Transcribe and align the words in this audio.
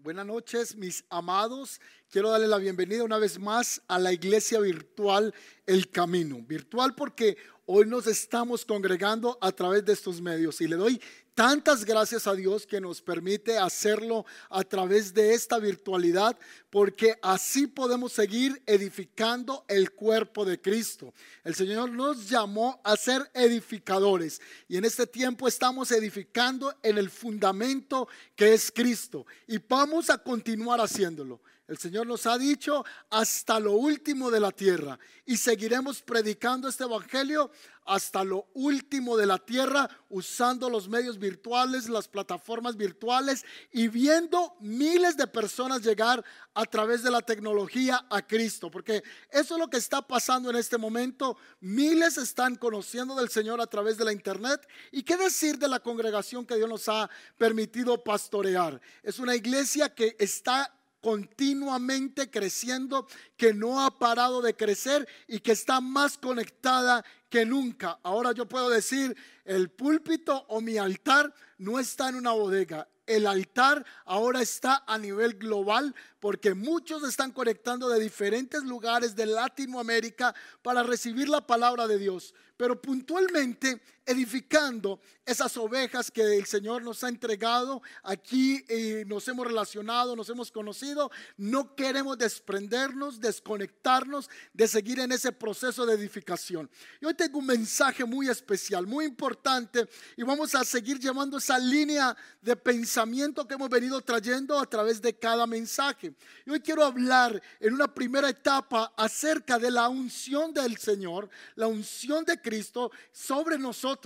Buenas 0.00 0.26
noches, 0.26 0.76
mis 0.76 1.04
amados. 1.10 1.80
Quiero 2.08 2.30
darle 2.30 2.46
la 2.46 2.58
bienvenida 2.58 3.02
una 3.02 3.18
vez 3.18 3.40
más 3.40 3.82
a 3.88 3.98
la 3.98 4.12
iglesia 4.12 4.60
virtual 4.60 5.34
El 5.66 5.90
Camino. 5.90 6.40
Virtual 6.40 6.94
porque 6.94 7.36
hoy 7.70 7.84
nos 7.84 8.06
estamos 8.06 8.64
congregando 8.64 9.36
a 9.42 9.52
través 9.52 9.84
de 9.84 9.92
estos 9.92 10.22
medios 10.22 10.58
y 10.62 10.66
le 10.66 10.76
doy 10.76 10.98
tantas 11.34 11.84
gracias 11.84 12.26
a 12.26 12.34
Dios 12.34 12.66
que 12.66 12.80
nos 12.80 13.02
permite 13.02 13.58
hacerlo 13.58 14.24
a 14.48 14.64
través 14.64 15.12
de 15.12 15.34
esta 15.34 15.58
virtualidad, 15.58 16.36
porque 16.70 17.18
así 17.20 17.66
podemos 17.66 18.12
seguir 18.12 18.60
edificando 18.64 19.66
el 19.68 19.92
cuerpo 19.92 20.46
de 20.46 20.58
Cristo. 20.58 21.12
El 21.44 21.54
Señor 21.54 21.90
nos 21.90 22.30
llamó 22.30 22.80
a 22.82 22.96
ser 22.96 23.30
edificadores 23.34 24.40
y 24.66 24.78
en 24.78 24.86
este 24.86 25.06
tiempo 25.06 25.46
estamos 25.46 25.92
edificando 25.92 26.74
en 26.82 26.96
el 26.96 27.10
fundamento 27.10 28.08
que 28.34 28.54
es 28.54 28.72
Cristo 28.72 29.26
y 29.46 29.58
vamos 29.58 30.08
a 30.08 30.16
continuar 30.16 30.80
haciéndolo. 30.80 31.42
El 31.68 31.76
Señor 31.76 32.06
nos 32.06 32.26
ha 32.26 32.38
dicho 32.38 32.82
hasta 33.10 33.60
lo 33.60 33.72
último 33.72 34.30
de 34.30 34.40
la 34.40 34.52
tierra 34.52 34.98
y 35.26 35.36
seguiremos 35.36 36.00
predicando 36.00 36.66
este 36.66 36.84
Evangelio 36.84 37.50
hasta 37.84 38.24
lo 38.24 38.46
último 38.54 39.18
de 39.18 39.26
la 39.26 39.38
tierra 39.38 39.88
usando 40.08 40.70
los 40.70 40.88
medios 40.88 41.18
virtuales, 41.18 41.90
las 41.90 42.08
plataformas 42.08 42.76
virtuales 42.76 43.44
y 43.70 43.88
viendo 43.88 44.56
miles 44.60 45.18
de 45.18 45.26
personas 45.26 45.82
llegar 45.82 46.24
a 46.54 46.64
través 46.64 47.02
de 47.02 47.10
la 47.10 47.20
tecnología 47.20 48.06
a 48.08 48.26
Cristo. 48.26 48.70
Porque 48.70 49.02
eso 49.30 49.54
es 49.54 49.60
lo 49.60 49.68
que 49.68 49.76
está 49.76 50.00
pasando 50.00 50.48
en 50.48 50.56
este 50.56 50.78
momento. 50.78 51.36
Miles 51.60 52.16
están 52.16 52.56
conociendo 52.56 53.14
del 53.14 53.28
Señor 53.28 53.60
a 53.60 53.66
través 53.66 53.98
de 53.98 54.06
la 54.06 54.12
internet. 54.12 54.66
¿Y 54.90 55.02
qué 55.02 55.18
decir 55.18 55.58
de 55.58 55.68
la 55.68 55.80
congregación 55.80 56.46
que 56.46 56.56
Dios 56.56 56.68
nos 56.68 56.88
ha 56.88 57.10
permitido 57.36 58.02
pastorear? 58.02 58.80
Es 59.02 59.18
una 59.18 59.36
iglesia 59.36 59.94
que 59.94 60.16
está 60.18 60.77
continuamente 61.00 62.30
creciendo, 62.30 63.06
que 63.36 63.54
no 63.54 63.84
ha 63.84 63.98
parado 63.98 64.42
de 64.42 64.54
crecer 64.54 65.08
y 65.26 65.40
que 65.40 65.52
está 65.52 65.80
más 65.80 66.18
conectada 66.18 67.04
que 67.28 67.44
nunca. 67.44 67.98
Ahora 68.02 68.32
yo 68.32 68.48
puedo 68.48 68.68
decir, 68.68 69.16
el 69.44 69.70
púlpito 69.70 70.44
o 70.48 70.60
mi 70.60 70.78
altar 70.78 71.32
no 71.58 71.78
está 71.78 72.08
en 72.08 72.16
una 72.16 72.32
bodega. 72.32 72.88
El 73.06 73.26
altar 73.26 73.86
ahora 74.04 74.42
está 74.42 74.84
a 74.86 74.98
nivel 74.98 75.34
global 75.34 75.94
porque 76.20 76.52
muchos 76.52 77.02
están 77.04 77.32
conectando 77.32 77.88
de 77.88 78.00
diferentes 78.00 78.62
lugares 78.64 79.16
de 79.16 79.24
Latinoamérica 79.24 80.34
para 80.60 80.82
recibir 80.82 81.28
la 81.28 81.46
palabra 81.46 81.86
de 81.86 81.98
Dios 81.98 82.34
pero 82.58 82.82
puntualmente 82.82 83.80
edificando 84.08 85.00
esas 85.26 85.54
ovejas 85.58 86.10
que 86.10 86.22
el 86.38 86.46
Señor 86.46 86.82
nos 86.82 87.04
ha 87.04 87.10
entregado. 87.10 87.82
Aquí 88.02 88.64
y 88.66 89.04
nos 89.04 89.28
hemos 89.28 89.46
relacionado, 89.46 90.16
nos 90.16 90.30
hemos 90.30 90.50
conocido. 90.50 91.10
No 91.36 91.74
queremos 91.76 92.16
desprendernos, 92.16 93.20
desconectarnos 93.20 94.30
de 94.54 94.66
seguir 94.66 94.98
en 95.00 95.12
ese 95.12 95.30
proceso 95.30 95.84
de 95.84 95.94
edificación. 95.94 96.70
Y 97.02 97.04
hoy 97.04 97.12
tengo 97.12 97.38
un 97.38 97.46
mensaje 97.46 98.06
muy 98.06 98.30
especial, 98.30 98.86
muy 98.86 99.04
importante, 99.04 99.86
y 100.16 100.22
vamos 100.22 100.54
a 100.54 100.64
seguir 100.64 100.98
llevando 100.98 101.36
esa 101.36 101.58
línea 101.58 102.16
de 102.40 102.56
pensamiento 102.56 103.46
que 103.46 103.54
hemos 103.54 103.68
venido 103.68 104.00
trayendo 104.00 104.58
a 104.58 104.64
través 104.64 105.02
de 105.02 105.14
cada 105.18 105.46
mensaje. 105.46 106.14
Y 106.46 106.50
hoy 106.50 106.60
quiero 106.60 106.82
hablar 106.82 107.42
en 107.60 107.74
una 107.74 107.92
primera 107.92 108.30
etapa 108.30 108.94
acerca 108.96 109.58
de 109.58 109.70
la 109.70 109.90
unción 109.90 110.54
del 110.54 110.78
Señor, 110.78 111.28
la 111.54 111.66
unción 111.66 112.24
de 112.24 112.40
Cristo 112.40 112.90
sobre 113.12 113.58
nosotros. 113.58 113.97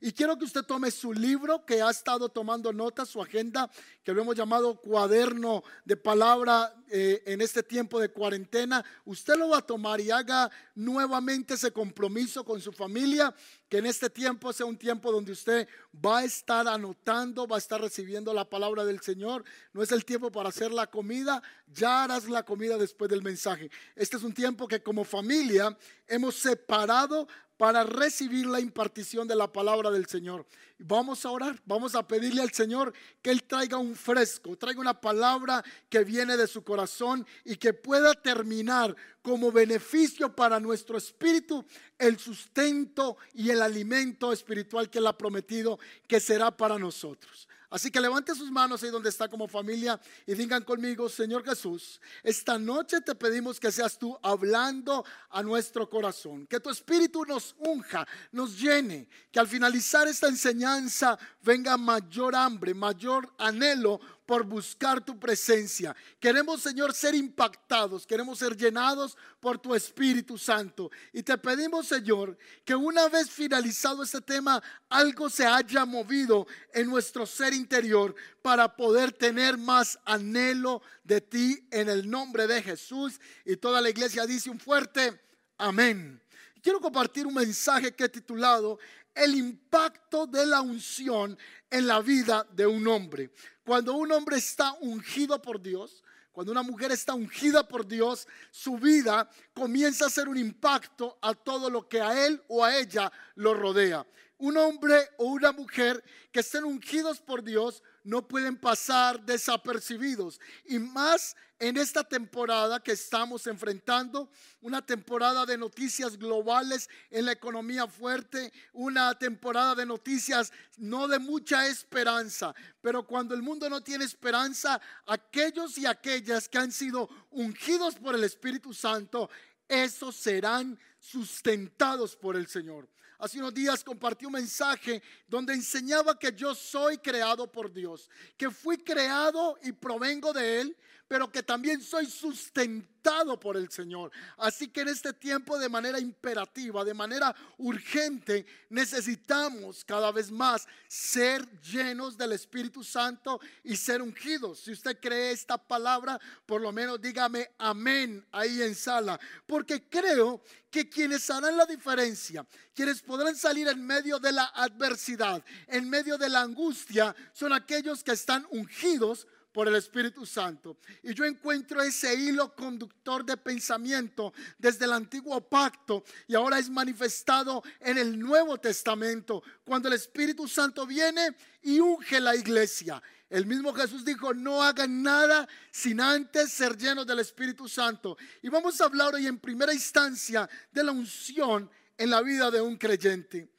Y 0.00 0.12
quiero 0.12 0.36
que 0.36 0.44
usted 0.44 0.62
tome 0.62 0.90
su 0.90 1.12
libro 1.12 1.64
que 1.64 1.80
ha 1.80 1.90
estado 1.90 2.28
tomando 2.28 2.72
notas, 2.72 3.08
su 3.08 3.22
agenda, 3.22 3.70
que 4.02 4.12
lo 4.12 4.22
hemos 4.22 4.36
llamado 4.36 4.76
cuaderno 4.76 5.62
de 5.84 5.96
palabra 5.96 6.74
eh, 6.90 7.22
en 7.26 7.40
este 7.40 7.62
tiempo 7.62 8.00
de 8.00 8.10
cuarentena. 8.10 8.84
Usted 9.04 9.36
lo 9.36 9.50
va 9.50 9.58
a 9.58 9.66
tomar 9.66 10.00
y 10.00 10.10
haga 10.10 10.50
nuevamente 10.74 11.54
ese 11.54 11.72
compromiso 11.72 12.44
con 12.44 12.60
su 12.60 12.72
familia, 12.72 13.34
que 13.68 13.78
en 13.78 13.86
este 13.86 14.10
tiempo 14.10 14.52
sea 14.52 14.66
un 14.66 14.76
tiempo 14.76 15.12
donde 15.12 15.32
usted 15.32 15.68
va 15.94 16.18
a 16.18 16.24
estar 16.24 16.66
anotando, 16.68 17.46
va 17.46 17.56
a 17.56 17.58
estar 17.58 17.80
recibiendo 17.80 18.32
la 18.32 18.48
palabra 18.48 18.84
del 18.84 19.00
Señor. 19.00 19.44
No 19.72 19.82
es 19.82 19.92
el 19.92 20.04
tiempo 20.04 20.30
para 20.30 20.48
hacer 20.48 20.72
la 20.72 20.86
comida, 20.86 21.42
ya 21.66 22.04
harás 22.04 22.28
la 22.28 22.44
comida 22.44 22.78
después 22.78 23.10
del 23.10 23.22
mensaje. 23.22 23.70
Este 23.94 24.16
es 24.16 24.22
un 24.22 24.32
tiempo 24.32 24.68
que 24.68 24.82
como 24.82 25.04
familia 25.04 25.76
hemos 26.06 26.36
separado 26.36 27.28
para 27.58 27.82
recibir 27.82 28.46
la 28.46 28.60
impartición 28.60 29.26
de 29.28 29.34
la 29.34 29.52
palabra 29.52 29.90
del 29.90 30.06
Señor. 30.06 30.46
Vamos 30.78 31.26
a 31.26 31.30
orar, 31.30 31.60
vamos 31.66 31.96
a 31.96 32.06
pedirle 32.06 32.40
al 32.40 32.52
Señor 32.52 32.94
que 33.20 33.30
Él 33.30 33.42
traiga 33.42 33.76
un 33.76 33.96
fresco, 33.96 34.56
traiga 34.56 34.80
una 34.80 34.98
palabra 34.98 35.64
que 35.90 36.04
viene 36.04 36.36
de 36.36 36.46
su 36.46 36.62
corazón 36.62 37.26
y 37.44 37.56
que 37.56 37.74
pueda 37.74 38.14
terminar 38.14 38.94
como 39.22 39.50
beneficio 39.50 40.34
para 40.34 40.60
nuestro 40.60 40.96
espíritu 40.96 41.64
el 41.98 42.18
sustento 42.18 43.16
y 43.34 43.50
el 43.50 43.60
alimento 43.60 44.32
espiritual 44.32 44.88
que 44.88 44.98
Él 44.98 45.08
ha 45.08 45.18
prometido 45.18 45.80
que 46.06 46.20
será 46.20 46.56
para 46.56 46.78
nosotros. 46.78 47.48
Así 47.70 47.90
que 47.90 48.00
levante 48.00 48.34
sus 48.34 48.50
manos 48.50 48.82
ahí 48.82 48.90
donde 48.90 49.10
está 49.10 49.28
como 49.28 49.46
familia 49.46 50.00
y 50.26 50.34
digan 50.34 50.64
conmigo, 50.64 51.08
Señor 51.08 51.44
Jesús, 51.44 52.00
esta 52.22 52.58
noche 52.58 53.02
te 53.02 53.14
pedimos 53.14 53.60
que 53.60 53.70
seas 53.70 53.98
tú 53.98 54.18
hablando 54.22 55.04
a 55.28 55.42
nuestro 55.42 55.88
corazón, 55.90 56.46
que 56.46 56.60
tu 56.60 56.70
espíritu 56.70 57.26
nos 57.26 57.54
unja, 57.58 58.06
nos 58.32 58.58
llene, 58.58 59.06
que 59.30 59.38
al 59.38 59.46
finalizar 59.46 60.08
esta 60.08 60.28
enseñanza 60.28 61.18
venga 61.42 61.76
mayor 61.76 62.34
hambre, 62.34 62.72
mayor 62.72 63.34
anhelo 63.36 64.00
por 64.28 64.44
buscar 64.44 65.02
tu 65.02 65.18
presencia. 65.18 65.96
Queremos, 66.20 66.60
Señor, 66.60 66.92
ser 66.92 67.14
impactados, 67.14 68.06
queremos 68.06 68.38
ser 68.38 68.54
llenados 68.54 69.16
por 69.40 69.58
tu 69.58 69.74
Espíritu 69.74 70.36
Santo. 70.36 70.90
Y 71.14 71.22
te 71.22 71.38
pedimos, 71.38 71.88
Señor, 71.88 72.36
que 72.62 72.74
una 72.74 73.08
vez 73.08 73.30
finalizado 73.30 74.02
este 74.02 74.20
tema, 74.20 74.62
algo 74.90 75.30
se 75.30 75.46
haya 75.46 75.86
movido 75.86 76.46
en 76.74 76.88
nuestro 76.88 77.24
ser 77.24 77.54
interior 77.54 78.14
para 78.42 78.76
poder 78.76 79.12
tener 79.12 79.56
más 79.56 79.98
anhelo 80.04 80.82
de 81.04 81.22
ti 81.22 81.66
en 81.70 81.88
el 81.88 82.10
nombre 82.10 82.46
de 82.46 82.62
Jesús. 82.62 83.18
Y 83.46 83.56
toda 83.56 83.80
la 83.80 83.88
iglesia 83.88 84.26
dice 84.26 84.50
un 84.50 84.60
fuerte 84.60 85.18
amén. 85.56 86.22
Quiero 86.62 86.80
compartir 86.80 87.26
un 87.26 87.32
mensaje 87.32 87.94
que 87.94 88.04
he 88.04 88.08
titulado 88.10 88.78
El 89.18 89.34
impacto 89.34 90.26
de 90.26 90.46
la 90.46 90.60
unción 90.60 91.36
en 91.70 91.86
la 91.86 92.00
vida 92.00 92.46
de 92.52 92.66
un 92.66 92.86
hombre. 92.86 93.32
Cuando 93.64 93.94
un 93.94 94.10
hombre 94.12 94.36
está 94.36 94.72
ungido 94.80 95.42
por 95.42 95.60
Dios, 95.60 96.02
cuando 96.38 96.52
una 96.52 96.62
mujer 96.62 96.92
está 96.92 97.14
ungida 97.14 97.66
por 97.66 97.84
Dios, 97.84 98.28
su 98.52 98.78
vida 98.78 99.28
comienza 99.52 100.04
a 100.04 100.06
hacer 100.06 100.28
un 100.28 100.38
impacto 100.38 101.18
a 101.20 101.34
todo 101.34 101.68
lo 101.68 101.88
que 101.88 102.00
a 102.00 102.26
él 102.26 102.40
o 102.46 102.64
a 102.64 102.76
ella 102.78 103.10
lo 103.34 103.54
rodea. 103.54 104.06
Un 104.38 104.56
hombre 104.56 104.96
o 105.18 105.24
una 105.24 105.52
mujer 105.52 106.02
que 106.30 106.40
estén 106.40 106.64
ungidos 106.64 107.20
por 107.20 107.42
Dios 107.42 107.82
no 108.04 108.26
pueden 108.26 108.56
pasar 108.56 109.20
desapercibidos. 109.24 110.40
Y 110.64 110.78
más 110.78 111.36
en 111.58 111.76
esta 111.76 112.04
temporada 112.04 112.80
que 112.80 112.92
estamos 112.92 113.46
enfrentando, 113.48 114.30
una 114.60 114.84
temporada 114.84 115.44
de 115.44 115.58
noticias 115.58 116.16
globales 116.16 116.88
en 117.10 117.26
la 117.26 117.32
economía 117.32 117.88
fuerte, 117.88 118.52
una 118.72 119.18
temporada 119.18 119.74
de 119.74 119.84
noticias 119.84 120.52
no 120.76 121.08
de 121.08 121.18
mucha 121.18 121.66
esperanza, 121.66 122.54
pero 122.80 123.04
cuando 123.04 123.34
el 123.34 123.42
mundo 123.42 123.68
no 123.68 123.82
tiene 123.82 124.04
esperanza, 124.04 124.80
aquellos 125.06 125.76
y 125.78 125.86
aquellas 125.86 126.48
que 126.48 126.58
han 126.58 126.70
sido 126.70 127.08
ungidos 127.30 127.96
por 127.96 128.14
el 128.14 128.22
Espíritu 128.22 128.72
Santo, 128.72 129.28
esos 129.66 130.14
serán 130.14 130.78
sustentados 131.00 132.14
por 132.16 132.36
el 132.36 132.46
Señor. 132.46 132.88
Hace 133.20 133.40
unos 133.40 133.52
días 133.52 133.82
compartí 133.82 134.26
un 134.26 134.32
mensaje 134.32 135.02
donde 135.26 135.52
enseñaba 135.52 136.16
que 136.16 136.32
yo 136.32 136.54
soy 136.54 136.98
creado 136.98 137.50
por 137.50 137.72
Dios, 137.72 138.08
que 138.36 138.48
fui 138.48 138.78
creado 138.78 139.58
y 139.64 139.72
provengo 139.72 140.32
de 140.32 140.60
Él, 140.60 140.76
pero 141.08 141.32
que 141.32 141.42
también 141.42 141.80
soy 141.80 142.06
sustentado 142.06 143.40
por 143.40 143.56
el 143.56 143.70
Señor. 143.70 144.12
Así 144.36 144.68
que 144.68 144.82
en 144.82 144.88
este 144.88 145.14
tiempo 145.14 145.58
de 145.58 145.70
manera 145.70 145.98
imperativa, 145.98 146.84
de 146.84 146.92
manera 146.92 147.34
urgente, 147.56 148.44
necesitamos 148.68 149.84
cada 149.84 150.12
vez 150.12 150.30
más 150.30 150.68
ser 150.86 151.48
llenos 151.62 152.18
del 152.18 152.32
Espíritu 152.32 152.84
Santo 152.84 153.40
y 153.64 153.76
ser 153.76 154.02
ungidos. 154.02 154.60
Si 154.60 154.72
usted 154.72 154.98
cree 155.00 155.32
esta 155.32 155.56
palabra, 155.56 156.20
por 156.44 156.60
lo 156.60 156.70
menos 156.70 157.00
dígame 157.00 157.50
amén 157.56 158.26
ahí 158.30 158.60
en 158.60 158.74
sala, 158.74 159.18
porque 159.46 159.88
creo 159.88 160.42
que 160.70 160.90
quienes 160.90 161.30
harán 161.30 161.56
la 161.56 161.64
diferencia, 161.64 162.46
quienes 162.74 163.00
podrán 163.00 163.34
salir 163.34 163.66
en 163.68 163.84
medio 163.84 164.18
de 164.18 164.32
la 164.32 164.44
adversidad, 164.54 165.42
en 165.66 165.88
medio 165.88 166.18
de 166.18 166.28
la 166.28 166.42
angustia, 166.42 167.16
son 167.32 167.54
aquellos 167.54 168.04
que 168.04 168.12
están 168.12 168.46
ungidos 168.50 169.26
por 169.52 169.68
el 169.68 169.76
Espíritu 169.76 170.26
Santo. 170.26 170.78
Y 171.02 171.14
yo 171.14 171.24
encuentro 171.24 171.80
ese 171.82 172.14
hilo 172.14 172.54
conductor 172.54 173.24
de 173.24 173.36
pensamiento 173.36 174.32
desde 174.58 174.84
el 174.84 174.92
antiguo 174.92 175.40
pacto 175.40 176.04
y 176.26 176.34
ahora 176.34 176.58
es 176.58 176.70
manifestado 176.70 177.62
en 177.80 177.98
el 177.98 178.18
Nuevo 178.18 178.58
Testamento, 178.58 179.42
cuando 179.64 179.88
el 179.88 179.94
Espíritu 179.94 180.46
Santo 180.46 180.86
viene 180.86 181.36
y 181.62 181.80
unge 181.80 182.20
la 182.20 182.36
iglesia. 182.36 183.02
El 183.30 183.44
mismo 183.44 183.74
Jesús 183.74 184.04
dijo, 184.04 184.32
no 184.32 184.62
hagan 184.62 185.02
nada 185.02 185.46
sin 185.70 186.00
antes 186.00 186.50
ser 186.50 186.76
llenos 186.76 187.06
del 187.06 187.18
Espíritu 187.18 187.68
Santo. 187.68 188.16
Y 188.42 188.48
vamos 188.48 188.80
a 188.80 188.84
hablar 188.84 189.14
hoy 189.14 189.26
en 189.26 189.38
primera 189.38 189.72
instancia 189.72 190.48
de 190.72 190.84
la 190.84 190.92
unción 190.92 191.70
en 191.96 192.10
la 192.10 192.22
vida 192.22 192.50
de 192.50 192.60
un 192.60 192.76
creyente. 192.76 193.52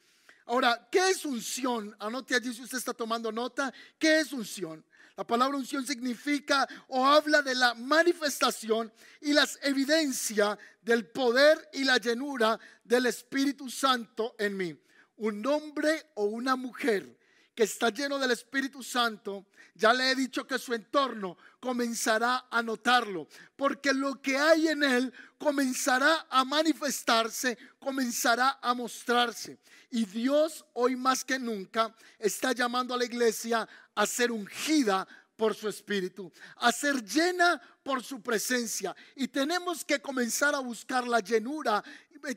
Ahora, 0.45 0.87
¿qué 0.91 1.11
es 1.11 1.25
unción? 1.25 1.95
Anote 1.99 2.33
allí 2.33 2.51
si 2.51 2.63
usted 2.63 2.79
está 2.79 2.93
tomando 2.93 3.31
nota. 3.31 3.71
¿Qué 3.99 4.21
es 4.21 4.33
unción? 4.33 4.83
La 5.19 5.27
palabra 5.27 5.57
unción 5.57 5.85
significa 5.85 6.65
o 6.87 7.05
habla 7.05 7.41
de 7.41 7.53
la 7.53 7.73
manifestación 7.73 8.89
y 9.19 9.33
las 9.33 9.59
evidencias 9.63 10.57
del 10.81 11.07
poder 11.07 11.69
y 11.73 11.83
la 11.83 11.97
llenura 11.97 12.57
del 12.85 13.05
Espíritu 13.05 13.69
Santo 13.69 14.33
en 14.39 14.55
mí. 14.55 14.81
Un 15.17 15.45
hombre 15.45 16.05
o 16.13 16.23
una 16.23 16.55
mujer 16.55 17.18
que 17.59 17.65
está 17.65 17.89
lleno 17.89 18.17
del 18.17 18.31
Espíritu 18.31 18.81
Santo, 18.81 19.47
ya 19.75 19.91
le 19.91 20.11
he 20.11 20.15
dicho 20.15 20.47
que 20.47 20.57
su 20.57 20.73
entorno 20.73 21.35
comenzará 21.59 22.45
a 22.49 22.63
notarlo, 22.63 23.27
porque 23.57 23.91
lo 23.91 24.21
que 24.21 24.37
hay 24.37 24.69
en 24.69 24.81
él 24.81 25.13
comenzará 25.37 26.25
a 26.29 26.45
manifestarse, 26.45 27.57
comenzará 27.77 28.59
a 28.61 28.73
mostrarse. 28.73 29.59
Y 29.91 30.05
Dios 30.05 30.63
hoy 30.71 30.95
más 30.95 31.25
que 31.25 31.37
nunca 31.37 31.93
está 32.17 32.53
llamando 32.53 32.93
a 32.93 32.97
la 32.97 33.03
iglesia 33.03 33.67
a 33.93 34.05
ser 34.05 34.31
ungida 34.31 35.05
por 35.39 35.55
su 35.55 35.69
espíritu, 35.69 36.29
a 36.57 36.69
ser 36.73 37.01
llena 37.01 37.61
por 37.81 38.03
su 38.03 38.21
presencia. 38.21 38.93
Y 39.15 39.29
tenemos 39.29 39.85
que 39.85 40.01
comenzar 40.01 40.53
a 40.53 40.59
buscar 40.59 41.07
la 41.07 41.21
llenura 41.21 41.81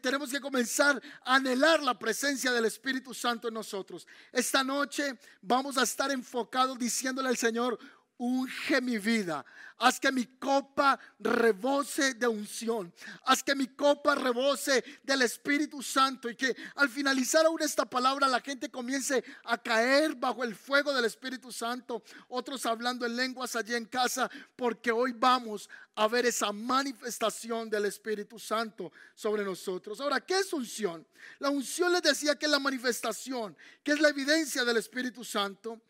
tenemos 0.00 0.30
que 0.30 0.40
comenzar 0.40 1.02
a 1.24 1.34
anhelar 1.34 1.82
la 1.82 1.98
presencia 1.98 2.52
del 2.52 2.66
Espíritu 2.66 3.12
Santo 3.12 3.48
en 3.48 3.54
nosotros. 3.54 4.06
Esta 4.30 4.62
noche 4.62 5.18
vamos 5.40 5.76
a 5.76 5.82
estar 5.82 6.12
enfocados 6.12 6.78
diciéndole 6.78 7.28
al 7.28 7.36
Señor, 7.36 7.76
unge 8.22 8.80
mi 8.80 8.98
vida. 8.98 9.44
Haz 9.78 9.98
que 9.98 10.12
mi 10.12 10.24
copa 10.38 10.96
rebose 11.18 12.14
de 12.14 12.28
unción. 12.28 12.94
Haz 13.24 13.42
que 13.42 13.52
mi 13.56 13.66
copa 13.66 14.14
rebose 14.14 14.84
del 15.02 15.22
Espíritu 15.22 15.82
Santo. 15.82 16.30
Y 16.30 16.36
que 16.36 16.54
al 16.76 16.88
finalizar 16.88 17.44
aún 17.44 17.60
esta 17.60 17.84
palabra 17.84 18.28
la 18.28 18.40
gente 18.40 18.70
comience 18.70 19.24
a 19.44 19.58
caer 19.58 20.14
bajo 20.14 20.44
el 20.44 20.54
fuego 20.54 20.94
del 20.94 21.04
Espíritu 21.04 21.50
Santo. 21.50 22.04
Otros 22.28 22.64
hablando 22.64 23.04
en 23.04 23.16
lenguas 23.16 23.56
allí 23.56 23.74
en 23.74 23.86
casa. 23.86 24.30
Porque 24.54 24.92
hoy 24.92 25.12
vamos 25.16 25.68
a 25.96 26.06
ver 26.06 26.26
esa 26.26 26.52
manifestación 26.52 27.68
del 27.68 27.86
Espíritu 27.86 28.38
Santo 28.38 28.92
sobre 29.16 29.42
nosotros. 29.42 30.00
Ahora, 30.00 30.20
¿qué 30.20 30.38
es 30.38 30.52
unción? 30.52 31.04
La 31.40 31.50
unción 31.50 31.92
les 31.92 32.02
decía 32.02 32.36
que 32.36 32.46
es 32.46 32.52
la 32.52 32.60
manifestación, 32.60 33.56
que 33.82 33.90
es 33.90 34.00
la 34.00 34.10
evidencia 34.10 34.64
del 34.64 34.76
Espíritu 34.76 35.24
Santo. 35.24 35.80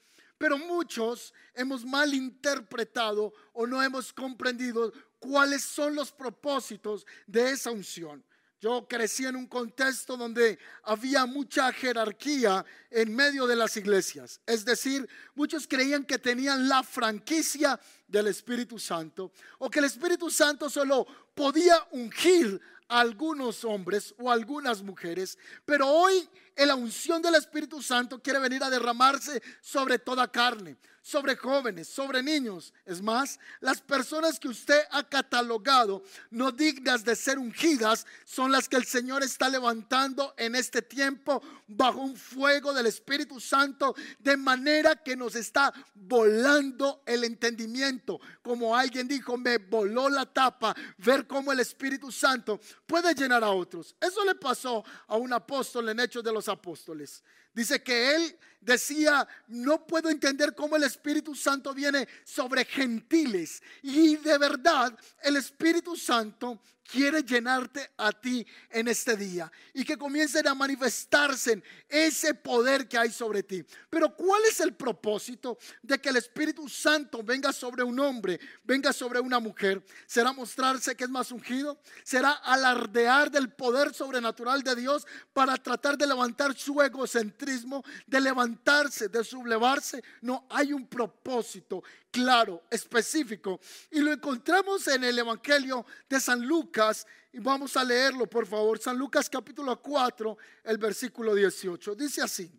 Pero 0.42 0.58
muchos 0.58 1.32
hemos 1.54 1.84
malinterpretado 1.84 3.32
o 3.52 3.64
no 3.64 3.80
hemos 3.80 4.12
comprendido 4.12 4.92
cuáles 5.20 5.62
son 5.62 5.94
los 5.94 6.10
propósitos 6.10 7.06
de 7.28 7.52
esa 7.52 7.70
unción. 7.70 8.24
Yo 8.60 8.88
crecí 8.88 9.24
en 9.24 9.36
un 9.36 9.46
contexto 9.46 10.16
donde 10.16 10.58
había 10.82 11.26
mucha 11.26 11.72
jerarquía 11.72 12.66
en 12.90 13.14
medio 13.14 13.46
de 13.46 13.54
las 13.54 13.76
iglesias. 13.76 14.40
Es 14.44 14.64
decir, 14.64 15.08
muchos 15.36 15.68
creían 15.68 16.04
que 16.04 16.18
tenían 16.18 16.68
la 16.68 16.82
franquicia 16.82 17.78
del 18.08 18.26
Espíritu 18.26 18.80
Santo 18.80 19.30
o 19.58 19.70
que 19.70 19.78
el 19.78 19.84
Espíritu 19.84 20.28
Santo 20.28 20.68
solo 20.68 21.06
podía 21.36 21.86
ungir 21.92 22.60
a 22.88 22.98
algunos 22.98 23.64
hombres 23.64 24.12
o 24.18 24.28
algunas 24.28 24.82
mujeres, 24.82 25.38
pero 25.64 25.86
hoy 25.86 26.28
la 26.56 26.75
unción 26.75 27.20
del 27.22 27.34
Espíritu 27.34 27.82
Santo 27.82 28.22
quiere 28.22 28.38
venir 28.38 28.62
a 28.62 28.70
derramarse 28.70 29.43
sobre 29.60 29.99
toda 29.99 30.31
carne, 30.31 30.76
sobre 31.02 31.37
jóvenes, 31.37 31.88
sobre 31.88 32.22
niños. 32.22 32.72
Es 32.87 33.02
más, 33.02 33.38
las 33.60 33.81
personas 33.81 34.38
que 34.38 34.49
usted 34.49 34.81
ha 34.90 35.02
catalogado 35.02 36.04
no 36.31 36.52
dignas 36.52 37.04
de 37.04 37.16
ser 37.16 37.38
ungidas 37.38 38.06
son 38.25 38.52
las 38.52 38.69
que 38.69 38.76
el 38.76 38.84
Señor 38.84 39.22
está 39.22 39.49
levantando 39.49 40.32
en 40.37 40.54
este 40.54 40.81
tiempo 40.81 41.43
bajo 41.66 42.00
un 42.00 42.16
fuego 42.16 42.72
del 42.72 42.87
Espíritu 42.87 43.40
Santo, 43.40 43.94
de 44.19 44.37
manera 44.37 44.94
que 44.94 45.16
nos 45.16 45.34
está 45.34 45.72
volando 45.94 47.02
el 47.06 47.25
entendimiento. 47.25 48.20
Como 48.43 48.76
alguien 48.76 49.08
dijo, 49.08 49.37
me 49.37 49.58
voló 49.58 50.08
la 50.08 50.26
tapa 50.26 50.75
ver 50.99 51.26
cómo 51.26 51.52
el 51.52 51.60
Espíritu 51.60 52.12
Santo 52.12 52.60
puede 52.87 53.14
llenar 53.14 53.43
a 53.43 53.50
otros. 53.50 53.96
Eso 54.00 54.25
le 54.25 54.34
pasó 54.34 54.84
a 55.08 55.16
un 55.16 55.32
apóstol 55.32 55.88
en 55.88 56.00
Hechos 56.00 56.22
de 56.22 56.32
los 56.32 56.41
Apóstoles. 56.48 57.22
Dice 57.54 57.82
que 57.82 58.14
él 58.14 58.38
decía, 58.60 59.26
no 59.48 59.86
puedo 59.86 60.08
entender 60.08 60.54
cómo 60.54 60.76
el 60.76 60.84
Espíritu 60.84 61.34
Santo 61.34 61.74
viene 61.74 62.08
sobre 62.24 62.64
gentiles. 62.64 63.62
Y 63.82 64.16
de 64.16 64.38
verdad, 64.38 64.98
el 65.22 65.36
Espíritu 65.36 65.96
Santo 65.96 66.60
quiere 66.92 67.22
llenarte 67.22 67.90
a 67.96 68.12
ti 68.12 68.46
en 68.68 68.86
este 68.86 69.16
día 69.16 69.50
y 69.72 69.82
que 69.82 69.96
comiencen 69.96 70.46
a 70.46 70.54
manifestarse 70.54 71.62
ese 71.88 72.34
poder 72.34 72.86
que 72.86 72.98
hay 72.98 73.10
sobre 73.10 73.42
ti. 73.42 73.64
Pero 73.88 74.14
¿cuál 74.14 74.42
es 74.44 74.60
el 74.60 74.74
propósito 74.74 75.56
de 75.80 75.98
que 75.98 76.10
el 76.10 76.16
Espíritu 76.16 76.68
Santo 76.68 77.22
venga 77.22 77.50
sobre 77.50 77.82
un 77.82 77.98
hombre, 77.98 78.38
venga 78.62 78.92
sobre 78.92 79.20
una 79.20 79.40
mujer? 79.40 79.82
¿Será 80.06 80.34
mostrarse 80.34 80.94
que 80.94 81.04
es 81.04 81.10
más 81.10 81.32
ungido? 81.32 81.80
¿Será 82.04 82.32
alardear 82.32 83.30
del 83.30 83.50
poder 83.50 83.94
sobrenatural 83.94 84.62
de 84.62 84.76
Dios 84.76 85.06
para 85.32 85.56
tratar 85.56 85.96
de 85.96 86.06
levantar 86.06 86.54
su 86.54 86.82
egocentrismo, 86.82 87.82
de 88.06 88.20
levantarse, 88.20 89.08
de 89.08 89.24
sublevarse? 89.24 90.04
No, 90.20 90.46
hay 90.50 90.74
un 90.74 90.86
propósito 90.86 91.82
claro, 92.12 92.62
específico. 92.70 93.59
Y 93.91 94.00
lo 94.00 94.12
encontramos 94.12 94.87
en 94.87 95.03
el 95.03 95.19
Evangelio 95.19 95.85
de 96.09 96.20
San 96.20 96.47
Lucas. 96.47 97.05
Y 97.32 97.41
vamos 97.41 97.76
a 97.76 97.82
leerlo, 97.82 98.29
por 98.29 98.47
favor. 98.47 98.79
San 98.79 98.97
Lucas 98.97 99.29
capítulo 99.29 99.81
4, 99.82 100.37
el 100.64 100.79
versículo 100.79 101.35
18. 101.35 101.97
Dice 101.97 102.23
así. 102.23 102.53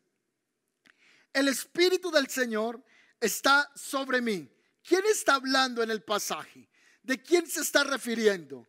El 1.32 1.48
Espíritu 1.48 2.12
del 2.12 2.28
Señor 2.28 2.84
está 3.20 3.72
sobre 3.76 4.22
mí. 4.22 4.50
¿Quién 4.84 5.06
está 5.06 5.36
hablando 5.36 5.82
en 5.82 5.92
el 5.92 6.04
pasaje? 6.04 6.70
¿De 7.02 7.22
quién 7.22 7.48
se 7.48 7.62
está 7.62 7.84
refiriendo? 7.84 8.68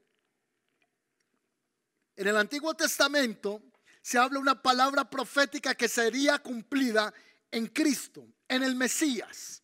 En 2.17 2.29
el 2.29 2.37
Antiguo 2.37 2.75
Testamento 2.75 3.63
se 4.01 4.19
habla 4.19 4.39
una 4.39 4.63
palabra 4.63 5.09
profética 5.09 5.75
que 5.75 5.89
sería 5.89 6.39
cumplida 6.39 7.13
en 7.51 7.67
Cristo, 7.67 8.27
en 8.47 8.63
el 8.63 8.77
Mesías. 8.77 9.64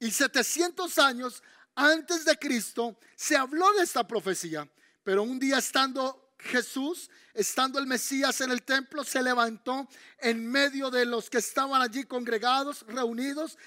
Y 0.00 0.10
700 0.10 0.98
años 0.98 1.42
antes 1.74 2.24
de 2.24 2.36
Cristo 2.36 2.98
se 3.14 3.36
habló 3.36 3.72
de 3.74 3.84
esta 3.84 4.06
profecía. 4.06 4.68
Pero 5.04 5.22
un 5.22 5.38
día 5.38 5.58
estando 5.58 6.34
Jesús, 6.38 7.10
estando 7.34 7.78
el 7.78 7.86
Mesías 7.86 8.40
en 8.40 8.50
el 8.50 8.62
templo, 8.62 9.04
se 9.04 9.22
levantó 9.22 9.88
en 10.18 10.46
medio 10.50 10.90
de 10.90 11.04
los 11.04 11.28
que 11.28 11.38
estaban 11.38 11.82
allí 11.82 12.04
congregados, 12.04 12.84
reunidos, 12.88 13.58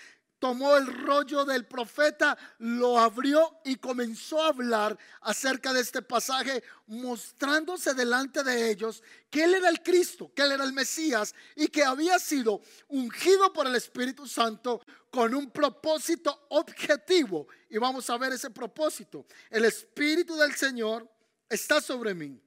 tomó 0.44 0.76
el 0.76 0.88
rollo 0.88 1.46
del 1.46 1.66
profeta, 1.66 2.38
lo 2.58 3.00
abrió 3.00 3.62
y 3.64 3.78
comenzó 3.78 4.44
a 4.44 4.50
hablar 4.50 5.00
acerca 5.22 5.72
de 5.72 5.80
este 5.80 6.02
pasaje, 6.02 6.62
mostrándose 6.86 7.94
delante 7.94 8.44
de 8.44 8.70
ellos 8.70 9.02
que 9.30 9.46
él 9.46 9.54
era 9.54 9.70
el 9.70 9.82
Cristo, 9.82 10.34
que 10.36 10.42
él 10.42 10.52
era 10.52 10.66
el 10.66 10.74
Mesías 10.74 11.34
y 11.56 11.70
que 11.70 11.86
había 11.86 12.20
sido 12.20 12.60
ungido 12.90 13.54
por 13.54 13.68
el 13.68 13.76
Espíritu 13.76 14.28
Santo 14.28 14.82
con 15.10 15.34
un 15.34 15.50
propósito 15.50 16.48
objetivo. 16.50 17.48
Y 17.70 17.78
vamos 17.78 18.10
a 18.10 18.18
ver 18.18 18.34
ese 18.34 18.50
propósito. 18.50 19.26
El 19.50 19.64
Espíritu 19.64 20.36
del 20.36 20.54
Señor 20.56 21.10
está 21.48 21.80
sobre 21.80 22.14
mí, 22.14 22.38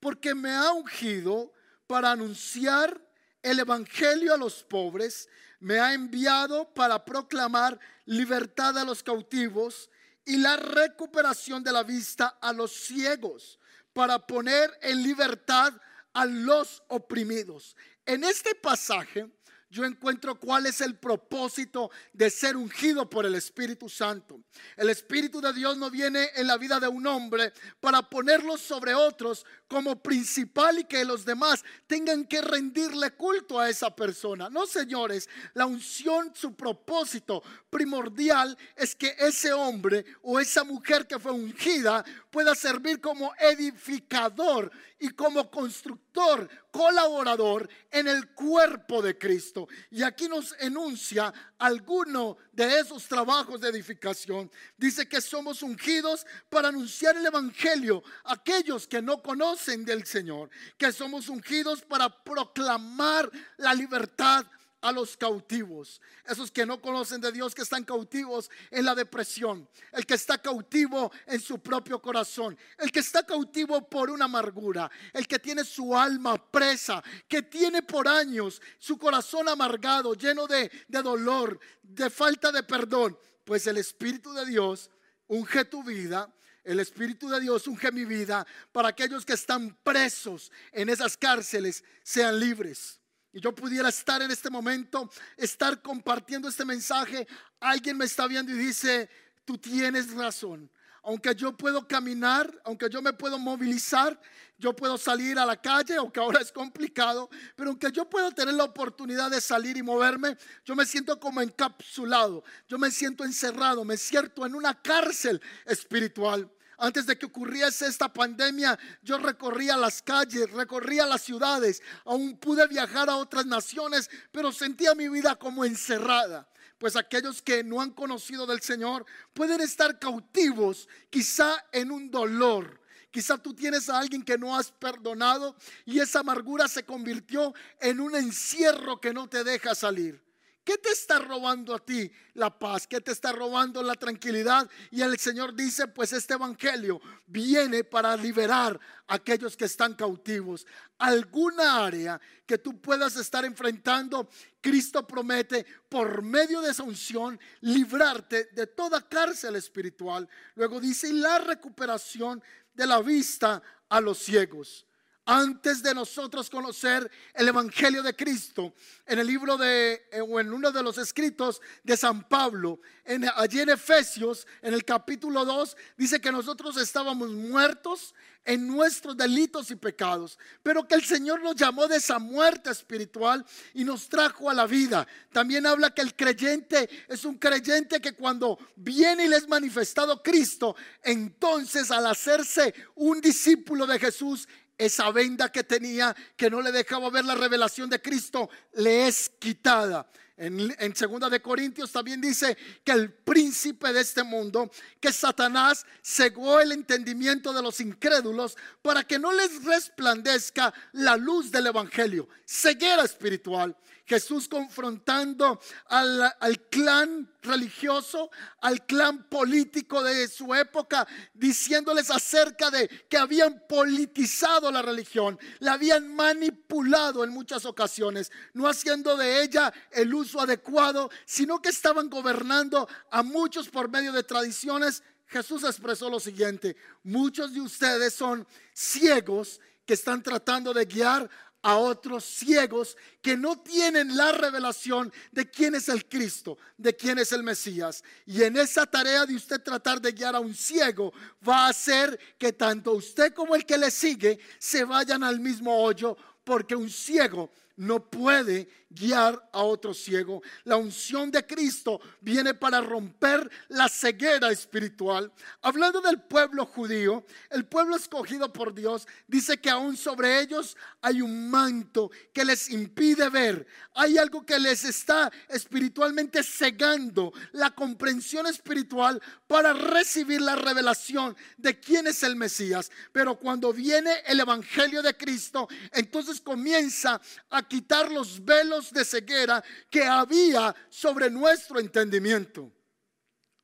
porque 0.00 0.34
me 0.34 0.52
ha 0.52 0.72
ungido 0.72 1.52
para 1.86 2.12
anunciar 2.12 2.98
el 3.42 3.58
Evangelio 3.58 4.32
a 4.32 4.38
los 4.38 4.64
pobres, 4.64 5.28
me 5.60 5.78
ha 5.80 5.92
enviado 5.92 6.72
para 6.74 7.04
proclamar 7.04 7.78
libertad 8.04 8.78
a 8.78 8.84
los 8.84 9.02
cautivos 9.02 9.90
y 10.24 10.36
la 10.36 10.56
recuperación 10.56 11.62
de 11.64 11.72
la 11.72 11.82
vista 11.82 12.38
a 12.40 12.52
los 12.52 12.72
ciegos, 12.72 13.58
para 13.92 14.26
poner 14.26 14.70
en 14.82 15.02
libertad 15.02 15.72
a 16.12 16.26
los 16.26 16.82
oprimidos. 16.88 17.76
En 18.04 18.24
este 18.24 18.54
pasaje 18.54 19.30
yo 19.70 19.84
encuentro 19.84 20.38
cuál 20.38 20.66
es 20.66 20.80
el 20.80 20.96
propósito 20.96 21.90
de 22.12 22.30
ser 22.30 22.56
ungido 22.56 23.08
por 23.08 23.26
el 23.26 23.34
Espíritu 23.34 23.88
Santo. 23.88 24.40
El 24.76 24.88
Espíritu 24.88 25.40
de 25.40 25.52
Dios 25.52 25.76
no 25.76 25.90
viene 25.90 26.30
en 26.36 26.46
la 26.46 26.56
vida 26.56 26.80
de 26.80 26.88
un 26.88 27.06
hombre 27.06 27.52
para 27.80 28.02
ponerlo 28.02 28.56
sobre 28.56 28.94
otros 28.94 29.44
como 29.68 30.02
principal 30.02 30.78
y 30.78 30.84
que 30.84 31.04
los 31.04 31.24
demás 31.24 31.64
tengan 31.86 32.24
que 32.24 32.40
rendirle 32.40 33.10
culto 33.12 33.60
a 33.60 33.68
esa 33.68 33.94
persona. 33.94 34.48
No, 34.48 34.66
señores, 34.66 35.28
la 35.52 35.66
unción, 35.66 36.32
su 36.34 36.54
propósito 36.54 37.42
primordial 37.68 38.56
es 38.74 38.96
que 38.96 39.14
ese 39.18 39.52
hombre 39.52 40.04
o 40.22 40.40
esa 40.40 40.64
mujer 40.64 41.06
que 41.06 41.18
fue 41.18 41.32
ungida 41.32 42.04
pueda 42.30 42.54
servir 42.54 43.00
como 43.00 43.32
edificador 43.38 44.72
y 44.98 45.10
como 45.10 45.50
constructor, 45.50 46.48
colaborador 46.70 47.68
en 47.90 48.08
el 48.08 48.30
cuerpo 48.30 49.00
de 49.00 49.16
Cristo. 49.16 49.68
Y 49.90 50.02
aquí 50.02 50.28
nos 50.28 50.54
enuncia 50.58 51.32
alguno 51.58 52.36
de 52.52 52.80
esos 52.80 53.06
trabajos 53.06 53.60
de 53.60 53.68
edificación. 53.68 54.50
Dice 54.76 55.08
que 55.08 55.20
somos 55.20 55.62
ungidos 55.62 56.26
para 56.48 56.68
anunciar 56.68 57.16
el 57.16 57.26
Evangelio 57.26 58.02
a 58.24 58.34
aquellos 58.34 58.86
que 58.88 59.00
no 59.00 59.22
conocen 59.22 59.84
del 59.84 60.04
Señor, 60.04 60.50
que 60.76 60.92
somos 60.92 61.28
ungidos 61.28 61.82
para 61.82 62.08
proclamar 62.22 63.30
la 63.56 63.74
libertad 63.74 64.46
a 64.80 64.92
los 64.92 65.16
cautivos, 65.16 66.00
esos 66.24 66.50
que 66.50 66.64
no 66.64 66.80
conocen 66.80 67.20
de 67.20 67.32
Dios, 67.32 67.54
que 67.54 67.62
están 67.62 67.84
cautivos 67.84 68.50
en 68.70 68.84
la 68.84 68.94
depresión, 68.94 69.68
el 69.92 70.06
que 70.06 70.14
está 70.14 70.38
cautivo 70.38 71.10
en 71.26 71.40
su 71.40 71.60
propio 71.60 72.00
corazón, 72.00 72.56
el 72.78 72.92
que 72.92 73.00
está 73.00 73.24
cautivo 73.24 73.88
por 73.88 74.10
una 74.10 74.26
amargura, 74.26 74.90
el 75.12 75.26
que 75.26 75.38
tiene 75.38 75.64
su 75.64 75.96
alma 75.96 76.36
presa, 76.50 77.02
que 77.26 77.42
tiene 77.42 77.82
por 77.82 78.06
años 78.06 78.62
su 78.78 78.98
corazón 78.98 79.48
amargado, 79.48 80.14
lleno 80.14 80.46
de, 80.46 80.70
de 80.86 81.02
dolor, 81.02 81.58
de 81.82 82.08
falta 82.08 82.52
de 82.52 82.62
perdón, 82.62 83.18
pues 83.44 83.66
el 83.66 83.78
Espíritu 83.78 84.32
de 84.32 84.46
Dios 84.46 84.90
unge 85.26 85.64
tu 85.64 85.82
vida. 85.82 86.32
El 86.62 86.80
Espíritu 86.80 87.30
de 87.30 87.40
Dios 87.40 87.66
unge 87.66 87.90
mi 87.90 88.04
vida 88.04 88.46
para 88.72 88.88
aquellos 88.88 89.24
que 89.24 89.32
están 89.32 89.74
presos 89.82 90.52
en 90.70 90.90
esas 90.90 91.16
cárceles 91.16 91.82
sean 92.02 92.38
libres 92.38 93.00
y 93.32 93.40
yo 93.40 93.54
pudiera 93.54 93.88
estar 93.88 94.22
en 94.22 94.30
este 94.30 94.50
momento, 94.50 95.10
estar 95.36 95.82
compartiendo 95.82 96.48
este 96.48 96.64
mensaje, 96.64 97.26
alguien 97.60 97.96
me 97.96 98.06
está 98.06 98.26
viendo 98.26 98.52
y 98.52 98.58
dice, 98.58 99.08
tú 99.44 99.58
tienes 99.58 100.12
razón. 100.12 100.70
Aunque 101.02 101.34
yo 101.34 101.56
puedo 101.56 101.86
caminar, 101.86 102.52
aunque 102.64 102.88
yo 102.90 103.00
me 103.00 103.12
puedo 103.12 103.38
movilizar, 103.38 104.20
yo 104.58 104.74
puedo 104.74 104.98
salir 104.98 105.38
a 105.38 105.46
la 105.46 105.56
calle, 105.56 105.96
aunque 105.96 106.20
ahora 106.20 106.40
es 106.40 106.52
complicado, 106.52 107.30
pero 107.54 107.70
aunque 107.70 107.90
yo 107.92 108.10
puedo 108.10 108.30
tener 108.32 108.54
la 108.54 108.64
oportunidad 108.64 109.30
de 109.30 109.40
salir 109.40 109.76
y 109.76 109.82
moverme, 109.82 110.36
yo 110.64 110.74
me 110.74 110.84
siento 110.84 111.18
como 111.18 111.40
encapsulado, 111.40 112.44
yo 112.68 112.78
me 112.78 112.90
siento 112.90 113.24
encerrado, 113.24 113.84
me 113.84 113.96
siento 113.96 114.44
en 114.44 114.54
una 114.54 114.74
cárcel 114.82 115.40
espiritual. 115.64 116.50
Antes 116.80 117.06
de 117.06 117.18
que 117.18 117.26
ocurriese 117.26 117.88
esta 117.88 118.12
pandemia, 118.12 118.78
yo 119.02 119.18
recorría 119.18 119.76
las 119.76 120.00
calles, 120.00 120.48
recorría 120.52 121.06
las 121.06 121.22
ciudades, 121.22 121.82
aún 122.04 122.38
pude 122.38 122.68
viajar 122.68 123.10
a 123.10 123.16
otras 123.16 123.46
naciones, 123.46 124.08
pero 124.30 124.52
sentía 124.52 124.94
mi 124.94 125.08
vida 125.08 125.34
como 125.34 125.64
encerrada. 125.64 126.48
Pues 126.78 126.94
aquellos 126.94 127.42
que 127.42 127.64
no 127.64 127.80
han 127.80 127.90
conocido 127.90 128.46
del 128.46 128.62
Señor 128.62 129.04
pueden 129.34 129.60
estar 129.60 129.98
cautivos, 129.98 130.88
quizá 131.10 131.64
en 131.72 131.90
un 131.90 132.12
dolor. 132.12 132.80
Quizá 133.10 133.38
tú 133.38 133.54
tienes 133.54 133.88
a 133.88 133.98
alguien 133.98 134.22
que 134.22 134.38
no 134.38 134.56
has 134.56 134.70
perdonado 134.70 135.56
y 135.84 135.98
esa 135.98 136.20
amargura 136.20 136.68
se 136.68 136.84
convirtió 136.84 137.54
en 137.80 137.98
un 137.98 138.14
encierro 138.14 139.00
que 139.00 139.12
no 139.12 139.28
te 139.28 139.42
deja 139.42 139.74
salir. 139.74 140.27
¿Qué 140.68 140.76
te 140.76 140.90
está 140.90 141.18
robando 141.18 141.74
a 141.74 141.78
ti 141.78 142.12
la 142.34 142.50
paz? 142.58 142.86
¿Qué 142.86 143.00
te 143.00 143.12
está 143.12 143.32
robando 143.32 143.82
la 143.82 143.94
tranquilidad? 143.94 144.68
Y 144.90 145.00
el 145.00 145.18
Señor 145.18 145.54
dice, 145.54 145.88
pues 145.88 146.12
este 146.12 146.34
Evangelio 146.34 147.00
viene 147.26 147.84
para 147.84 148.14
liberar 148.18 148.78
a 149.06 149.14
aquellos 149.14 149.56
que 149.56 149.64
están 149.64 149.94
cautivos. 149.94 150.66
Alguna 150.98 151.86
área 151.86 152.20
que 152.44 152.58
tú 152.58 152.82
puedas 152.82 153.16
estar 153.16 153.46
enfrentando, 153.46 154.28
Cristo 154.60 155.06
promete 155.06 155.64
por 155.88 156.20
medio 156.20 156.60
de 156.60 156.72
esa 156.72 156.82
unción 156.82 157.40
librarte 157.62 158.50
de 158.52 158.66
toda 158.66 159.08
cárcel 159.08 159.56
espiritual. 159.56 160.28
Luego 160.54 160.82
dice, 160.82 161.08
y 161.08 161.14
la 161.14 161.38
recuperación 161.38 162.42
de 162.74 162.86
la 162.86 163.00
vista 163.00 163.62
a 163.88 164.02
los 164.02 164.18
ciegos 164.18 164.84
antes 165.28 165.82
de 165.82 165.94
nosotros 165.94 166.48
conocer 166.48 167.08
el 167.34 167.48
Evangelio 167.48 168.02
de 168.02 168.16
Cristo, 168.16 168.72
en 169.04 169.18
el 169.18 169.26
libro 169.26 169.58
de, 169.58 170.08
eh, 170.10 170.22
o 170.22 170.40
en 170.40 170.50
uno 170.50 170.72
de 170.72 170.82
los 170.82 170.96
escritos 170.96 171.60
de 171.84 171.98
San 171.98 172.26
Pablo, 172.26 172.80
en, 173.04 173.26
allí 173.36 173.60
en 173.60 173.68
Efesios, 173.68 174.46
en 174.62 174.72
el 174.72 174.86
capítulo 174.86 175.44
2, 175.44 175.76
dice 175.98 176.18
que 176.18 176.32
nosotros 176.32 176.78
estábamos 176.78 177.28
muertos 177.28 178.14
en 178.46 178.66
nuestros 178.66 179.18
delitos 179.18 179.70
y 179.70 179.76
pecados, 179.76 180.38
pero 180.62 180.88
que 180.88 180.94
el 180.94 181.04
Señor 181.04 181.42
nos 181.42 181.56
llamó 181.56 181.86
de 181.86 181.96
esa 181.96 182.18
muerte 182.18 182.70
espiritual 182.70 183.44
y 183.74 183.84
nos 183.84 184.08
trajo 184.08 184.48
a 184.48 184.54
la 184.54 184.66
vida. 184.66 185.06
También 185.30 185.66
habla 185.66 185.92
que 185.92 186.00
el 186.00 186.16
creyente 186.16 186.88
es 187.06 187.26
un 187.26 187.36
creyente 187.36 188.00
que 188.00 188.14
cuando 188.14 188.58
viene 188.76 189.26
y 189.26 189.28
le 189.28 189.36
es 189.36 189.46
manifestado 189.46 190.22
Cristo, 190.22 190.74
entonces 191.02 191.90
al 191.90 192.06
hacerse 192.06 192.74
un 192.94 193.20
discípulo 193.20 193.86
de 193.86 193.98
Jesús, 193.98 194.48
esa 194.78 195.10
venda 195.10 195.50
que 195.50 195.64
tenía 195.64 196.14
que 196.36 196.48
no 196.48 196.62
le 196.62 196.72
dejaba 196.72 197.10
ver 197.10 197.24
la 197.24 197.34
revelación 197.34 197.90
de 197.90 198.00
Cristo 198.00 198.48
le 198.74 199.08
es 199.08 199.30
quitada. 199.38 200.08
En, 200.38 200.74
en 200.78 200.94
segunda 200.94 201.28
de 201.28 201.42
Corintios 201.42 201.90
también 201.90 202.20
dice 202.20 202.56
que 202.84 202.92
el 202.92 203.12
príncipe 203.12 203.92
de 203.92 204.00
este 204.00 204.22
mundo, 204.22 204.70
que 205.00 205.12
Satanás 205.12 205.84
cegó 206.02 206.60
el 206.60 206.70
entendimiento 206.72 207.52
de 207.52 207.60
los 207.60 207.80
incrédulos 207.80 208.56
para 208.80 209.02
que 209.02 209.18
no 209.18 209.32
les 209.32 209.64
resplandezca 209.64 210.72
la 210.92 211.16
luz 211.16 211.50
del 211.50 211.66
evangelio, 211.66 212.28
ceguera 212.46 213.02
espiritual. 213.02 213.76
Jesús 214.08 214.48
confrontando 214.48 215.60
al, 215.88 216.32
clan 216.70 217.30
religioso, 217.42 218.30
al 218.62 218.86
clan 218.86 219.28
político 219.28 220.02
de 220.02 220.26
su 220.28 220.54
época, 220.54 221.06
diciéndoles 221.34 222.10
acerca 222.10 222.70
de 222.70 222.88
que 222.88 223.18
habían 223.18 223.62
politizado 223.68 224.72
la 224.72 224.80
religión, 224.80 225.38
la 225.58 225.74
habían 225.74 226.08
manipulado 226.14 227.22
en 227.22 227.30
muchas 227.30 227.66
ocasiones, 227.66 228.32
no 228.54 228.66
haciendo 228.66 229.14
de 229.18 229.42
ella 229.42 229.72
el 229.90 230.14
uso 230.14 230.27
adecuado, 230.36 231.10
sino 231.24 231.60
que 231.62 231.70
estaban 231.70 232.10
gobernando 232.10 232.88
a 233.10 233.22
muchos 233.22 233.68
por 233.68 233.88
medio 233.88 234.12
de 234.12 234.22
tradiciones. 234.22 235.02
Jesús 235.26 235.64
expresó 235.64 236.08
lo 236.08 236.20
siguiente, 236.20 236.76
muchos 237.02 237.52
de 237.52 237.60
ustedes 237.60 238.14
son 238.14 238.46
ciegos 238.72 239.60
que 239.84 239.94
están 239.94 240.22
tratando 240.22 240.74
de 240.74 240.84
guiar 240.84 241.28
a 241.62 241.76
otros 241.76 242.24
ciegos 242.24 242.96
que 243.20 243.36
no 243.36 243.58
tienen 243.60 244.16
la 244.16 244.32
revelación 244.32 245.12
de 245.32 245.50
quién 245.50 245.74
es 245.74 245.88
el 245.88 246.08
Cristo, 246.08 246.56
de 246.76 246.94
quién 246.94 247.18
es 247.18 247.32
el 247.32 247.42
Mesías. 247.42 248.02
Y 248.26 248.42
en 248.42 248.56
esa 248.56 248.86
tarea 248.86 249.26
de 249.26 249.34
usted 249.34 249.60
tratar 249.62 250.00
de 250.00 250.12
guiar 250.12 250.36
a 250.36 250.40
un 250.40 250.54
ciego, 250.54 251.12
va 251.46 251.66
a 251.66 251.70
hacer 251.70 252.18
que 252.38 252.52
tanto 252.52 252.92
usted 252.92 253.32
como 253.34 253.54
el 253.54 253.66
que 253.66 253.78
le 253.78 253.90
sigue 253.90 254.38
se 254.58 254.84
vayan 254.84 255.24
al 255.24 255.40
mismo 255.40 255.82
hoyo, 255.82 256.16
porque 256.44 256.76
un 256.76 256.88
ciego 256.88 257.50
no 257.78 258.10
puede 258.10 258.68
guiar 258.90 259.48
a 259.52 259.62
otro 259.62 259.94
ciego. 259.94 260.42
La 260.64 260.76
unción 260.76 261.30
de 261.30 261.46
Cristo 261.46 262.00
viene 262.20 262.54
para 262.54 262.80
romper 262.80 263.48
la 263.68 263.88
ceguera 263.88 264.50
espiritual. 264.50 265.32
Hablando 265.62 266.00
del 266.00 266.20
pueblo 266.20 266.66
judío, 266.66 267.24
el 267.50 267.66
pueblo 267.66 267.96
escogido 267.96 268.52
por 268.52 268.74
Dios, 268.74 269.06
dice 269.26 269.58
que 269.58 269.70
aún 269.70 269.96
sobre 269.96 270.40
ellos 270.40 270.76
hay 271.00 271.22
un 271.22 271.50
manto 271.50 272.10
que 272.32 272.44
les 272.44 272.70
impide 272.70 273.28
ver. 273.28 273.66
Hay 273.94 274.18
algo 274.18 274.44
que 274.44 274.58
les 274.58 274.84
está 274.84 275.30
espiritualmente 275.48 276.42
cegando 276.42 277.32
la 277.52 277.70
comprensión 277.70 278.46
espiritual 278.46 279.22
para 279.46 279.72
recibir 279.72 280.40
la 280.40 280.56
revelación 280.56 281.36
de 281.56 281.78
quién 281.78 282.06
es 282.06 282.22
el 282.22 282.34
Mesías. 282.34 282.90
Pero 283.12 283.38
cuando 283.38 283.72
viene 283.72 284.10
el 284.26 284.40
Evangelio 284.40 285.02
de 285.02 285.16
Cristo, 285.16 285.68
entonces 285.92 286.40
comienza 286.40 287.20
a 287.50 287.67
quitar 287.68 288.10
los 288.10 288.44
velos 288.44 288.92
de 288.92 289.04
ceguera 289.04 289.62
que 289.90 290.02
había 290.02 290.74
sobre 290.88 291.30
nuestro 291.30 291.78
entendimiento. 291.78 292.72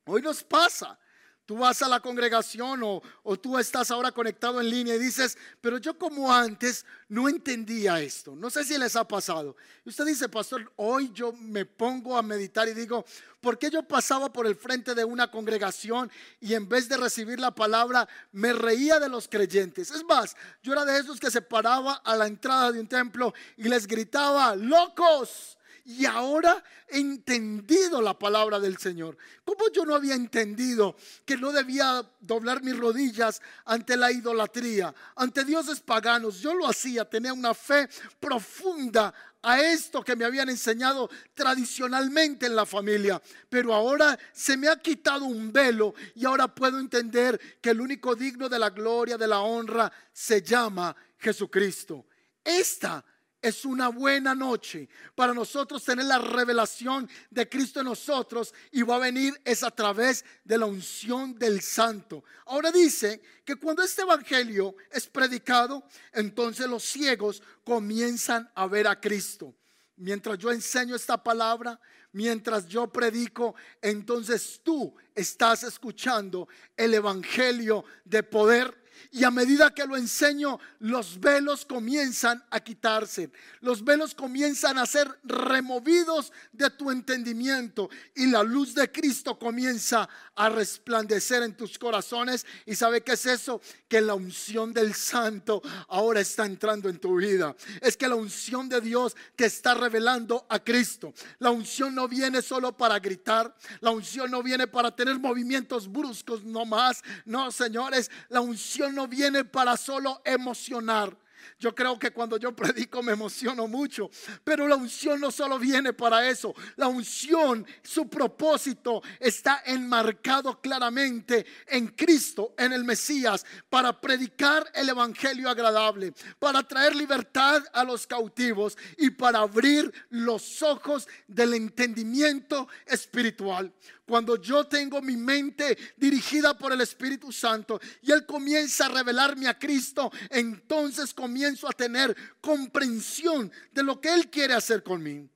Hoy 0.06 0.22
nos 0.22 0.44
pasa. 0.44 0.98
Tú 1.46 1.58
vas 1.58 1.82
a 1.82 1.88
la 1.88 2.00
congregación 2.00 2.82
o, 2.82 3.02
o, 3.22 3.36
tú 3.38 3.58
estás 3.58 3.90
ahora 3.90 4.12
conectado 4.12 4.60
en 4.60 4.70
línea 4.70 4.94
y 4.94 4.98
dices, 4.98 5.36
pero 5.60 5.76
yo 5.76 5.98
como 5.98 6.32
antes 6.32 6.86
no 7.08 7.28
entendía 7.28 8.00
esto. 8.00 8.34
No 8.34 8.48
sé 8.48 8.64
si 8.64 8.78
les 8.78 8.96
ha 8.96 9.06
pasado. 9.06 9.54
Y 9.84 9.90
usted 9.90 10.06
dice, 10.06 10.28
pastor, 10.30 10.72
hoy 10.76 11.10
yo 11.12 11.32
me 11.32 11.66
pongo 11.66 12.16
a 12.16 12.22
meditar 12.22 12.66
y 12.68 12.72
digo, 12.72 13.04
¿por 13.42 13.58
qué 13.58 13.70
yo 13.70 13.82
pasaba 13.82 14.32
por 14.32 14.46
el 14.46 14.56
frente 14.56 14.94
de 14.94 15.04
una 15.04 15.30
congregación 15.30 16.10
y 16.40 16.54
en 16.54 16.66
vez 16.66 16.88
de 16.88 16.96
recibir 16.96 17.38
la 17.38 17.54
palabra 17.54 18.08
me 18.32 18.54
reía 18.54 18.98
de 18.98 19.10
los 19.10 19.28
creyentes? 19.28 19.90
Es 19.90 20.02
más, 20.04 20.34
yo 20.62 20.72
era 20.72 20.86
de 20.86 20.98
esos 20.98 21.20
que 21.20 21.30
se 21.30 21.42
paraba 21.42 21.94
a 21.96 22.16
la 22.16 22.26
entrada 22.26 22.72
de 22.72 22.80
un 22.80 22.88
templo 22.88 23.34
y 23.58 23.64
les 23.64 23.86
gritaba, 23.86 24.56
locos 24.56 25.58
y 25.84 26.06
ahora 26.06 26.64
he 26.88 26.98
entendido 26.98 28.00
la 28.00 28.18
palabra 28.18 28.58
del 28.58 28.78
Señor. 28.78 29.18
¿Cómo 29.44 29.70
yo 29.70 29.84
no 29.84 29.94
había 29.94 30.14
entendido 30.14 30.96
que 31.26 31.36
no 31.36 31.52
debía 31.52 32.02
doblar 32.20 32.62
mis 32.62 32.76
rodillas 32.76 33.42
ante 33.66 33.96
la 33.96 34.10
idolatría, 34.10 34.94
ante 35.14 35.44
dioses 35.44 35.80
paganos? 35.80 36.40
Yo 36.40 36.54
lo 36.54 36.66
hacía, 36.66 37.04
tenía 37.04 37.34
una 37.34 37.52
fe 37.52 37.88
profunda 38.18 39.12
a 39.42 39.60
esto 39.60 40.02
que 40.02 40.16
me 40.16 40.24
habían 40.24 40.48
enseñado 40.48 41.10
tradicionalmente 41.34 42.46
en 42.46 42.56
la 42.56 42.64
familia. 42.64 43.20
Pero 43.50 43.74
ahora 43.74 44.18
se 44.32 44.56
me 44.56 44.68
ha 44.68 44.76
quitado 44.76 45.26
un 45.26 45.52
velo 45.52 45.94
y 46.14 46.24
ahora 46.24 46.48
puedo 46.48 46.78
entender 46.80 47.38
que 47.60 47.70
el 47.70 47.80
único 47.82 48.14
digno 48.14 48.48
de 48.48 48.58
la 48.58 48.70
gloria, 48.70 49.18
de 49.18 49.28
la 49.28 49.40
honra, 49.40 49.92
se 50.14 50.40
llama 50.40 50.96
Jesucristo. 51.18 52.06
Esta 52.42 53.04
es 53.44 53.66
una 53.66 53.88
buena 53.88 54.34
noche 54.34 54.88
para 55.14 55.34
nosotros 55.34 55.84
tener 55.84 56.06
la 56.06 56.18
revelación 56.18 57.06
de 57.28 57.46
Cristo 57.46 57.80
en 57.80 57.86
nosotros 57.86 58.54
y 58.72 58.80
va 58.80 58.96
a 58.96 59.00
venir 59.00 59.38
es 59.44 59.62
a 59.62 59.70
través 59.70 60.24
de 60.44 60.56
la 60.56 60.64
unción 60.64 61.38
del 61.38 61.60
santo. 61.60 62.24
Ahora 62.46 62.72
dice 62.72 63.20
que 63.44 63.56
cuando 63.56 63.82
este 63.82 64.00
evangelio 64.00 64.74
es 64.90 65.06
predicado, 65.06 65.84
entonces 66.14 66.66
los 66.66 66.84
ciegos 66.84 67.42
comienzan 67.64 68.50
a 68.54 68.66
ver 68.66 68.88
a 68.88 68.98
Cristo. 68.98 69.54
Mientras 69.96 70.38
yo 70.38 70.50
enseño 70.50 70.96
esta 70.96 71.22
palabra, 71.22 71.78
mientras 72.12 72.66
yo 72.66 72.86
predico, 72.86 73.54
entonces 73.82 74.62
tú 74.64 74.96
estás 75.14 75.64
escuchando 75.64 76.48
el 76.78 76.94
evangelio 76.94 77.84
de 78.06 78.22
poder 78.22 78.83
y 79.10 79.24
a 79.24 79.30
medida 79.30 79.72
que 79.72 79.86
lo 79.86 79.96
enseño, 79.96 80.58
los 80.80 81.20
velos 81.20 81.64
comienzan 81.64 82.42
a 82.50 82.60
quitarse. 82.60 83.30
Los 83.60 83.84
velos 83.84 84.14
comienzan 84.14 84.78
a 84.78 84.86
ser 84.86 85.08
removidos 85.22 86.32
de 86.52 86.70
tu 86.70 86.90
entendimiento. 86.90 87.88
Y 88.14 88.26
la 88.26 88.42
luz 88.42 88.74
de 88.74 88.90
Cristo 88.90 89.38
comienza 89.38 90.08
a 90.34 90.48
resplandecer 90.48 91.42
en 91.42 91.56
tus 91.56 91.78
corazones. 91.78 92.44
¿Y 92.66 92.74
sabe 92.74 93.02
qué 93.02 93.12
es 93.12 93.26
eso? 93.26 93.60
Que 93.88 94.00
la 94.00 94.14
unción 94.14 94.72
del 94.72 94.94
Santo 94.94 95.62
ahora 95.88 96.20
está 96.20 96.44
entrando 96.44 96.88
en 96.88 96.98
tu 96.98 97.16
vida. 97.16 97.54
Es 97.80 97.96
que 97.96 98.08
la 98.08 98.16
unción 98.16 98.68
de 98.68 98.80
Dios 98.80 99.16
te 99.36 99.46
está 99.46 99.74
revelando 99.74 100.46
a 100.48 100.58
Cristo. 100.58 101.14
La 101.38 101.50
unción 101.50 101.94
no 101.94 102.08
viene 102.08 102.42
solo 102.42 102.76
para 102.76 102.98
gritar. 102.98 103.54
La 103.80 103.90
unción 103.90 104.30
no 104.30 104.42
viene 104.42 104.66
para 104.66 104.94
tener 104.94 105.18
movimientos 105.18 105.90
bruscos, 105.90 106.44
no 106.44 106.64
más. 106.64 107.02
No, 107.24 107.50
señores, 107.50 108.10
la 108.28 108.40
unción 108.40 108.83
no 108.92 109.08
viene 109.08 109.44
para 109.44 109.76
solo 109.76 110.20
emocionar. 110.24 111.16
Yo 111.58 111.74
creo 111.74 111.98
que 111.98 112.10
cuando 112.10 112.36
yo 112.36 112.54
predico 112.54 113.02
me 113.02 113.12
emociono 113.12 113.66
mucho, 113.68 114.10
pero 114.42 114.66
la 114.66 114.76
unción 114.76 115.20
no 115.20 115.30
solo 115.30 115.58
viene 115.58 115.92
para 115.92 116.28
eso. 116.28 116.54
La 116.76 116.88
unción, 116.88 117.66
su 117.82 118.08
propósito 118.08 119.02
está 119.20 119.62
enmarcado 119.66 120.60
claramente 120.60 121.46
en 121.66 121.88
Cristo, 121.88 122.54
en 122.58 122.72
el 122.72 122.84
Mesías, 122.84 123.44
para 123.68 124.00
predicar 124.00 124.70
el 124.74 124.88
Evangelio 124.88 125.48
agradable, 125.48 126.12
para 126.38 126.62
traer 126.62 126.94
libertad 126.94 127.62
a 127.72 127.84
los 127.84 128.06
cautivos 128.06 128.76
y 128.98 129.10
para 129.10 129.40
abrir 129.40 129.92
los 130.10 130.62
ojos 130.62 131.08
del 131.26 131.54
entendimiento 131.54 132.68
espiritual. 132.86 133.72
Cuando 134.06 134.36
yo 134.36 134.66
tengo 134.66 135.00
mi 135.00 135.16
mente 135.16 135.78
dirigida 135.96 136.56
por 136.58 136.72
el 136.72 136.80
Espíritu 136.82 137.32
Santo 137.32 137.80
y 138.02 138.12
Él 138.12 138.26
comienza 138.26 138.86
a 138.86 138.90
revelarme 138.90 139.48
a 139.48 139.58
Cristo, 139.58 140.12
entonces 140.28 141.14
comienzo 141.14 141.68
a 141.68 141.72
tener 141.72 142.14
comprensión 142.40 143.50
de 143.72 143.82
lo 143.82 144.00
que 144.00 144.12
Él 144.12 144.30
quiere 144.30 144.52
hacer 144.52 144.82
conmigo. 144.82 145.28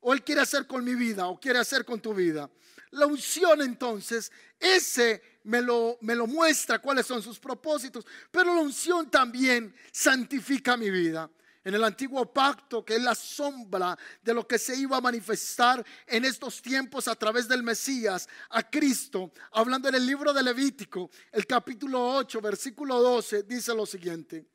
O 0.00 0.12
Él 0.12 0.22
quiere 0.22 0.42
hacer 0.42 0.66
con 0.66 0.84
mi 0.84 0.94
vida 0.94 1.26
o 1.28 1.40
quiere 1.40 1.58
hacer 1.58 1.86
con 1.86 2.00
tu 2.00 2.12
vida. 2.12 2.50
La 2.90 3.06
unción 3.06 3.62
entonces, 3.62 4.30
ese 4.60 5.22
me 5.44 5.62
lo, 5.62 5.96
me 6.02 6.14
lo 6.14 6.26
muestra 6.26 6.80
cuáles 6.80 7.06
son 7.06 7.22
sus 7.22 7.38
propósitos, 7.38 8.04
pero 8.30 8.54
la 8.54 8.60
unción 8.60 9.10
también 9.10 9.74
santifica 9.90 10.76
mi 10.76 10.90
vida 10.90 11.30
en 11.64 11.74
el 11.74 11.84
antiguo 11.84 12.32
pacto, 12.32 12.84
que 12.84 12.96
es 12.96 13.02
la 13.02 13.14
sombra 13.14 13.96
de 14.22 14.34
lo 14.34 14.46
que 14.46 14.58
se 14.58 14.76
iba 14.76 14.96
a 14.96 15.00
manifestar 15.00 15.84
en 16.06 16.24
estos 16.24 16.60
tiempos 16.60 17.08
a 17.08 17.14
través 17.14 17.46
del 17.48 17.62
Mesías, 17.62 18.28
a 18.50 18.68
Cristo, 18.68 19.32
hablando 19.52 19.88
en 19.88 19.94
el 19.94 20.06
libro 20.06 20.32
de 20.32 20.42
Levítico, 20.42 21.10
el 21.30 21.46
capítulo 21.46 22.16
8, 22.16 22.40
versículo 22.40 23.00
12, 23.00 23.44
dice 23.44 23.74
lo 23.74 23.86
siguiente, 23.86 24.46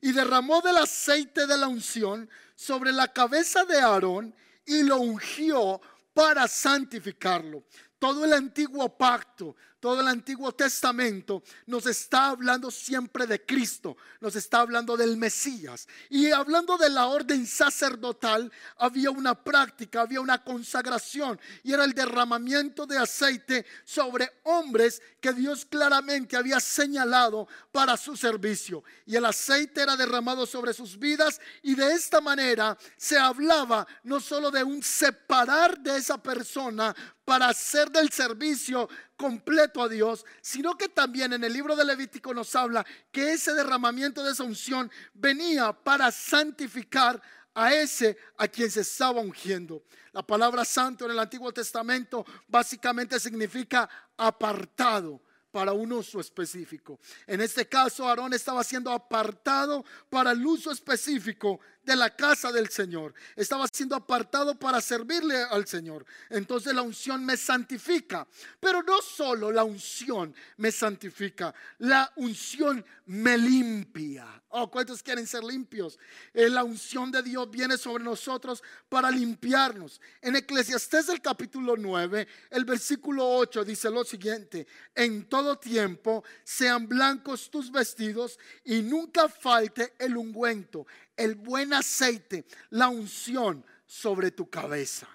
y 0.00 0.12
derramó 0.12 0.60
del 0.60 0.76
aceite 0.76 1.46
de 1.46 1.58
la 1.58 1.66
unción 1.66 2.28
sobre 2.54 2.92
la 2.92 3.12
cabeza 3.12 3.64
de 3.64 3.80
Aarón 3.80 4.34
y 4.66 4.82
lo 4.82 4.98
ungió 5.00 5.80
para 6.12 6.46
santificarlo. 6.46 7.64
Todo 7.98 8.24
el 8.24 8.32
antiguo 8.32 8.96
pacto, 8.96 9.56
todo 9.84 10.00
el 10.00 10.08
Antiguo 10.08 10.50
Testamento 10.52 11.42
nos 11.66 11.84
está 11.84 12.28
hablando 12.28 12.70
siempre 12.70 13.26
de 13.26 13.44
Cristo, 13.44 13.98
nos 14.18 14.34
está 14.34 14.60
hablando 14.60 14.96
del 14.96 15.18
Mesías. 15.18 15.86
Y 16.08 16.30
hablando 16.30 16.78
de 16.78 16.88
la 16.88 17.08
orden 17.08 17.46
sacerdotal, 17.46 18.50
había 18.78 19.10
una 19.10 19.34
práctica, 19.34 20.00
había 20.00 20.22
una 20.22 20.42
consagración 20.42 21.38
y 21.62 21.74
era 21.74 21.84
el 21.84 21.92
derramamiento 21.92 22.86
de 22.86 22.96
aceite 22.96 23.66
sobre 23.84 24.40
hombres 24.44 25.02
que 25.20 25.34
Dios 25.34 25.66
claramente 25.66 26.38
había 26.38 26.60
señalado 26.60 27.46
para 27.70 27.98
su 27.98 28.16
servicio. 28.16 28.84
Y 29.04 29.16
el 29.16 29.26
aceite 29.26 29.82
era 29.82 29.98
derramado 29.98 30.46
sobre 30.46 30.72
sus 30.72 30.98
vidas 30.98 31.38
y 31.62 31.74
de 31.74 31.92
esta 31.92 32.22
manera 32.22 32.78
se 32.96 33.18
hablaba 33.18 33.86
no 34.04 34.18
solo 34.18 34.50
de 34.50 34.64
un 34.64 34.82
separar 34.82 35.78
de 35.78 35.98
esa 35.98 36.16
persona 36.16 36.96
para 37.24 37.48
hacer 37.48 37.90
del 37.90 38.10
servicio 38.10 38.88
completo 39.16 39.82
a 39.82 39.88
Dios, 39.88 40.24
sino 40.40 40.76
que 40.76 40.88
también 40.88 41.32
en 41.32 41.44
el 41.44 41.52
libro 41.52 41.76
de 41.76 41.84
Levítico 41.84 42.34
nos 42.34 42.54
habla 42.54 42.84
que 43.12 43.32
ese 43.32 43.54
derramamiento 43.54 44.22
de 44.22 44.32
esa 44.32 44.44
unción 44.44 44.90
venía 45.12 45.72
para 45.72 46.10
santificar 46.10 47.20
a 47.54 47.72
ese 47.72 48.16
a 48.36 48.48
quien 48.48 48.70
se 48.70 48.80
estaba 48.80 49.20
ungiendo. 49.20 49.84
La 50.12 50.22
palabra 50.22 50.64
santo 50.64 51.04
en 51.04 51.12
el 51.12 51.18
Antiguo 51.18 51.52
Testamento 51.52 52.24
básicamente 52.48 53.20
significa 53.20 53.88
apartado 54.16 55.20
para 55.54 55.72
un 55.72 55.92
uso 55.92 56.18
específico. 56.18 56.98
En 57.28 57.40
este 57.40 57.68
caso, 57.68 58.08
Aarón 58.08 58.34
estaba 58.34 58.64
siendo 58.64 58.90
apartado 58.90 59.84
para 60.10 60.32
el 60.32 60.44
uso 60.44 60.72
específico 60.72 61.60
de 61.84 61.94
la 61.94 62.10
casa 62.10 62.50
del 62.50 62.70
Señor. 62.70 63.14
Estaba 63.36 63.68
siendo 63.72 63.94
apartado 63.94 64.58
para 64.58 64.80
servirle 64.80 65.42
al 65.44 65.66
Señor. 65.66 66.04
Entonces 66.28 66.74
la 66.74 66.82
unción 66.82 67.24
me 67.24 67.36
santifica. 67.36 68.26
Pero 68.58 68.82
no 68.82 69.00
solo 69.00 69.52
la 69.52 69.64
unción 69.64 70.34
me 70.56 70.72
santifica, 70.72 71.54
la 71.78 72.12
unción 72.16 72.84
me 73.06 73.36
limpia. 73.38 74.42
Oh, 74.48 74.70
¿cuántos 74.70 75.02
quieren 75.02 75.26
ser 75.26 75.42
limpios? 75.42 75.98
Eh, 76.32 76.48
la 76.48 76.62
unción 76.62 77.10
de 77.10 77.22
Dios 77.22 77.50
viene 77.50 77.76
sobre 77.76 78.04
nosotros 78.04 78.62
para 78.88 79.10
limpiarnos. 79.10 80.00
En 80.22 80.36
Eclesiastés 80.36 81.08
el 81.08 81.20
capítulo 81.20 81.76
9, 81.76 82.28
el 82.50 82.64
versículo 82.64 83.28
8 83.36 83.64
dice 83.64 83.90
lo 83.90 84.04
siguiente, 84.04 84.66
en 84.94 85.28
todo 85.28 85.43
tiempo 85.58 86.24
sean 86.42 86.88
blancos 86.88 87.50
tus 87.50 87.70
vestidos 87.70 88.38
y 88.64 88.82
nunca 88.82 89.28
falte 89.28 89.94
el 89.98 90.16
ungüento 90.16 90.86
el 91.16 91.34
buen 91.36 91.72
aceite, 91.72 92.44
la 92.70 92.88
unción 92.88 93.64
sobre 93.86 94.30
tu 94.30 94.48
cabeza. 94.48 95.08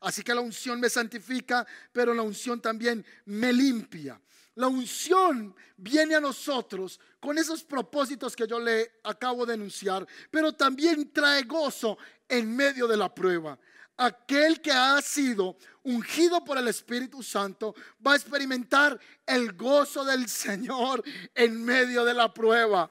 Así 0.00 0.22
que 0.22 0.34
la 0.34 0.40
unción 0.40 0.80
me 0.80 0.90
santifica, 0.90 1.66
pero 1.92 2.12
la 2.12 2.22
unción 2.22 2.60
también 2.60 3.04
me 3.26 3.52
limpia. 3.52 4.20
La 4.56 4.68
unción 4.68 5.54
viene 5.76 6.14
a 6.14 6.20
nosotros 6.20 7.00
con 7.18 7.38
esos 7.38 7.64
propósitos 7.64 8.36
que 8.36 8.46
yo 8.46 8.60
le 8.60 9.00
acabo 9.02 9.44
de 9.44 9.54
enunciar, 9.54 10.06
pero 10.30 10.52
también 10.52 11.12
trae 11.12 11.42
gozo 11.42 11.98
en 12.28 12.54
medio 12.54 12.86
de 12.86 12.96
la 12.96 13.12
prueba. 13.12 13.58
Aquel 13.96 14.60
que 14.60 14.72
ha 14.72 15.00
sido 15.00 15.56
ungido 15.84 16.44
por 16.44 16.58
el 16.58 16.66
Espíritu 16.66 17.22
Santo 17.22 17.74
va 18.04 18.12
a 18.12 18.16
experimentar 18.16 18.98
el 19.24 19.52
gozo 19.52 20.04
del 20.04 20.28
Señor 20.28 21.04
en 21.34 21.64
medio 21.64 22.04
de 22.04 22.14
la 22.14 22.32
prueba. 22.32 22.90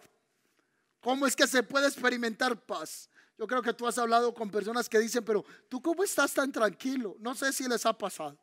¿Cómo 1.02 1.28
es 1.28 1.36
que 1.36 1.48
se 1.48 1.63
puede 1.63 1.88
experimentar 1.88 2.66
paz? 2.66 3.10
Yo 3.38 3.48
creo 3.48 3.62
que 3.62 3.74
tú 3.74 3.86
has 3.86 3.98
hablado 3.98 4.34
con 4.34 4.50
personas 4.50 4.88
que 4.88 5.00
dicen, 5.00 5.26
pero 5.26 5.44
tú 5.68 5.82
cómo 5.82 6.04
estás 6.04 6.34
tan 6.34 6.52
tranquilo? 6.52 7.18
No 7.20 7.36
sé 7.36 7.52
si 7.52 7.68
les 7.68 7.86
ha 7.86 7.92
pasado. 7.98 8.38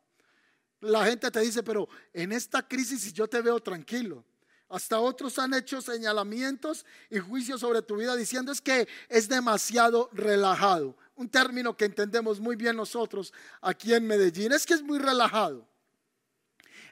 La 0.81 1.05
gente 1.05 1.31
te 1.31 1.39
dice, 1.39 1.63
pero 1.63 1.87
en 2.13 2.31
esta 2.31 2.67
crisis 2.67 3.11
yo 3.13 3.27
te 3.27 3.41
veo 3.41 3.59
tranquilo. 3.59 4.23
Hasta 4.69 4.99
otros 4.99 5.37
han 5.39 5.53
hecho 5.53 5.81
señalamientos 5.81 6.85
y 7.09 7.19
juicios 7.19 7.61
sobre 7.61 7.81
tu 7.81 7.97
vida 7.97 8.15
diciendo 8.15 8.51
es 8.51 8.61
que 8.61 8.87
es 9.09 9.27
demasiado 9.27 10.09
relajado. 10.13 10.95
Un 11.15 11.29
término 11.29 11.75
que 11.75 11.85
entendemos 11.85 12.39
muy 12.39 12.55
bien 12.55 12.75
nosotros 12.75 13.33
aquí 13.61 13.93
en 13.93 14.07
Medellín. 14.07 14.51
Es 14.51 14.65
que 14.65 14.73
es 14.73 14.81
muy 14.81 14.99
relajado. 14.99 15.67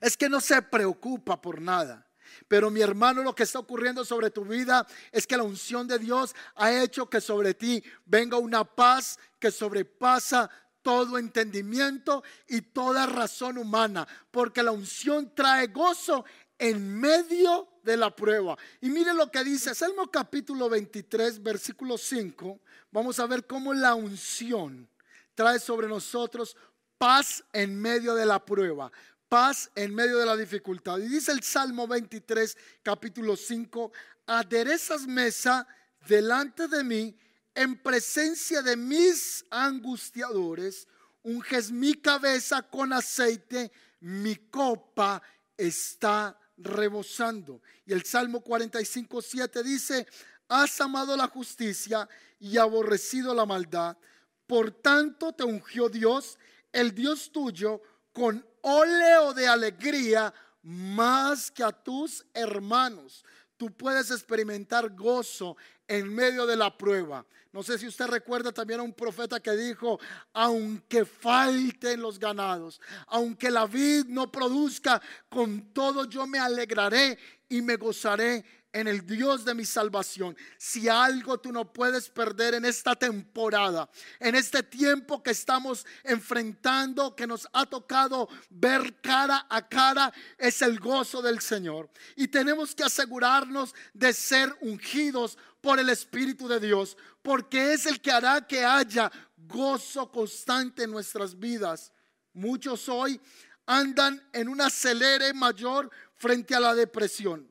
Es 0.01 0.15
que 0.15 0.29
no 0.29 0.39
se 0.39 0.62
preocupa 0.62 1.41
por 1.41 1.62
nada. 1.62 2.05
Pero 2.47 2.69
mi 2.69 2.82
hermano, 2.82 3.23
lo 3.23 3.34
que 3.34 3.43
está 3.43 3.60
ocurriendo 3.60 4.05
sobre 4.05 4.29
tu 4.29 4.45
vida 4.45 4.86
es 5.12 5.25
que 5.25 5.38
la 5.38 5.43
unción 5.43 5.88
de 5.88 5.99
Dios 5.99 6.36
ha 6.55 6.71
hecho 6.71 7.10
que 7.10 7.21
sobre 7.21 7.53
ti 7.53 7.84
venga 8.05 8.38
una 8.38 8.63
paz 8.63 9.17
que 9.39 9.51
sobrepasa 9.51 10.49
todo 10.82 11.17
entendimiento 11.17 12.23
y 12.47 12.62
toda 12.62 13.05
razón 13.05 13.58
humana, 13.58 14.08
porque 14.32 14.63
la 14.63 14.71
unción 14.71 15.34
trae 15.36 15.67
gozo 15.67 16.23
en 16.58 16.99
medio 16.99 17.67
de 17.89 17.97
la 17.97 18.15
prueba. 18.15 18.58
Y 18.82 18.89
mire 18.89 19.13
lo 19.13 19.32
que 19.32 19.43
dice 19.43 19.73
Salmo 19.73 20.12
capítulo 20.12 20.69
23, 20.69 21.41
versículo 21.41 21.97
5. 21.97 22.60
Vamos 22.91 23.19
a 23.19 23.25
ver 23.25 23.47
cómo 23.47 23.73
la 23.73 23.95
unción 23.95 24.88
trae 25.34 25.60
sobre 25.60 25.88
nosotros 25.88 26.56
paz 26.99 27.43
en 27.52 27.82
medio 27.82 28.13
de 28.13 28.28
la 28.28 28.45
prueba, 28.45 28.91
paz 29.28 29.71
en 29.73 29.95
medio 29.95 30.19
de 30.19 30.25
la 30.28 30.38
dificultad. 30.38 30.99
Y 30.99 31.08
dice 31.08 31.32
el 31.32 31.41
Salmo 31.41 31.88
23, 31.88 32.56
capítulo 32.84 33.36
5, 33.36 33.91
aderezas 34.28 35.08
mesa 35.08 35.67
delante 36.08 36.67
de 36.67 36.84
mí 36.84 37.17
en 37.56 37.75
presencia 37.82 38.62
de 38.62 38.78
mis 38.78 39.43
angustiadores, 39.49 40.88
unges 41.23 41.71
mi 41.71 41.95
cabeza 41.95 42.62
con 42.62 42.93
aceite, 42.93 43.71
mi 44.02 44.36
copa 44.36 45.21
está 45.58 46.39
rebosando. 46.60 47.62
Y 47.86 47.93
el 47.93 48.04
Salmo 48.04 48.41
45, 48.41 49.22
7 49.22 49.63
dice, 49.63 50.08
has 50.48 50.80
amado 50.82 51.15
la 51.15 51.28
justicia 51.28 52.08
y 52.39 52.58
aborrecido 52.58 53.34
la 53.34 53.45
maldad. 53.45 53.98
Por 54.45 54.72
tanto 54.72 55.34
te 55.34 55.43
ungió 55.43 55.89
Dios, 55.89 56.38
el 56.72 56.93
Dios 56.93 57.32
tuyo, 57.32 57.82
con 58.12 58.45
óleo 58.62 59.34
de 59.34 59.48
alegría 59.48 60.34
más 60.62 61.52
que 61.52 61.63
a 61.63 61.72
tus 61.72 62.26
hermanos. 62.34 63.24
Tú 63.58 63.72
puedes 63.72 64.12
experimentar 64.12 64.95
gozo 64.95 65.58
en 65.89 66.13
medio 66.13 66.45
de 66.45 66.56
la 66.56 66.78
prueba. 66.78 67.25
No 67.52 67.63
sé 67.63 67.80
si 67.80 67.88
usted 67.88 68.06
recuerda 68.06 68.52
también 68.52 68.80
a 68.80 68.84
un 68.84 68.93
profeta 68.93 69.39
que 69.39 69.52
dijo, 69.56 69.99
aunque 70.34 71.04
falten 71.04 71.99
los 71.99 72.19
ganados, 72.19 72.80
aunque 73.08 73.49
la 73.49 73.65
vid 73.65 74.06
no 74.06 74.32
produzca, 74.32 75.02
con 75.28 75.73
todo 75.73 76.06
yo 76.06 76.28
me 76.28 76.38
alegraré 76.38 77.17
y 77.49 77.63
me 77.63 77.75
gozaré 77.75 78.45
en 78.71 78.88
el 78.88 79.05
Dios 79.05 79.45
de 79.45 79.53
mi 79.53 79.65
salvación. 79.65 80.38
Si 80.58 80.88
algo 80.88 81.39
tú 81.39 81.51
no 81.51 81.71
puedes 81.73 82.10
perder 82.10 82.53
en 82.53 82.65
esta 82.65 82.95
temporada, 82.95 83.89
en 84.19 84.36
este 84.36 84.63
tiempo 84.63 85.23
que 85.23 85.32
estamos 85.32 85.86
enfrentando, 86.03 87.15
que 87.15 87.27
nos 87.27 87.47
ha 87.53 87.65
tocado 87.65 88.29
ver 88.49 88.99
cara 89.01 89.47
a 89.49 89.67
cara, 89.67 90.13
es 90.38 90.62
el 90.62 90.79
gozo 90.79 91.21
del 91.21 91.41
Señor. 91.41 91.89
Y 92.15 92.27
tenemos 92.27 92.75
que 92.75 92.84
asegurarnos 92.84 93.73
de 93.93 94.13
ser 94.13 94.55
ungidos 94.62 95.38
por 95.62 95.79
el 95.79 95.89
Espíritu 95.89 96.47
de 96.47 96.60
Dios, 96.60 96.97
porque 97.21 97.73
es 97.73 97.86
el 97.86 97.99
que 97.99 98.12
hará 98.12 98.45
que 98.45 98.63
haya 98.63 99.12
gozo 99.36 100.12
constante 100.12 100.84
en 100.84 100.91
nuestras 100.91 101.38
vidas. 101.38 101.91
Muchos 102.34 102.88
hoy 102.88 103.19
andan 103.65 104.27
en 104.34 104.47
un 104.47 104.62
acelere 104.62 105.34
mayor 105.34 105.89
frente 106.15 106.55
a 106.55 106.60
la 106.60 106.75
depresión. 106.75 107.49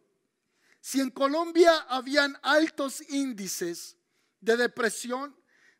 Si 0.88 1.02
en 1.02 1.10
Colombia 1.10 1.84
habían 1.86 2.34
altos 2.40 3.02
índices 3.10 3.94
de 4.40 4.56
depresión, 4.56 5.36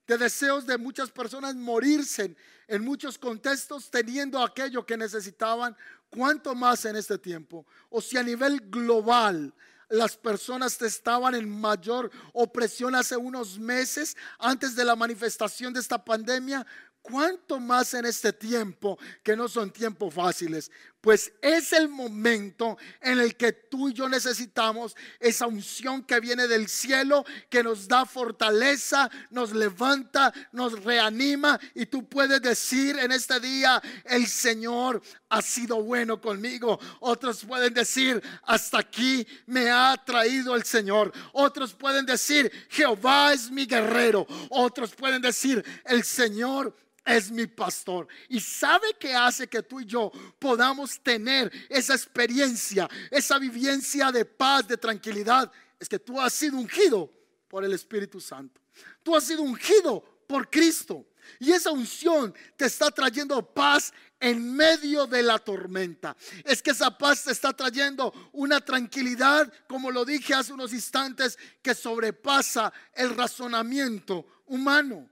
de 0.06 0.18
deseos 0.18 0.66
de 0.66 0.76
muchas 0.76 1.10
personas 1.10 1.54
morirse 1.54 2.36
en, 2.66 2.84
muchos 2.84 3.16
contextos 3.16 3.90
teniendo 3.90 4.38
aquello 4.42 4.84
que 4.84 4.98
necesitaban, 4.98 5.74
¿cuánto 6.10 6.54
más 6.54 6.84
en 6.84 6.96
este 6.96 7.16
tiempo? 7.16 7.66
O 7.88 8.02
si 8.02 8.18
a 8.18 8.22
nivel 8.22 8.60
global 8.68 9.54
las 9.88 10.14
personas 10.14 10.82
estaban 10.82 11.34
en 11.34 11.48
mayor 11.48 12.10
opresión 12.34 12.94
hace 12.94 13.16
unos 13.16 13.58
meses 13.58 14.14
antes 14.38 14.76
de 14.76 14.84
la 14.84 14.94
manifestación 14.94 15.72
de 15.72 15.80
esta 15.80 16.04
pandemia, 16.04 16.66
¿Cuánto 17.10 17.58
más 17.58 17.94
en 17.94 18.04
este 18.04 18.34
tiempo 18.34 18.98
que 19.22 19.34
no 19.34 19.48
son 19.48 19.70
tiempos 19.70 20.12
fáciles? 20.12 20.70
Pues 21.00 21.32
es 21.40 21.72
el 21.72 21.88
momento 21.88 22.76
en 23.00 23.20
el 23.20 23.36
que 23.36 23.52
tú 23.52 23.88
y 23.88 23.92
yo 23.92 24.08
necesitamos 24.08 24.96
esa 25.20 25.46
unción 25.46 26.02
que 26.02 26.18
viene 26.18 26.48
del 26.48 26.68
cielo, 26.68 27.24
que 27.48 27.62
nos 27.62 27.86
da 27.86 28.04
fortaleza, 28.04 29.08
nos 29.30 29.52
levanta, 29.52 30.32
nos 30.50 30.82
reanima. 30.82 31.58
Y 31.76 31.86
tú 31.86 32.08
puedes 32.08 32.42
decir 32.42 32.98
en 32.98 33.12
este 33.12 33.38
día, 33.38 33.80
el 34.06 34.26
Señor 34.26 35.00
ha 35.28 35.40
sido 35.40 35.80
bueno 35.84 36.20
conmigo. 36.20 36.80
Otros 36.98 37.44
pueden 37.44 37.72
decir, 37.74 38.20
hasta 38.42 38.80
aquí 38.80 39.24
me 39.46 39.70
ha 39.70 39.96
traído 40.04 40.56
el 40.56 40.64
Señor. 40.64 41.12
Otros 41.32 41.74
pueden 41.74 42.06
decir, 42.06 42.50
Jehová 42.70 43.32
es 43.32 43.52
mi 43.52 43.66
guerrero. 43.66 44.26
Otros 44.50 44.96
pueden 44.96 45.22
decir, 45.22 45.64
el 45.84 46.02
Señor 46.02 46.74
es 47.08 47.30
mi 47.30 47.46
pastor. 47.46 48.06
Y 48.28 48.38
sabe 48.40 48.94
que 48.98 49.14
hace 49.14 49.48
que 49.48 49.62
tú 49.62 49.80
y 49.80 49.86
yo 49.86 50.12
podamos 50.38 51.00
tener 51.00 51.50
esa 51.68 51.94
experiencia, 51.94 52.88
esa 53.10 53.38
vivencia 53.38 54.12
de 54.12 54.24
paz, 54.24 54.68
de 54.68 54.76
tranquilidad. 54.76 55.50
Es 55.80 55.88
que 55.88 55.98
tú 55.98 56.20
has 56.20 56.32
sido 56.32 56.58
ungido 56.58 57.10
por 57.48 57.64
el 57.64 57.72
Espíritu 57.72 58.20
Santo. 58.20 58.60
Tú 59.02 59.16
has 59.16 59.24
sido 59.24 59.42
ungido 59.42 60.04
por 60.26 60.50
Cristo. 60.50 61.06
Y 61.40 61.52
esa 61.52 61.70
unción 61.70 62.34
te 62.56 62.66
está 62.66 62.90
trayendo 62.90 63.42
paz 63.42 63.92
en 64.20 64.54
medio 64.54 65.06
de 65.06 65.22
la 65.22 65.38
tormenta. 65.38 66.16
Es 66.44 66.62
que 66.62 66.70
esa 66.70 66.96
paz 66.96 67.24
te 67.24 67.32
está 67.32 67.52
trayendo 67.52 68.30
una 68.32 68.60
tranquilidad, 68.60 69.52
como 69.66 69.90
lo 69.90 70.04
dije 70.04 70.34
hace 70.34 70.52
unos 70.52 70.72
instantes, 70.72 71.38
que 71.62 71.74
sobrepasa 71.74 72.72
el 72.94 73.14
razonamiento 73.14 74.26
humano. 74.46 75.08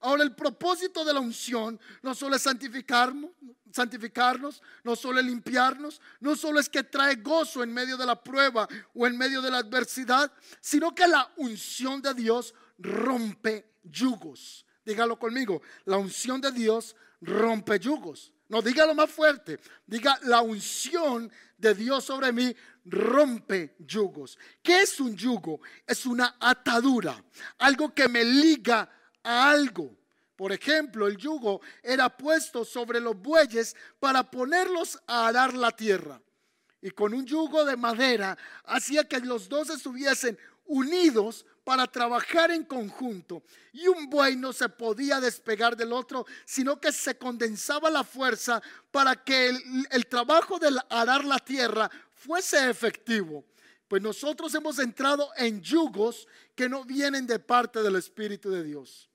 Ahora 0.00 0.22
el 0.22 0.34
propósito 0.34 1.04
de 1.04 1.12
la 1.12 1.20
unción 1.20 1.78
no 2.02 2.14
solo 2.14 2.36
es 2.36 2.42
santificarnos, 2.42 3.30
santificarnos, 3.72 4.62
no 4.84 4.96
solo 4.96 5.20
es 5.20 5.26
limpiarnos, 5.26 6.00
no 6.20 6.36
solo 6.36 6.60
es 6.60 6.68
que 6.68 6.84
trae 6.84 7.16
gozo 7.16 7.62
en 7.62 7.72
medio 7.72 7.96
de 7.96 8.06
la 8.06 8.22
prueba 8.22 8.68
o 8.94 9.06
en 9.06 9.18
medio 9.18 9.42
de 9.42 9.50
la 9.50 9.58
adversidad, 9.58 10.32
sino 10.60 10.94
que 10.94 11.06
la 11.06 11.30
unción 11.36 12.00
de 12.00 12.14
Dios 12.14 12.54
rompe 12.78 13.72
yugos. 13.82 14.64
Dígalo 14.84 15.18
conmigo, 15.18 15.60
la 15.84 15.96
unción 15.96 16.40
de 16.40 16.52
Dios 16.52 16.96
rompe 17.20 17.78
yugos. 17.78 18.32
No, 18.48 18.62
dígalo 18.62 18.94
más 18.94 19.10
fuerte. 19.10 19.60
Diga, 19.86 20.18
la 20.22 20.40
unción 20.40 21.30
de 21.58 21.74
Dios 21.74 22.04
sobre 22.04 22.32
mí 22.32 22.54
rompe 22.86 23.76
yugos. 23.78 24.38
¿Qué 24.62 24.82
es 24.82 24.98
un 25.00 25.14
yugo? 25.14 25.60
Es 25.86 26.06
una 26.06 26.36
atadura, 26.40 27.22
algo 27.58 27.92
que 27.92 28.08
me 28.08 28.24
liga 28.24 28.88
algo. 29.28 29.94
Por 30.36 30.52
ejemplo, 30.52 31.06
el 31.06 31.16
yugo 31.16 31.60
era 31.82 32.08
puesto 32.16 32.64
sobre 32.64 33.00
los 33.00 33.16
bueyes 33.16 33.74
para 33.98 34.30
ponerlos 34.30 34.98
a 35.06 35.26
arar 35.26 35.54
la 35.54 35.72
tierra. 35.72 36.20
Y 36.80 36.90
con 36.90 37.12
un 37.12 37.26
yugo 37.26 37.64
de 37.64 37.76
madera 37.76 38.38
hacía 38.64 39.02
que 39.04 39.18
los 39.18 39.48
dos 39.48 39.68
estuviesen 39.70 40.38
unidos 40.64 41.44
para 41.64 41.86
trabajar 41.86 42.50
en 42.52 42.64
conjunto. 42.64 43.42
Y 43.72 43.88
un 43.88 44.08
buey 44.08 44.36
no 44.36 44.52
se 44.52 44.68
podía 44.68 45.20
despegar 45.20 45.76
del 45.76 45.92
otro, 45.92 46.24
sino 46.44 46.80
que 46.80 46.92
se 46.92 47.18
condensaba 47.18 47.90
la 47.90 48.04
fuerza 48.04 48.62
para 48.90 49.16
que 49.16 49.48
el, 49.48 49.60
el 49.90 50.06
trabajo 50.06 50.58
de 50.58 50.70
arar 50.88 51.24
la 51.24 51.38
tierra 51.38 51.90
fuese 52.14 52.70
efectivo. 52.70 53.44
Pues 53.88 54.02
nosotros 54.02 54.54
hemos 54.54 54.78
entrado 54.78 55.30
en 55.36 55.60
yugos 55.60 56.28
que 56.54 56.68
no 56.68 56.84
vienen 56.84 57.26
de 57.26 57.38
parte 57.38 57.82
del 57.82 57.96
Espíritu 57.96 58.50
de 58.50 58.62
Dios. 58.62 59.07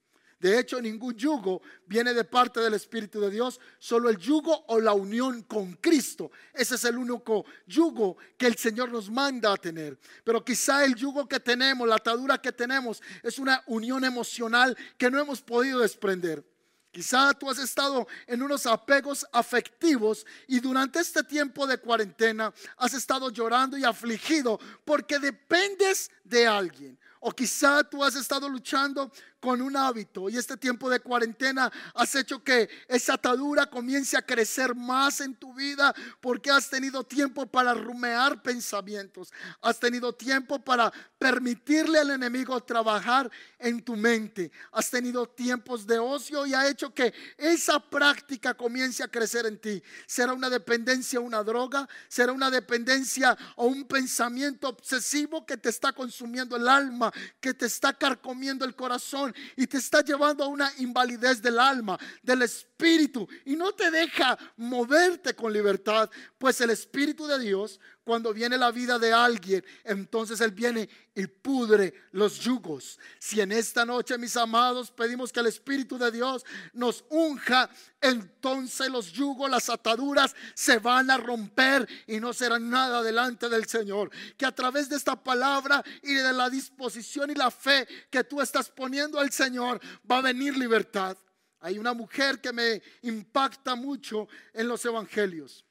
De 0.44 0.60
hecho, 0.60 0.82
ningún 0.82 1.16
yugo 1.16 1.62
viene 1.86 2.14
de 2.14 2.26
parte 2.26 2.60
del 2.60 2.74
Espíritu 2.74 3.22
de 3.22 3.30
Dios, 3.30 3.62
solo 3.80 4.10
el 4.10 4.18
yugo 4.18 4.66
o 4.68 4.78
la 4.78 4.92
unión 4.92 5.44
con 5.44 5.72
Cristo. 5.76 6.32
Ese 6.54 6.76
es 6.76 6.84
el 6.84 6.98
único 6.98 7.46
yugo 7.66 8.18
que 8.38 8.48
el 8.48 8.58
Señor 8.58 8.92
nos 8.92 9.10
manda 9.10 9.54
a 9.54 9.56
tener. 9.56 9.98
Pero 10.26 10.44
quizá 10.44 10.84
el 10.84 10.96
yugo 10.96 11.30
que 11.30 11.40
tenemos, 11.40 11.88
la 11.88 11.96
atadura 11.96 12.42
que 12.42 12.52
tenemos, 12.52 13.02
es 13.24 13.40
una 13.40 13.64
unión 13.68 14.04
emocional 14.04 14.78
que 14.98 15.10
no 15.10 15.18
hemos 15.18 15.42
podido 15.42 15.80
desprender. 15.80 16.44
Quizá 16.92 17.34
tú 17.34 17.50
has 17.50 17.60
estado 17.60 18.06
en 18.28 18.44
unos 18.44 18.66
apegos 18.66 19.26
afectivos 19.32 20.26
y 20.46 20.60
durante 20.60 21.00
este 21.00 21.24
tiempo 21.24 21.66
de 21.66 21.78
cuarentena 21.78 22.54
has 22.76 22.94
estado 22.94 23.30
llorando 23.30 23.78
y 23.78 23.86
afligido 23.86 24.60
porque 24.84 25.20
dependes 25.20 26.12
de 26.26 26.46
alguien. 26.46 27.00
O 27.22 27.32
quizá 27.32 27.82
tú 27.86 28.04
has 28.04 28.16
estado 28.16 28.50
luchando 28.50 29.10
con 29.44 29.62
un 29.62 29.76
hábito. 29.76 30.30
Y 30.30 30.38
este 30.38 30.56
tiempo 30.56 30.90
de 30.90 31.02
cuarentena 31.02 31.70
has 31.96 32.16
hecho 32.16 32.42
que 32.42 32.70
esa 32.88 33.16
atadura 33.16 33.66
comience 33.66 34.16
a 34.16 34.22
crecer 34.22 34.74
más 34.74 35.20
en 35.20 35.36
tu 35.36 35.54
vida 35.54 35.94
porque 36.22 36.50
has 36.50 36.70
tenido 36.70 37.04
tiempo 37.04 37.46
para 37.46 37.74
rumear 37.74 38.42
pensamientos, 38.42 39.34
has 39.62 39.78
tenido 39.82 40.14
tiempo 40.14 40.60
para 40.64 40.94
permitirle 41.20 42.00
al 42.00 42.12
enemigo 42.12 42.58
trabajar 42.62 43.30
en 43.60 43.84
tu 43.84 43.98
mente, 43.98 44.50
has 44.72 44.90
tenido 44.90 45.28
tiempos 45.28 45.86
de 45.86 46.00
ocio 46.00 46.46
y 46.46 46.54
ha 46.54 46.70
hecho 46.70 46.94
que 46.94 47.14
esa 47.38 47.82
práctica 47.82 48.54
comience 48.54 49.04
a 49.04 49.10
crecer 49.10 49.46
en 49.46 49.60
ti. 49.60 49.84
Será 50.08 50.32
una 50.32 50.50
dependencia 50.50 51.20
una 51.20 51.44
droga, 51.44 51.90
será 52.08 52.32
una 52.32 52.50
dependencia 52.50 53.38
o 53.58 53.66
un 53.66 53.84
pensamiento 53.84 54.70
obsesivo 54.70 55.46
que 55.46 55.58
te 55.58 55.68
está 55.68 55.92
consumiendo 55.92 56.56
el 56.56 56.70
alma, 56.70 57.12
que 57.42 57.54
te 57.54 57.66
está 57.66 57.92
carcomiendo 57.92 58.64
el 58.64 58.74
corazón 58.74 59.33
y 59.56 59.68
te 59.68 59.78
está 59.78 60.04
llevando 60.04 60.44
a 60.44 60.48
una 60.48 60.72
invalidez 60.78 61.42
del 61.42 61.60
alma, 61.60 62.00
del 62.22 62.42
espíritu 62.44 63.28
y 63.46 63.56
no 63.56 63.72
te 63.72 63.92
deja 63.92 64.38
moverte 64.58 65.34
con 65.36 65.54
libertad, 65.54 66.10
pues 66.38 66.60
el 66.62 66.70
Espíritu 66.70 67.28
de 67.28 67.40
Dios 67.40 67.80
cuando 68.04 68.34
viene 68.34 68.58
la 68.58 68.72
vida 68.72 69.00
de 69.00 69.14
alguien, 69.14 69.64
entonces 69.84 70.42
Él 70.42 70.52
viene 70.52 70.90
y 71.16 71.26
pudre 71.28 71.94
los 72.12 72.40
yugos. 72.40 73.00
Si 73.20 73.40
en 73.40 73.52
esta 73.52 73.86
noche, 73.86 74.18
mis 74.18 74.36
amados, 74.36 74.92
pedimos 74.92 75.32
que 75.32 75.40
el 75.40 75.48
Espíritu 75.48 75.98
de 75.98 76.12
Dios 76.12 76.46
nos 76.74 77.06
unja, 77.10 77.70
entonces 78.02 78.90
los 78.90 79.12
yugos, 79.12 79.50
las 79.50 79.70
ataduras 79.70 80.36
se 80.54 80.80
van 80.80 81.10
a 81.12 81.18
romper 81.18 81.88
y 82.08 82.20
no 82.20 82.34
serán 82.34 82.70
nada 82.70 83.02
delante 83.02 83.48
del 83.48 83.66
Señor. 83.66 84.10
Que 84.38 84.46
a 84.46 84.54
través 84.54 84.90
de 84.90 84.98
esta 84.98 85.22
palabra 85.22 85.84
y 86.02 86.14
de 86.14 86.34
la 86.34 86.50
disposición 86.50 87.32
y 87.32 87.36
la 87.36 87.52
fe 87.52 87.88
que 88.10 88.24
tú 88.24 88.42
estás 88.42 88.70
poniendo 88.70 89.20
al 89.20 89.32
Señor, 89.32 89.80
va 90.10 90.18
a 90.18 90.22
venir 90.22 90.58
libertad. 90.58 91.18
Hay 91.60 91.80
una 91.80 91.94
mujer 91.94 92.42
que 92.42 92.52
me 92.52 92.82
impacta 93.04 93.76
mucho 93.76 94.28
en 94.54 94.68
los 94.68 94.84
evangelios. 94.84 95.64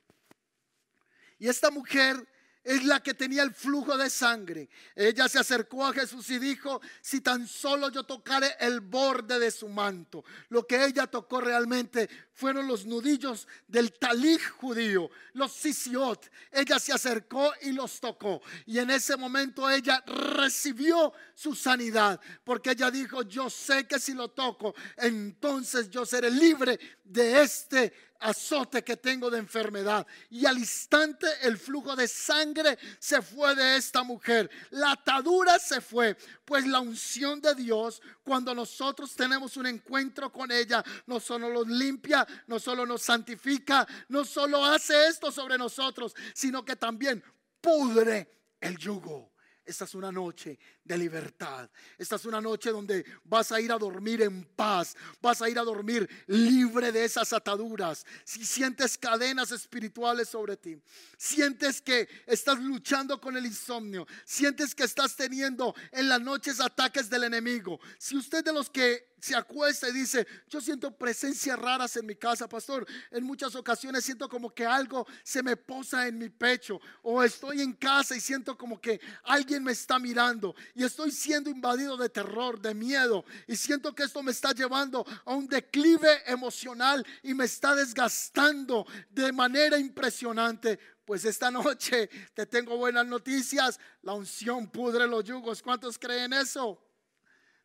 Y 1.42 1.48
esta 1.48 1.72
mujer 1.72 2.24
es 2.62 2.84
la 2.84 3.02
que 3.02 3.14
tenía 3.14 3.42
el 3.42 3.52
flujo 3.52 3.98
de 3.98 4.08
sangre. 4.08 4.68
Ella 4.94 5.28
se 5.28 5.40
acercó 5.40 5.84
a 5.84 5.92
Jesús 5.92 6.30
y 6.30 6.38
dijo, 6.38 6.80
si 7.00 7.20
tan 7.20 7.48
solo 7.48 7.90
yo 7.90 8.04
tocare 8.04 8.54
el 8.60 8.78
borde 8.78 9.40
de 9.40 9.50
su 9.50 9.68
manto. 9.68 10.24
Lo 10.50 10.64
que 10.68 10.84
ella 10.84 11.08
tocó 11.08 11.40
realmente 11.40 12.08
fueron 12.32 12.68
los 12.68 12.86
nudillos 12.86 13.48
del 13.66 13.92
talij 13.92 14.40
judío, 14.50 15.10
los 15.32 15.52
sisiot. 15.52 16.30
Ella 16.52 16.78
se 16.78 16.92
acercó 16.92 17.52
y 17.62 17.72
los 17.72 17.98
tocó. 17.98 18.40
Y 18.66 18.78
en 18.78 18.90
ese 18.90 19.16
momento 19.16 19.68
ella 19.68 20.00
recibió 20.06 21.12
su 21.34 21.56
sanidad, 21.56 22.20
porque 22.44 22.70
ella 22.70 22.88
dijo, 22.88 23.22
yo 23.22 23.50
sé 23.50 23.88
que 23.88 23.98
si 23.98 24.14
lo 24.14 24.28
toco, 24.28 24.76
entonces 24.96 25.90
yo 25.90 26.06
seré 26.06 26.30
libre 26.30 26.78
de 27.02 27.42
este 27.42 28.11
azote 28.22 28.82
que 28.82 28.96
tengo 28.96 29.30
de 29.30 29.38
enfermedad. 29.38 30.06
Y 30.30 30.46
al 30.46 30.58
instante 30.58 31.26
el 31.42 31.58
flujo 31.58 31.94
de 31.96 32.08
sangre 32.08 32.78
se 32.98 33.20
fue 33.20 33.54
de 33.54 33.76
esta 33.76 34.02
mujer. 34.02 34.50
La 34.70 34.92
atadura 34.92 35.58
se 35.58 35.80
fue. 35.80 36.16
Pues 36.44 36.66
la 36.66 36.80
unción 36.80 37.40
de 37.40 37.54
Dios, 37.54 38.00
cuando 38.22 38.54
nosotros 38.54 39.14
tenemos 39.14 39.56
un 39.56 39.66
encuentro 39.66 40.32
con 40.32 40.50
ella, 40.50 40.84
no 41.06 41.20
solo 41.20 41.48
nos 41.50 41.66
limpia, 41.68 42.26
no 42.46 42.58
solo 42.58 42.86
nos 42.86 43.02
santifica, 43.02 43.86
no 44.08 44.24
solo 44.24 44.64
hace 44.64 45.08
esto 45.08 45.30
sobre 45.30 45.58
nosotros, 45.58 46.14
sino 46.34 46.64
que 46.64 46.76
también 46.76 47.22
pudre 47.60 48.54
el 48.60 48.76
yugo. 48.78 49.32
Esta 49.64 49.84
es 49.84 49.94
una 49.94 50.10
noche 50.10 50.58
de 50.84 50.98
libertad. 50.98 51.70
Esta 51.96 52.16
es 52.16 52.24
una 52.24 52.40
noche 52.40 52.70
donde 52.70 53.04
vas 53.24 53.52
a 53.52 53.60
ir 53.60 53.70
a 53.72 53.78
dormir 53.78 54.22
en 54.22 54.44
paz. 54.44 54.96
Vas 55.20 55.40
a 55.40 55.48
ir 55.48 55.58
a 55.58 55.62
dormir 55.62 56.08
libre 56.26 56.90
de 56.90 57.04
esas 57.04 57.32
ataduras. 57.32 58.04
Si 58.24 58.44
sientes 58.44 58.98
cadenas 58.98 59.52
espirituales 59.52 60.28
sobre 60.28 60.56
ti. 60.56 60.76
Sientes 61.16 61.80
que 61.80 62.08
estás 62.26 62.58
luchando 62.58 63.20
con 63.20 63.36
el 63.36 63.46
insomnio. 63.46 64.06
Sientes 64.24 64.74
que 64.74 64.84
estás 64.84 65.16
teniendo 65.16 65.74
en 65.92 66.08
las 66.08 66.20
noches 66.20 66.60
ataques 66.60 67.08
del 67.08 67.24
enemigo. 67.24 67.78
Si 67.98 68.16
usted 68.16 68.44
de 68.44 68.52
los 68.52 68.68
que 68.68 69.12
se 69.22 69.36
acuesta 69.36 69.88
y 69.88 69.92
dice, 69.92 70.26
yo 70.48 70.60
siento 70.60 70.90
presencias 70.98 71.56
raras 71.56 71.96
en 71.96 72.06
mi 72.06 72.16
casa, 72.16 72.48
pastor. 72.48 72.84
En 73.12 73.22
muchas 73.22 73.54
ocasiones 73.54 74.04
siento 74.04 74.28
como 74.28 74.52
que 74.52 74.66
algo 74.66 75.06
se 75.22 75.44
me 75.44 75.56
posa 75.56 76.08
en 76.08 76.18
mi 76.18 76.28
pecho. 76.28 76.80
O 77.02 77.22
estoy 77.22 77.60
en 77.60 77.72
casa 77.74 78.16
y 78.16 78.20
siento 78.20 78.58
como 78.58 78.80
que 78.80 79.00
alguien 79.22 79.62
me 79.62 79.70
está 79.70 80.00
mirando. 80.00 80.56
Y 80.74 80.84
estoy 80.84 81.10
siendo 81.10 81.50
invadido 81.50 81.96
de 81.96 82.08
terror, 82.08 82.60
de 82.60 82.74
miedo. 82.74 83.24
Y 83.46 83.56
siento 83.56 83.94
que 83.94 84.04
esto 84.04 84.22
me 84.22 84.30
está 84.30 84.52
llevando 84.52 85.04
a 85.24 85.34
un 85.34 85.46
declive 85.46 86.22
emocional 86.26 87.06
y 87.22 87.34
me 87.34 87.44
está 87.44 87.74
desgastando 87.74 88.86
de 89.10 89.32
manera 89.32 89.78
impresionante. 89.78 90.78
Pues 91.04 91.24
esta 91.26 91.50
noche 91.50 92.08
te 92.32 92.46
tengo 92.46 92.78
buenas 92.78 93.06
noticias. 93.06 93.78
La 94.00 94.14
unción 94.14 94.70
pudre 94.70 95.06
los 95.06 95.24
yugos. 95.24 95.60
¿Cuántos 95.62 95.98
creen 95.98 96.32
eso? 96.32 96.82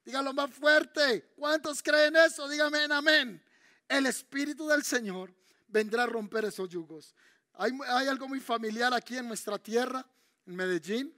Dígalo 0.04 0.34
más 0.34 0.52
fuerte. 0.52 1.34
¿Cuántos 1.38 1.82
creen 1.82 2.16
eso? 2.18 2.48
Dígame 2.50 2.84
en 2.84 2.92
amén. 2.92 3.44
El 3.88 4.06
Espíritu 4.06 4.68
del 4.68 4.84
Señor 4.84 5.34
vendrá 5.68 6.04
a 6.04 6.08
romper 6.08 6.46
esos 6.46 6.68
yugos. 6.68 7.16
Hay, 7.54 7.72
hay, 7.88 8.08
algo 8.08 8.28
muy 8.28 8.40
familiar 8.40 8.94
aquí 8.94 9.18
en 9.18 9.28
nuestra 9.28 9.58
tierra, 9.58 10.06
en 10.46 10.56
Medellín, 10.56 11.17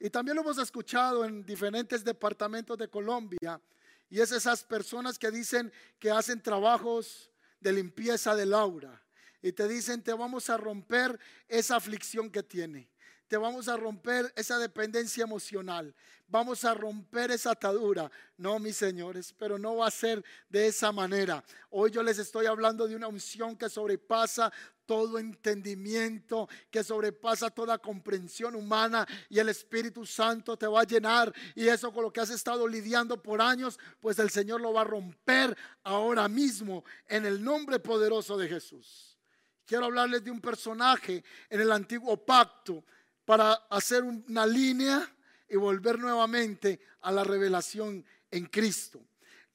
y 0.00 0.08
también 0.08 0.34
lo 0.34 0.42
hemos 0.42 0.58
escuchado 0.58 1.24
en 1.26 1.44
diferentes 1.44 2.02
departamentos 2.02 2.78
de 2.78 2.88
Colombia, 2.88 3.60
y 4.08 4.18
es 4.18 4.32
esas 4.32 4.64
personas 4.64 5.18
que 5.18 5.30
dicen 5.30 5.70
que 5.98 6.10
hacen 6.10 6.42
trabajos 6.42 7.30
de 7.60 7.74
limpieza 7.74 8.34
del 8.34 8.54
aura, 8.54 9.04
y 9.42 9.52
te 9.52 9.68
dicen, 9.68 10.02
te 10.02 10.12
vamos 10.14 10.48
a 10.50 10.56
romper 10.56 11.18
esa 11.48 11.76
aflicción 11.76 12.30
que 12.30 12.42
tiene 12.42 12.88
te 13.30 13.36
vamos 13.36 13.68
a 13.68 13.76
romper 13.76 14.32
esa 14.34 14.58
dependencia 14.58 15.22
emocional, 15.22 15.94
vamos 16.26 16.64
a 16.64 16.74
romper 16.74 17.30
esa 17.30 17.52
atadura. 17.52 18.10
No, 18.36 18.58
mis 18.58 18.76
señores, 18.76 19.32
pero 19.38 19.56
no 19.56 19.76
va 19.76 19.86
a 19.86 19.92
ser 19.92 20.24
de 20.48 20.66
esa 20.66 20.90
manera. 20.90 21.44
Hoy 21.70 21.92
yo 21.92 22.02
les 22.02 22.18
estoy 22.18 22.46
hablando 22.46 22.88
de 22.88 22.96
una 22.96 23.06
unción 23.06 23.56
que 23.56 23.68
sobrepasa 23.68 24.52
todo 24.84 25.16
entendimiento, 25.16 26.48
que 26.72 26.82
sobrepasa 26.82 27.50
toda 27.50 27.78
comprensión 27.78 28.56
humana 28.56 29.06
y 29.28 29.38
el 29.38 29.48
Espíritu 29.48 30.04
Santo 30.04 30.56
te 30.56 30.66
va 30.66 30.80
a 30.80 30.84
llenar 30.84 31.32
y 31.54 31.68
eso 31.68 31.92
con 31.92 32.02
lo 32.02 32.12
que 32.12 32.22
has 32.22 32.30
estado 32.30 32.66
lidiando 32.66 33.22
por 33.22 33.40
años, 33.40 33.78
pues 34.00 34.18
el 34.18 34.30
Señor 34.30 34.60
lo 34.60 34.72
va 34.72 34.80
a 34.80 34.84
romper 34.84 35.56
ahora 35.84 36.28
mismo 36.28 36.84
en 37.06 37.26
el 37.26 37.44
nombre 37.44 37.78
poderoso 37.78 38.36
de 38.36 38.48
Jesús. 38.48 39.16
Quiero 39.64 39.84
hablarles 39.84 40.24
de 40.24 40.32
un 40.32 40.40
personaje 40.40 41.22
en 41.48 41.60
el 41.60 41.70
antiguo 41.70 42.16
pacto 42.16 42.82
para 43.24 43.52
hacer 43.70 44.02
una 44.02 44.46
línea 44.46 45.08
y 45.48 45.56
volver 45.56 45.98
nuevamente 45.98 46.80
a 47.02 47.10
la 47.10 47.24
revelación 47.24 48.04
en 48.30 48.46
Cristo. 48.46 49.00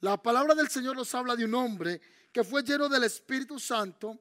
La 0.01 0.21
palabra 0.21 0.53
del 0.53 0.69
Señor 0.69 0.95
nos 0.95 1.13
habla 1.15 1.35
de 1.35 1.45
un 1.45 1.55
hombre 1.55 2.01
que 2.31 2.43
fue 2.43 2.63
lleno 2.63 2.89
del 2.89 3.05
Espíritu 3.05 3.59
Santo 3.59 4.19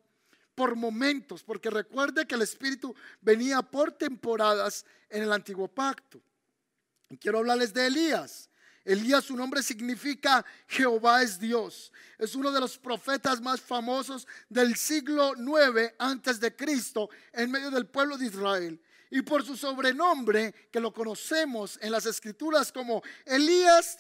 por 0.55 0.77
momentos, 0.77 1.43
porque 1.43 1.69
recuerde 1.69 2.27
que 2.27 2.37
el 2.37 2.43
Espíritu 2.43 2.95
venía 3.21 3.61
por 3.61 3.93
temporadas 3.93 4.87
en 5.09 5.25
el 5.25 5.33
antiguo 5.33 5.67
pacto. 5.67 6.21
quiero 7.21 7.39
hablarles 7.39 7.75
de 7.75 7.87
Elías. 7.87 8.49
Elías, 8.85 9.25
su 9.25 9.35
nombre 9.35 9.63
significa 9.63 10.45
Jehová 10.69 11.23
es 11.23 11.41
Dios. 11.41 11.91
Es 12.19 12.35
uno 12.35 12.53
de 12.53 12.61
los 12.61 12.79
profetas 12.79 13.41
más 13.41 13.61
famosos 13.61 14.29
del 14.49 14.77
siglo 14.77 15.33
9 15.37 15.97
antes 15.99 16.39
de 16.39 16.55
Cristo 16.55 17.09
en 17.33 17.51
medio 17.51 17.71
del 17.71 17.87
pueblo 17.87 18.19
de 18.19 18.27
Israel 18.27 18.81
y 19.11 19.23
por 19.23 19.45
su 19.45 19.57
sobrenombre, 19.57 20.55
que 20.71 20.81
lo 20.81 20.93
conocemos 20.93 21.79
en 21.83 21.93
las 21.93 22.07
escrituras 22.07 22.73
como 22.73 23.03
Elías 23.25 23.99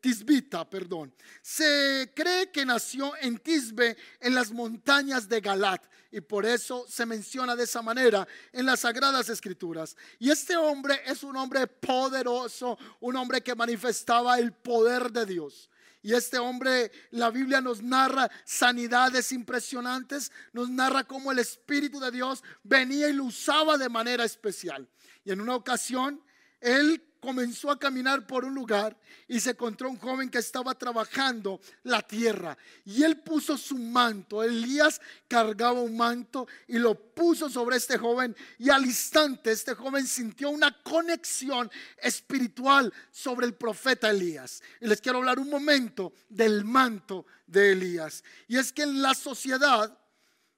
Tisbita, 0.00 0.68
perdón. 0.68 1.12
Se 1.42 2.12
cree 2.14 2.50
que 2.52 2.64
nació 2.64 3.16
en 3.16 3.38
Tisbe, 3.38 3.96
en 4.20 4.34
las 4.34 4.52
montañas 4.52 5.28
de 5.28 5.40
Galat, 5.40 5.84
y 6.12 6.20
por 6.20 6.46
eso 6.46 6.86
se 6.88 7.04
menciona 7.04 7.56
de 7.56 7.64
esa 7.64 7.82
manera 7.82 8.26
en 8.52 8.66
las 8.66 8.80
sagradas 8.80 9.28
escrituras. 9.28 9.96
Y 10.20 10.30
este 10.30 10.56
hombre 10.56 11.00
es 11.06 11.24
un 11.24 11.36
hombre 11.36 11.66
poderoso, 11.66 12.78
un 13.00 13.16
hombre 13.16 13.42
que 13.42 13.56
manifestaba 13.56 14.38
el 14.38 14.52
poder 14.52 15.10
de 15.10 15.26
Dios. 15.26 15.68
Y 16.04 16.12
este 16.12 16.38
hombre, 16.38 16.92
la 17.12 17.30
Biblia 17.30 17.62
nos 17.62 17.82
narra 17.82 18.30
sanidades 18.44 19.32
impresionantes, 19.32 20.30
nos 20.52 20.68
narra 20.68 21.04
cómo 21.04 21.32
el 21.32 21.38
Espíritu 21.38 21.98
de 21.98 22.10
Dios 22.10 22.44
venía 22.62 23.08
y 23.08 23.14
lo 23.14 23.24
usaba 23.24 23.78
de 23.78 23.88
manera 23.88 24.22
especial. 24.22 24.86
Y 25.24 25.32
en 25.32 25.40
una 25.40 25.56
ocasión, 25.56 26.22
él 26.60 27.02
comenzó 27.24 27.70
a 27.70 27.78
caminar 27.78 28.26
por 28.26 28.44
un 28.44 28.54
lugar 28.54 28.96
y 29.26 29.40
se 29.40 29.50
encontró 29.50 29.88
un 29.88 29.98
joven 29.98 30.28
que 30.28 30.38
estaba 30.38 30.74
trabajando 30.74 31.60
la 31.82 32.02
tierra. 32.02 32.56
Y 32.84 33.02
él 33.02 33.20
puso 33.20 33.56
su 33.56 33.78
manto. 33.78 34.42
Elías 34.42 35.00
cargaba 35.26 35.80
un 35.80 35.96
manto 35.96 36.46
y 36.68 36.78
lo 36.78 36.94
puso 36.94 37.48
sobre 37.48 37.76
este 37.76 37.98
joven. 37.98 38.36
Y 38.58 38.70
al 38.70 38.84
instante 38.84 39.50
este 39.52 39.74
joven 39.74 40.06
sintió 40.06 40.50
una 40.50 40.82
conexión 40.82 41.70
espiritual 41.98 42.92
sobre 43.10 43.46
el 43.46 43.54
profeta 43.54 44.10
Elías. 44.10 44.62
Y 44.80 44.86
les 44.86 45.00
quiero 45.00 45.18
hablar 45.18 45.38
un 45.38 45.48
momento 45.48 46.12
del 46.28 46.64
manto 46.64 47.26
de 47.46 47.72
Elías. 47.72 48.22
Y 48.46 48.58
es 48.58 48.72
que 48.72 48.82
en 48.82 49.00
la 49.00 49.14
sociedad 49.14 49.98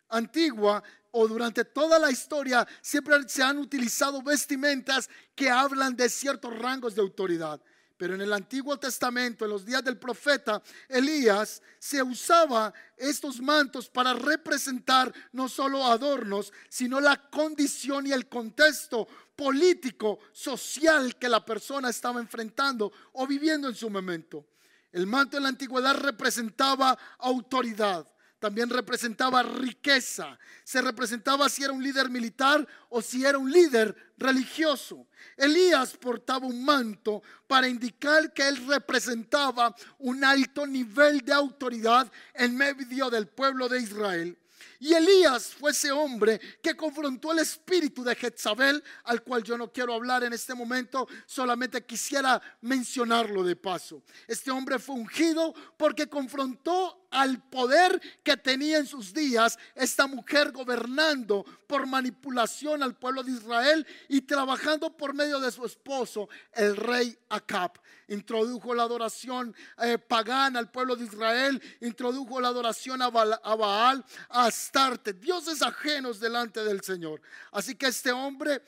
antigua 0.09 0.83
o 1.19 1.27
durante 1.27 1.65
toda 1.65 1.99
la 1.99 2.11
historia 2.11 2.69
siempre 2.83 3.17
se 3.27 3.43
han 3.43 3.57
utilizado 3.57 4.21
vestimentas 4.21 5.09
que 5.35 5.49
hablan 5.49 5.97
de 5.97 6.11
ciertos 6.11 6.57
rangos 6.59 6.95
de 6.95 7.01
autoridad. 7.01 7.59
Pero 7.97 8.15
en 8.15 8.21
el 8.21 8.35
Antiguo 8.35 8.79
Testamento, 8.79 9.47
en 9.47 9.51
los 9.51 9.65
días 9.65 9.83
del 9.83 9.97
profeta 9.97 10.63
Elías, 10.87 11.63
se 11.79 12.03
usaba 12.03 12.75
estos 12.99 13.41
mantos 13.41 13.89
para 13.89 14.13
representar 14.13 15.11
no 15.33 15.49
solo 15.49 15.87
adornos, 15.87 16.53
sino 16.69 17.01
la 17.01 17.17
condición 17.31 18.07
y 18.07 18.13
el 18.13 18.29
contexto 18.29 19.09
político, 19.35 20.19
social 20.33 21.17
que 21.17 21.31
la 21.31 21.43
persona 21.43 21.89
estaba 21.89 22.21
enfrentando 22.21 22.93
o 23.15 23.27
viviendo 23.27 23.69
en 23.69 23.75
su 23.75 23.89
momento. 23.89 24.45
El 24.93 25.07
manto 25.07 25.39
en 25.39 25.45
la 25.45 25.49
antigüedad 25.49 25.95
representaba 25.95 26.99
autoridad, 27.19 28.07
también 28.47 28.71
representaba 28.71 29.43
riqueza, 29.43 30.39
se 30.63 30.81
representaba 30.81 31.49
si 31.49 31.65
era 31.65 31.73
un 31.73 31.83
líder 31.83 32.09
militar 32.09 32.65
o 32.91 33.03
si 33.03 33.25
era 33.25 33.39
un 33.39 33.51
líder 33.51 34.13
religioso. 34.17 35.09
Elías 35.37 35.97
portaba 35.97 36.47
un 36.47 36.65
manto 36.65 37.25
para 37.49 37.67
indicar 37.67 38.33
que 38.33 38.47
él 38.47 38.65
representaba 38.69 39.75
un 39.99 40.23
alto 40.23 40.65
nivel 40.65 41.23
de 41.23 41.33
autoridad 41.33 42.09
en 42.35 42.57
medio 42.57 43.11
del 43.11 43.27
pueblo 43.27 43.69
de 43.69 43.81
Israel. 43.81 44.39
Y 44.81 44.93
Elías 44.95 45.49
fue 45.49 45.71
ese 45.71 45.91
hombre 45.91 46.41
que 46.63 46.77
confrontó 46.77 47.33
el 47.33 47.39
espíritu 47.39 48.05
de 48.05 48.15
Jezabel, 48.15 48.83
al 49.05 49.23
cual 49.23 49.43
yo 49.43 49.57
no 49.57 49.73
quiero 49.73 49.95
hablar 49.95 50.25
en 50.25 50.33
este 50.33 50.55
momento, 50.55 51.09
solamente 51.27 51.85
quisiera 51.85 52.41
mencionarlo 52.61 53.43
de 53.43 53.57
paso. 53.57 54.03
Este 54.27 54.51
hombre 54.51 54.79
fue 54.79 54.97
ungido 54.97 55.55
porque 55.77 56.09
confrontó 56.09 57.07
al 57.11 57.43
poder 57.49 58.01
que 58.23 58.37
tenía 58.37 58.79
en 58.79 58.87
sus 58.87 59.13
días 59.13 59.59
esta 59.75 60.07
mujer 60.07 60.53
gobernando 60.53 61.45
por 61.67 61.87
manipulación 61.87 62.83
al 62.83 62.95
pueblo 62.95 63.23
de 63.23 63.33
Israel 63.33 63.87
y 64.09 64.21
trabajando 64.23 64.95
por 64.97 65.15
medio 65.15 65.41
de 65.41 65.51
su 65.51 65.65
esposo, 65.65 66.29
el 66.53 66.77
rey 66.77 67.17
Acab. 67.29 67.73
Introdujo 68.09 68.75
la 68.75 68.85
adoración 68.85 69.55
eh, 69.83 69.99
pagana 69.99 70.61
al 70.61 70.71
pueblo 70.71 70.95
de 70.95 71.07
Israel, 71.07 71.61
introdujo 71.81 72.41
la 72.41 72.49
adoración 72.49 73.03
a 73.03 73.09
Baal, 73.09 74.05
a 74.29 74.51
Astarte, 74.67 75.13
dioses 75.13 75.63
ajenos 75.63 76.19
delante 76.19 76.65
del 76.65 76.81
Señor. 76.83 77.21
Así 77.53 77.77
que 77.77 77.87
este 77.87 78.11
hombre 78.11 78.63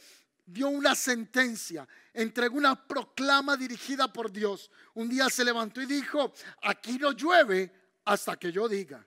dio 0.46 0.68
una 0.68 0.94
sentencia, 0.94 1.88
entregó 2.14 2.56
una 2.56 2.87
proclama 2.87 3.56
dirigida 3.56 4.12
por 4.12 4.30
Dios. 4.30 4.70
Un 4.94 5.08
día 5.08 5.28
se 5.28 5.44
levantó 5.44 5.82
y 5.82 5.87
dijo, 5.87 6.32
aquí 6.62 6.98
no 6.98 7.11
llueve 7.11 7.72
hasta 8.04 8.37
que 8.37 8.52
yo 8.52 8.68
diga. 8.68 9.04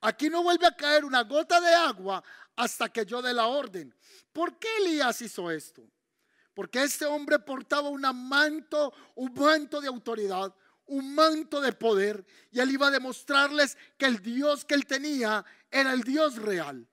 Aquí 0.00 0.30
no 0.30 0.44
vuelve 0.44 0.66
a 0.66 0.76
caer 0.76 1.04
una 1.04 1.22
gota 1.24 1.60
de 1.60 1.74
agua 1.74 2.22
hasta 2.54 2.88
que 2.88 3.04
yo 3.04 3.20
dé 3.20 3.34
la 3.34 3.46
orden. 3.48 3.92
¿Por 4.32 4.60
qué 4.60 4.68
Elías 4.76 5.20
hizo 5.20 5.50
esto? 5.50 5.82
Porque 6.54 6.84
este 6.84 7.04
hombre 7.04 7.40
portaba 7.40 7.88
un 7.88 8.02
manto, 8.28 8.94
un 9.16 9.34
manto 9.34 9.80
de 9.80 9.88
autoridad, 9.88 10.54
un 10.88 11.14
manto 11.14 11.60
de 11.60 11.72
poder, 11.72 12.24
y 12.50 12.60
él 12.60 12.70
iba 12.70 12.88
a 12.88 12.90
demostrarles 12.90 13.76
que 13.96 14.06
el 14.06 14.20
Dios 14.20 14.64
que 14.64 14.74
él 14.74 14.86
tenía 14.86 15.44
era 15.70 15.92
el 15.92 16.02
Dios 16.02 16.36
real. 16.36 16.86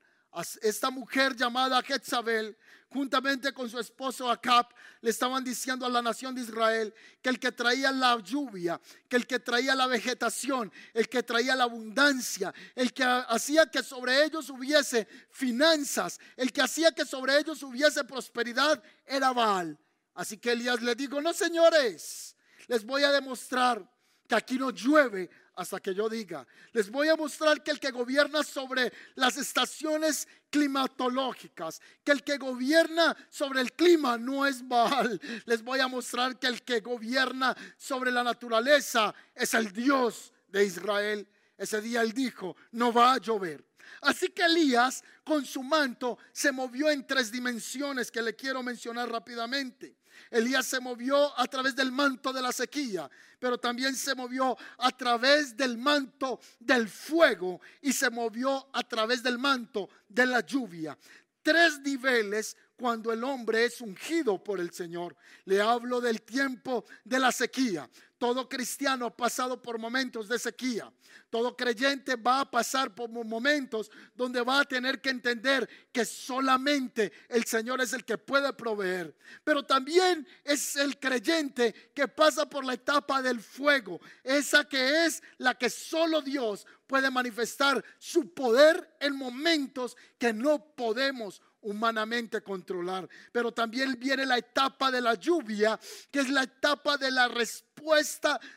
Esta 0.62 0.90
mujer 0.90 1.36
llamada 1.36 1.82
Jezabel 1.82 2.58
juntamente 2.96 3.52
con 3.52 3.70
su 3.70 3.78
esposo 3.78 4.32
Acab, 4.32 4.68
le 5.02 5.10
estaban 5.10 5.44
diciendo 5.44 5.86
a 5.86 5.90
la 5.90 6.02
nación 6.02 6.34
de 6.34 6.42
Israel 6.42 6.94
que 7.22 7.30
el 7.30 7.40
que 7.40 7.52
traía 7.52 7.92
la 7.92 8.18
lluvia, 8.20 8.80
que 9.10 9.18
el 9.18 9.28
que 9.28 9.40
traía 9.40 9.76
la 9.76 9.86
vegetación, 9.86 10.72
el 10.94 11.10
que 11.10 11.22
traía 11.22 11.58
la 11.58 11.66
abundancia, 11.66 12.54
el 12.74 12.94
que 12.94 13.04
hacía 13.04 13.66
que 13.66 13.84
sobre 13.84 14.24
ellos 14.24 14.50
hubiese 14.50 15.08
finanzas, 15.30 16.20
el 16.38 16.54
que 16.54 16.62
hacía 16.62 16.94
que 16.94 17.06
sobre 17.06 17.38
ellos 17.38 17.62
hubiese 17.64 18.06
prosperidad, 18.06 18.82
era 19.06 19.34
Baal. 19.34 19.78
Así 20.14 20.38
que 20.38 20.54
Elías 20.54 20.82
le 20.82 20.96
dijo, 20.96 21.22
no 21.22 21.34
señores, 21.34 22.35
les 22.68 22.86
voy 22.86 23.04
a 23.04 23.12
demostrar 23.12 23.88
que 24.28 24.36
aquí 24.36 24.58
no 24.58 24.72
llueve 24.72 25.30
hasta 25.56 25.80
que 25.80 25.94
yo 25.94 26.10
diga. 26.10 26.46
Les 26.74 26.90
voy 26.90 27.08
a 27.08 27.16
mostrar 27.16 27.64
que 27.64 27.72
el 27.72 27.80
que 27.80 27.92
gobierna 27.92 28.44
sobre 28.44 28.92
las 29.16 29.38
estaciones 29.38 30.28
climatológicas, 30.50 31.82
que 32.04 32.12
el 32.12 32.24
que 32.24 32.38
gobierna 32.38 33.16
sobre 33.30 33.62
el 33.62 33.72
clima 33.74 34.18
no 34.18 34.46
es 34.46 34.68
Baal. 34.68 35.20
Les 35.46 35.64
voy 35.64 35.80
a 35.80 35.88
mostrar 35.88 36.38
que 36.38 36.48
el 36.48 36.64
que 36.64 36.82
gobierna 36.82 37.56
sobre 37.78 38.12
la 38.12 38.24
naturaleza 38.24 39.14
es 39.34 39.54
el 39.54 39.72
Dios 39.72 40.34
de 40.48 40.66
Israel. 40.66 41.28
Ese 41.58 41.80
día 41.80 42.02
él 42.02 42.12
dijo, 42.12 42.56
no 42.72 42.92
va 42.92 43.14
a 43.14 43.18
llover. 43.18 43.64
Así 44.02 44.30
que 44.30 44.44
Elías 44.44 45.04
con 45.24 45.46
su 45.46 45.64
manto 45.64 46.18
se 46.32 46.52
movió 46.52 46.90
en 46.90 47.06
tres 47.06 47.32
dimensiones 47.32 48.12
que 48.12 48.22
le 48.22 48.36
quiero 48.36 48.62
mencionar 48.64 49.10
rápidamente. 49.10 49.98
Elías 50.32 50.66
se 50.66 50.80
movió 50.80 51.38
a 51.38 51.46
través 51.48 51.76
del 51.76 51.92
manto 51.92 52.32
de 52.32 52.42
la 52.42 52.52
sequía, 52.52 53.10
pero 53.40 53.58
también 53.58 53.96
se 53.96 54.16
movió 54.16 54.58
a 54.78 54.92
través 54.92 55.56
del 55.56 55.78
manto 55.78 56.40
del 56.60 56.88
fuego 56.88 57.62
y 57.82 57.94
se 57.94 58.10
movió 58.10 58.70
a 58.74 58.84
través 58.84 59.22
del 59.22 59.38
manto 59.38 59.90
de 60.08 60.26
la 60.26 60.42
lluvia. 60.42 60.98
Tres 61.42 61.80
niveles 61.80 62.58
cuando 62.76 63.14
el 63.14 63.24
hombre 63.24 63.66
es 63.66 63.82
ungido 63.82 64.44
por 64.44 64.60
el 64.60 64.72
Señor. 64.72 65.16
Le 65.46 65.62
hablo 65.62 66.02
del 66.02 66.22
tiempo 66.22 66.86
de 67.04 67.20
la 67.20 67.32
sequía. 67.32 67.90
Todo 68.18 68.48
cristiano 68.48 69.08
ha 69.08 69.16
pasado 69.16 69.62
por 69.62 69.78
momentos 69.78 70.30
de 70.30 70.40
sequía. 70.40 70.92
Todo 71.30 71.56
creyente 71.56 72.16
va 72.16 72.42
a 72.42 72.50
pasar 72.50 72.96
por 72.96 73.10
momentos 73.10 73.92
donde 74.14 74.42
va 74.42 74.62
a 74.62 74.66
tener 74.66 75.02
que 75.02 75.10
entender 75.10 75.68
que 75.92 76.06
solamente 76.06 77.12
el 77.28 77.44
Señor 77.44 77.82
es 77.82 77.92
el 77.92 78.06
que 78.06 78.18
puede 78.18 78.54
proveer. 78.54 79.14
Pero 79.44 79.64
también 79.64 80.26
es 80.46 80.78
el 80.78 80.98
creyente 80.98 81.92
que 81.94 82.08
pasa 82.08 82.50
por 82.50 82.64
la 82.64 82.76
etapa 82.76 83.22
del 83.22 83.42
fuego, 83.42 84.00
esa 84.24 84.64
que 84.64 85.06
es 85.06 85.22
la 85.38 85.56
que 85.56 85.70
solo 85.70 86.22
Dios 86.22 86.66
puede 86.88 87.12
manifestar 87.12 87.84
su 88.00 88.34
poder 88.34 88.96
en 89.02 89.18
momentos 89.18 89.98
que 90.18 90.32
no 90.32 90.74
podemos 90.74 91.42
humanamente 91.62 92.42
controlar. 92.42 93.10
Pero 93.34 93.52
también 93.52 93.98
viene 94.00 94.26
la 94.26 94.38
etapa 94.38 94.90
de 94.90 95.02
la 95.02 95.16
lluvia, 95.16 95.78
que 96.10 96.20
es 96.20 96.30
la 96.30 96.44
etapa 96.44 96.98
de 96.98 97.12
la 97.12 97.28
respuesta 97.28 97.65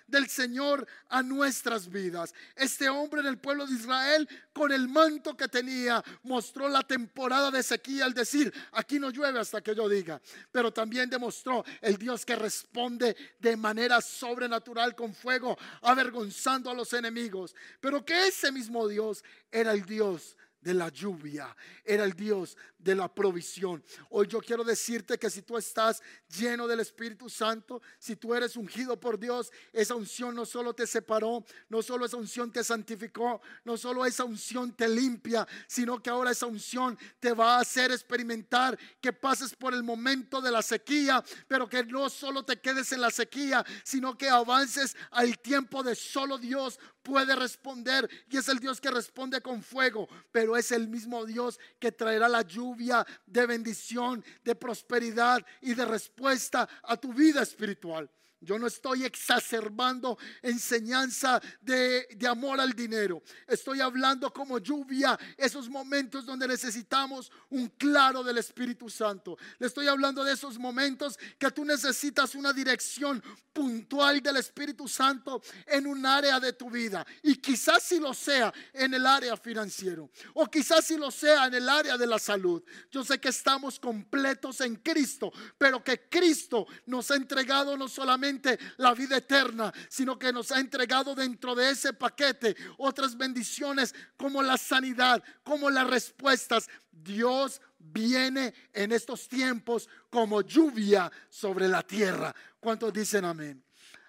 del 0.07 0.29
Señor 0.29 0.87
a 1.09 1.23
nuestras 1.23 1.89
vidas. 1.89 2.35
Este 2.57 2.89
hombre 2.89 3.21
en 3.21 3.27
el 3.27 3.39
pueblo 3.39 3.67
de 3.67 3.75
Israel, 3.75 4.29
con 4.53 4.73
el 4.73 4.89
manto 4.89 5.37
que 5.37 5.49
tenía, 5.49 6.03
mostró 6.23 6.69
la 6.69 6.83
temporada 6.83 7.51
de 7.51 7.63
sequía 7.63 8.05
al 8.05 8.15
decir, 8.15 8.53
aquí 8.73 8.99
no 8.99 9.11
llueve 9.11 9.39
hasta 9.39 9.61
que 9.61 9.75
yo 9.75 9.89
diga. 9.89 10.21
Pero 10.51 10.73
también 10.73 11.11
demostró 11.11 11.65
el 11.81 11.97
Dios 11.99 12.25
que 12.25 12.37
responde 12.37 13.17
de 13.39 13.57
manera 13.57 14.01
sobrenatural 14.01 14.95
con 14.95 15.15
fuego, 15.15 15.57
avergonzando 15.83 16.71
a 16.71 16.75
los 16.75 16.93
enemigos. 16.93 17.55
Pero 17.81 18.05
que 18.05 18.29
ese 18.29 18.51
mismo 18.51 18.89
Dios 18.89 19.23
era 19.51 19.73
el 19.73 19.85
Dios 19.85 20.37
de 20.69 20.75
la 20.75 20.91
lluvia, 20.91 21.57
era 21.83 22.05
el 22.05 22.13
Dios 22.13 22.55
de 22.79 22.95
la 22.95 23.09
provisión. 23.09 23.83
Hoy 24.11 24.27
yo 24.27 24.39
quiero 24.39 24.63
decirte 24.63 25.17
que 25.17 25.31
si 25.31 25.41
tú 25.41 25.57
estás 25.57 26.03
lleno 26.37 26.69
del 26.69 26.81
Espíritu 26.81 27.31
Santo, 27.31 27.81
si 27.99 28.17
tú 28.17 28.35
eres 28.35 28.55
ungido 28.55 29.01
por 29.01 29.19
Dios, 29.19 29.51
esa 29.73 29.95
unción 29.95 30.35
no 30.35 30.45
solo 30.45 30.75
te 30.75 30.87
separó, 30.87 31.43
no 31.71 31.81
solo 31.81 32.05
esa 32.05 32.19
unción 32.19 32.53
te 32.53 32.63
santificó, 32.63 33.41
no 33.65 33.79
solo 33.79 34.05
esa 34.05 34.25
unción 34.25 34.77
te 34.77 34.87
limpia, 34.91 35.49
sino 35.67 36.03
que 36.03 36.11
ahora 36.11 36.33
esa 36.33 36.45
unción 36.45 36.99
te 37.19 37.33
va 37.33 37.57
a 37.57 37.61
hacer 37.61 37.91
experimentar 37.91 38.79
que 39.01 39.15
pases 39.15 39.57
por 39.57 39.73
el 39.73 39.83
momento 39.83 40.43
de 40.43 40.51
la 40.51 40.61
sequía, 40.61 41.25
pero 41.47 41.67
que 41.67 41.83
no 41.83 42.11
solo 42.11 42.45
te 42.45 42.61
quedes 42.61 42.93
en 42.93 43.01
la 43.01 43.11
sequía, 43.11 43.65
sino 43.85 44.19
que 44.19 44.29
avances 44.29 44.95
al 45.13 45.39
tiempo 45.39 45.83
de 45.83 45.95
solo 45.95 46.37
Dios 46.37 46.79
puede 47.09 47.35
responder 47.35 48.09
y 48.29 48.37
es 48.37 48.49
el 48.49 48.59
Dios 48.59 48.81
que 48.81 48.91
responde 48.91 49.41
con 49.41 49.63
fuego, 49.63 50.07
pero 50.31 50.57
es 50.57 50.71
el 50.73 50.89
mismo 50.89 51.25
Dios 51.25 51.59
que 51.79 51.91
traerá 51.91 52.29
la 52.29 52.43
lluvia 52.43 53.07
de 53.27 53.47
bendición, 53.47 54.23
de 54.45 54.55
prosperidad 54.55 55.45
y 55.63 55.73
de 55.73 55.87
respuesta 55.87 56.69
a 56.83 56.97
tu 56.99 57.15
vida 57.15 57.43
espiritual. 57.43 58.11
Yo 58.41 58.59
no 58.59 58.69
estoy 58.69 59.05
exacerbando 59.05 60.17
enseñanza 60.43 61.41
de, 61.61 62.07
amor 62.29 62.61
al 62.61 62.73
dinero. 62.73 63.23
Estoy 63.47 63.81
hablando 63.81 64.33
como 64.33 64.59
lluvia, 64.59 65.19
esos 65.37 65.69
momentos 65.69 66.25
donde 66.25 66.47
necesitamos 66.47 67.33
un 67.51 67.69
claro 67.71 68.23
del 68.23 68.39
Espíritu 68.39 68.89
Santo. 68.89 69.37
Le 69.59 69.67
estoy 69.67 69.89
hablando 69.89 70.23
de 70.23 70.35
esos 70.35 70.59
momentos 70.59 71.19
que 71.39 71.51
tú 71.51 71.65
necesitas 71.65 72.35
una 72.35 72.53
dirección 72.53 73.23
puntual 73.53 74.21
del 74.21 74.37
Espíritu 74.37 74.87
Santo 74.87 75.43
en 75.67 75.87
un 75.87 76.07
área 76.07 76.39
de 76.39 76.53
tu 76.53 76.71
vida. 76.71 77.05
Y 77.23 77.37
quizás 77.37 77.83
si 77.83 77.99
lo 77.99 78.15
sea 78.15 78.53
en 78.73 78.95
el 78.95 79.05
área 79.05 79.37
financiero. 79.37 80.11
O 80.35 80.47
quizás 80.47 80.85
si 80.85 80.97
lo 80.97 81.11
sea 81.11 81.47
en 81.47 81.55
el 81.55 81.69
área 81.69 81.97
de 81.97 82.07
la 82.07 82.21
salud. 82.21 82.63
Yo 82.91 83.03
sé 83.03 83.19
que 83.19 83.31
estamos 83.31 83.81
completos 83.81 84.61
en 84.61 84.77
Cristo, 84.77 85.33
pero 85.57 85.83
que 85.83 86.09
Cristo 86.09 86.67
nos 86.87 87.11
ha 87.11 87.17
entregado 87.17 87.77
no 87.77 87.89
solamente 87.89 88.28
la 88.77 88.95
vida 88.95 89.17
eterna, 89.17 89.73
sino 89.89 90.19
que 90.19 90.33
nos 90.33 90.53
ha 90.53 90.61
entregado 90.61 91.15
dentro 91.15 91.55
de 91.55 91.71
ese 91.71 91.93
paquete 91.93 92.57
otras 92.79 93.17
bendiciones 93.17 93.95
como 94.17 94.43
la 94.43 94.57
sanidad, 94.57 95.23
como 95.43 95.71
las 95.71 95.89
respuestas. 95.89 96.69
Dios 96.91 97.61
viene 97.79 98.55
en 98.73 98.93
estos 98.93 99.29
tiempos 99.29 99.89
como 100.11 100.43
lluvia 100.43 101.11
sobre 101.29 101.69
la 101.69 101.83
tierra. 101.83 102.35
¿Cuántos 102.61 102.93
dicen 102.93 103.25
amén? 103.25 103.68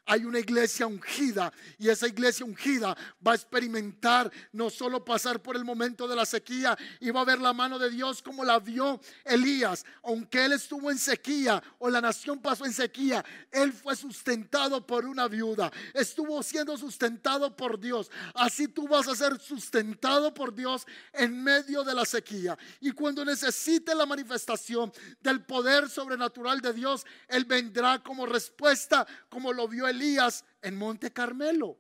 Hay 0.10 0.26
una 0.26 0.40
iglesia 0.40 0.88
ungida 0.88 1.54
y 1.78 1.88
esa 1.88 2.08
iglesia 2.08 2.44
ungida 2.44 2.98
va 3.26 3.34
a 3.34 3.36
experimentar 3.36 4.32
no 4.52 4.72
solo 4.72 5.06
pasar 5.06 5.40
por 5.40 5.56
el 5.56 5.64
momento 5.64 6.08
de 6.08 6.16
la 6.16 6.26
sequía 6.26 6.76
y 7.00 7.12
va 7.12 7.22
a 7.22 7.26
ver 7.26 7.40
la 7.40 7.54
mano 7.54 7.78
de 7.78 7.92
Dios 7.92 8.24
como 8.24 8.44
la 8.44 8.58
vio 8.58 9.00
Elías, 9.24 9.86
aunque 10.02 10.46
él 10.46 10.54
estuvo 10.54 10.90
en 10.90 10.98
sequía 10.98 11.62
o 11.78 11.92
la 11.92 12.02
nación 12.02 12.40
pasó 12.40 12.66
en 12.66 12.74
sequía, 12.74 13.24
él 13.52 13.72
fue 13.72 13.96
sustentado 13.96 14.86
por 14.86 15.06
una 15.06 15.28
viuda, 15.28 15.72
estuvo 15.94 16.42
siendo 16.42 16.76
sustentado 16.76 17.56
por 17.56 17.80
Dios. 17.80 18.10
Así 18.34 18.68
tú 18.68 18.88
vas 18.88 19.08
a 19.08 19.16
ser 19.16 19.40
sustentado 19.40 20.34
por 20.34 20.56
Dios 20.56 20.88
en 21.14 21.44
medio 21.44 21.84
de 21.84 21.94
la 21.94 22.06
sequía. 22.06 22.58
Y 22.80 22.92
cuando 22.92 23.24
necesite 23.24 23.94
la 23.94 24.08
manifestación 24.08 24.92
del 25.22 25.44
poder 25.44 25.88
sobrenatural 25.88 26.62
de 26.62 26.74
Dios, 26.74 27.06
él 27.28 27.46
vendrá 27.46 28.00
como 28.00 28.26
respuesta, 28.26 29.06
como 29.30 29.54
lo 29.54 29.68
vio 29.68 29.88
Elías 29.88 29.99
en 30.62 30.78
Monte 30.78 31.12
Carmelo. 31.12 31.78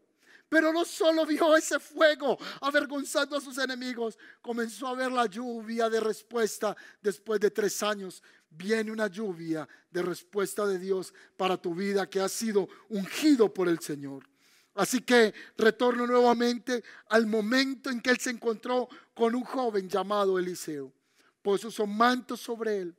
Pero 0.47 0.73
no 0.73 0.83
solo 0.83 1.25
vio 1.25 1.55
ese 1.55 1.79
fuego 1.79 2.37
avergonzando 2.61 3.37
a 3.37 3.41
sus 3.41 3.57
enemigos, 3.59 4.17
comenzó 4.41 4.87
a 4.87 4.95
ver 4.95 5.11
la 5.11 5.27
lluvia 5.27 5.89
de 5.89 5.99
respuesta 5.99 6.75
después 7.01 7.39
de 7.39 7.51
tres 7.51 7.83
años. 7.83 8.23
Viene 8.49 8.91
una 8.91 9.07
lluvia 9.07 9.67
de 9.91 10.01
respuesta 10.01 10.65
de 10.65 10.79
Dios 10.79 11.13
para 11.37 11.55
tu 11.55 11.75
vida 11.75 12.09
que 12.09 12.19
ha 12.19 12.27
sido 12.27 12.67
ungido 12.89 13.53
por 13.53 13.67
el 13.67 13.79
Señor. 13.79 14.27
Así 14.73 15.01
que 15.01 15.33
retorno 15.55 16.07
nuevamente 16.07 16.83
al 17.09 17.27
momento 17.27 17.91
en 17.91 18.01
que 18.01 18.09
él 18.09 18.19
se 18.19 18.31
encontró 18.31 18.89
con 19.13 19.35
un 19.35 19.43
joven 19.43 19.87
llamado 19.87 20.39
Eliseo. 20.39 20.91
Puso 21.43 21.69
su 21.69 21.85
manto 21.85 22.35
sobre 22.35 22.79
él 22.79 22.95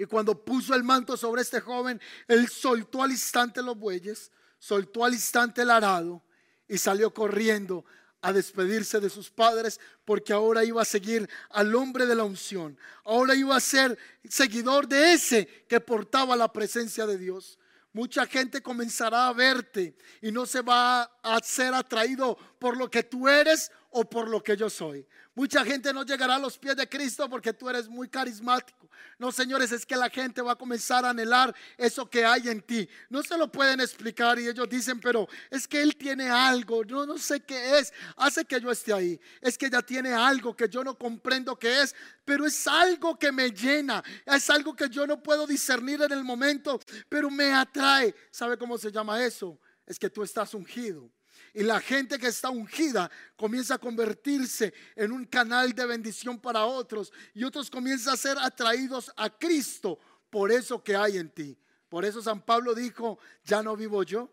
y 0.00 0.06
cuando 0.06 0.34
puso 0.34 0.74
el 0.74 0.82
manto 0.82 1.14
sobre 1.14 1.42
este 1.42 1.60
joven, 1.60 2.00
él 2.26 2.48
soltó 2.48 3.02
al 3.02 3.10
instante 3.10 3.62
los 3.62 3.76
bueyes, 3.76 4.32
soltó 4.58 5.04
al 5.04 5.12
instante 5.12 5.60
el 5.60 5.68
arado 5.68 6.22
y 6.66 6.78
salió 6.78 7.12
corriendo 7.12 7.84
a 8.22 8.32
despedirse 8.32 8.98
de 8.98 9.10
sus 9.10 9.28
padres 9.28 9.78
porque 10.06 10.32
ahora 10.32 10.64
iba 10.64 10.80
a 10.80 10.86
seguir 10.86 11.28
al 11.50 11.74
hombre 11.74 12.06
de 12.06 12.14
la 12.14 12.24
unción. 12.24 12.78
Ahora 13.04 13.34
iba 13.34 13.54
a 13.54 13.60
ser 13.60 13.98
seguidor 14.26 14.88
de 14.88 15.12
ese 15.12 15.46
que 15.68 15.80
portaba 15.80 16.34
la 16.34 16.50
presencia 16.50 17.04
de 17.04 17.18
Dios. 17.18 17.58
Mucha 17.92 18.24
gente 18.24 18.62
comenzará 18.62 19.28
a 19.28 19.34
verte 19.34 19.98
y 20.22 20.32
no 20.32 20.46
se 20.46 20.62
va 20.62 21.02
a 21.22 21.38
ser 21.42 21.74
atraído 21.74 22.38
por 22.58 22.78
lo 22.78 22.90
que 22.90 23.02
tú 23.02 23.28
eres 23.28 23.70
o 23.90 24.08
por 24.08 24.28
lo 24.28 24.42
que 24.42 24.56
yo 24.56 24.70
soy. 24.70 25.06
Mucha 25.34 25.64
gente 25.64 25.92
no 25.92 26.04
llegará 26.04 26.36
a 26.36 26.38
los 26.38 26.58
pies 26.58 26.76
de 26.76 26.88
Cristo 26.88 27.28
porque 27.28 27.52
tú 27.52 27.68
eres 27.68 27.88
muy 27.88 28.08
carismático. 28.08 28.88
No, 29.18 29.32
señores, 29.32 29.72
es 29.72 29.84
que 29.84 29.96
la 29.96 30.08
gente 30.10 30.42
va 30.42 30.52
a 30.52 30.56
comenzar 30.56 31.04
a 31.04 31.10
anhelar 31.10 31.54
eso 31.76 32.08
que 32.08 32.24
hay 32.24 32.48
en 32.48 32.62
ti. 32.62 32.88
No 33.08 33.22
se 33.22 33.36
lo 33.36 33.50
pueden 33.50 33.80
explicar 33.80 34.38
y 34.38 34.48
ellos 34.48 34.68
dicen, 34.68 35.00
pero 35.00 35.28
es 35.50 35.66
que 35.66 35.82
Él 35.82 35.96
tiene 35.96 36.28
algo, 36.28 36.84
no, 36.84 37.06
no 37.06 37.18
sé 37.18 37.40
qué 37.40 37.78
es, 37.78 37.92
hace 38.16 38.44
que 38.44 38.60
yo 38.60 38.70
esté 38.70 38.92
ahí. 38.92 39.20
Es 39.40 39.56
que 39.58 39.66
ella 39.66 39.82
tiene 39.82 40.12
algo 40.12 40.54
que 40.54 40.68
yo 40.68 40.82
no 40.84 40.96
comprendo 40.96 41.58
qué 41.58 41.82
es, 41.82 41.94
pero 42.24 42.46
es 42.46 42.66
algo 42.66 43.18
que 43.18 43.32
me 43.32 43.50
llena, 43.50 44.02
es 44.26 44.48
algo 44.50 44.74
que 44.74 44.88
yo 44.88 45.06
no 45.06 45.22
puedo 45.22 45.46
discernir 45.46 46.02
en 46.02 46.12
el 46.12 46.24
momento, 46.24 46.80
pero 47.08 47.30
me 47.30 47.52
atrae. 47.52 48.14
¿Sabe 48.30 48.56
cómo 48.56 48.78
se 48.78 48.90
llama 48.90 49.22
eso? 49.24 49.58
Es 49.86 49.98
que 49.98 50.10
tú 50.10 50.22
estás 50.22 50.54
ungido. 50.54 51.10
Y 51.54 51.62
la 51.62 51.80
gente 51.80 52.18
que 52.18 52.28
está 52.28 52.50
ungida 52.50 53.10
comienza 53.36 53.74
a 53.74 53.78
convertirse 53.78 54.72
en 54.94 55.12
un 55.12 55.24
canal 55.24 55.72
de 55.72 55.86
bendición 55.86 56.38
para 56.38 56.64
otros. 56.64 57.12
Y 57.34 57.44
otros 57.44 57.70
comienzan 57.70 58.14
a 58.14 58.16
ser 58.16 58.38
atraídos 58.38 59.12
a 59.16 59.30
Cristo 59.30 59.98
por 60.30 60.52
eso 60.52 60.82
que 60.82 60.96
hay 60.96 61.18
en 61.18 61.30
ti. 61.30 61.58
Por 61.88 62.04
eso 62.04 62.22
San 62.22 62.40
Pablo 62.42 62.74
dijo, 62.74 63.18
ya 63.44 63.62
no 63.62 63.76
vivo 63.76 64.04
yo, 64.04 64.30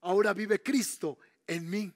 ahora 0.00 0.32
vive 0.32 0.62
Cristo 0.62 1.18
en 1.46 1.68
mí. 1.68 1.92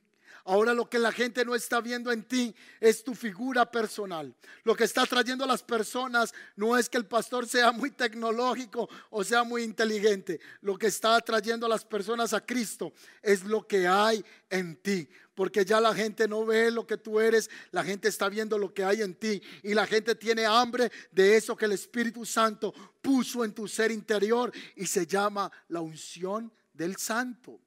Ahora 0.49 0.72
lo 0.72 0.88
que 0.88 0.99
la 0.99 1.12
gente 1.12 1.44
no 1.44 1.55
está 1.55 1.82
viendo 1.82 2.11
en 2.11 2.22
ti 2.22 2.55
es 2.80 3.05
tu 3.05 3.14
figura 3.14 3.70
personal. 3.70 4.34
Lo 4.64 4.74
que 4.74 4.84
está 4.84 5.05
trayendo 5.05 5.44
a 5.44 5.46
las 5.46 5.62
personas 5.62 6.32
no 6.57 6.78
es 6.78 6.88
que 6.88 6.96
el 6.96 7.05
pastor 7.05 7.46
sea 7.46 7.70
muy 7.70 7.90
tecnológico 7.90 8.88
o 9.11 9.22
sea 9.22 9.44
muy 9.44 9.62
inteligente. 9.62 10.40
Lo 10.62 10.78
que 10.78 10.86
está 10.86 11.20
trayendo 11.20 11.66
a 11.66 11.68
las 11.68 11.84
personas 11.84 12.32
a 12.32 12.40
Cristo 12.40 12.94
es 13.20 13.44
lo 13.44 13.66
que 13.66 13.86
hay 13.86 14.24
en 14.49 14.76
ti. 14.76 15.07
Porque 15.34 15.66
ya 15.66 15.82
la 15.82 15.94
gente 15.94 16.26
no 16.26 16.46
ve 16.46 16.70
lo 16.70 16.86
que 16.86 16.96
tú 16.96 17.20
eres, 17.20 17.51
la 17.70 17.84
gente 17.84 18.09
está 18.09 18.30
viendo 18.30 18.57
lo 18.57 18.72
que 18.72 18.84
hay 18.84 19.03
en 19.03 19.16
ti. 19.16 19.42
Y 19.62 19.74
la 19.74 19.86
gente 19.86 20.14
tiene 20.14 20.46
hambre 20.46 20.90
de 21.12 21.36
eso 21.36 21.59
que 21.59 21.66
el 21.66 21.72
Espíritu 21.72 22.24
Santo 22.24 22.72
puso 23.03 23.44
en 23.44 23.53
tu 23.53 23.68
ser 23.68 23.90
interior 23.90 24.51
y 24.76 24.86
se 24.86 25.07
llama 25.07 25.53
la 25.68 25.82
unción 25.82 26.51
del 26.72 26.96
Santo. 26.96 27.61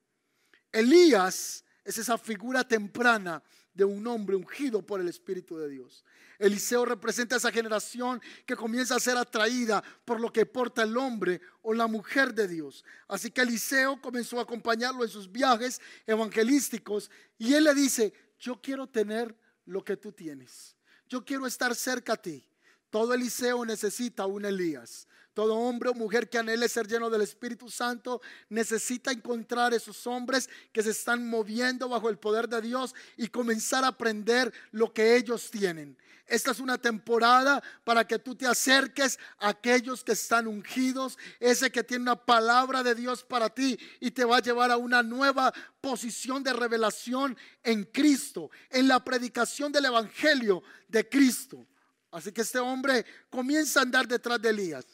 Elías 0.72 1.64
es 1.84 1.98
esa 1.98 2.18
figura 2.18 2.64
temprana 2.64 3.42
de 3.74 3.86
un 3.86 4.06
hombre 4.08 4.36
ungido 4.36 4.86
por 4.86 5.00
el 5.00 5.08
Espíritu 5.08 5.58
de 5.58 5.70
Dios. 5.70 6.04
Eliseo 6.38 6.86
representa 6.86 7.36
esa 7.36 7.52
generación 7.52 8.22
que 8.46 8.56
comienza 8.56 8.96
a 8.96 9.00
ser 9.00 9.16
atraída 9.18 9.84
por 10.04 10.20
lo 10.20 10.34
que 10.34 10.46
porta 10.46 10.84
el 10.84 10.98
hombre 10.98 11.40
o 11.62 11.74
la 11.74 11.88
mujer 11.88 12.34
de 12.34 12.48
Dios. 12.48 12.84
Así 13.08 13.30
que 13.30 13.42
Eliseo 13.42 14.02
comenzó 14.02 14.40
a 14.40 14.44
acompañarlo 14.44 15.04
en 15.04 15.10
sus 15.10 15.32
viajes 15.32 15.80
evangelísticos 16.08 17.12
y 17.38 17.54
él 17.54 17.66
le 17.66 17.76
dice, 17.76 18.14
yo 18.40 18.60
quiero 18.60 18.88
tener 18.88 19.38
lo 19.66 19.84
que 19.84 19.98
tú 19.98 20.12
tienes. 20.12 20.76
Yo 21.08 21.24
quiero 21.24 21.46
estar 21.46 21.76
cerca 21.76 22.14
a 22.14 22.18
ti. 22.18 22.48
Todo 22.92 23.14
Eliseo 23.14 23.66
necesita 23.66 24.28
un 24.28 24.46
Elías. 24.46 25.08
Todo 25.34 25.56
hombre 25.56 25.90
o 25.90 25.94
mujer 25.94 26.30
que 26.30 26.38
anhele 26.38 26.68
ser 26.68 26.88
lleno 26.88 27.10
del 27.10 27.22
Espíritu 27.22 27.70
Santo 27.70 28.22
necesita 28.50 29.14
encontrar 29.14 29.74
esos 29.74 30.06
hombres 30.06 30.50
que 30.74 30.84
se 30.84 30.90
están 30.90 31.26
moviendo 31.26 31.88
bajo 31.88 32.10
el 32.10 32.20
poder 32.20 32.50
de 32.50 32.62
Dios 32.62 32.94
y 33.16 33.30
comenzar 33.30 33.86
a 33.86 33.88
aprender 33.88 34.54
lo 34.72 34.94
que 34.94 35.16
ellos 35.16 35.50
tienen. 35.50 35.98
Esta 36.28 36.52
es 36.52 36.60
una 36.60 36.78
temporada 36.78 37.64
para 37.86 38.06
que 38.06 38.20
tú 38.20 38.36
te 38.36 38.46
acerques 38.46 39.18
a 39.40 39.50
aquellos 39.50 40.04
que 40.04 40.12
están 40.12 40.48
ungidos, 40.48 41.18
ese 41.40 41.72
que 41.72 41.84
tiene 41.84 42.04
una 42.04 42.26
palabra 42.26 42.84
de 42.84 42.94
Dios 42.94 43.24
para 43.24 43.50
ti 43.50 43.80
y 44.02 44.12
te 44.12 44.26
va 44.26 44.38
a 44.38 44.42
llevar 44.42 44.70
a 44.70 44.78
una 44.78 45.02
nueva 45.02 45.54
posición 45.80 46.44
de 46.44 46.52
revelación 46.52 47.38
en 47.64 47.86
Cristo, 47.86 48.52
en 48.70 48.90
la 48.90 49.02
predicación 49.02 49.72
del 49.72 49.86
Evangelio 49.86 50.62
de 50.90 51.08
Cristo. 51.08 51.66
Así 52.12 52.32
que 52.32 52.42
este 52.42 52.60
hombre 52.60 53.06
comienza 53.30 53.80
a 53.80 53.84
andar 53.84 54.08
detrás 54.08 54.42
de 54.42 54.50
Elías. 54.50 54.86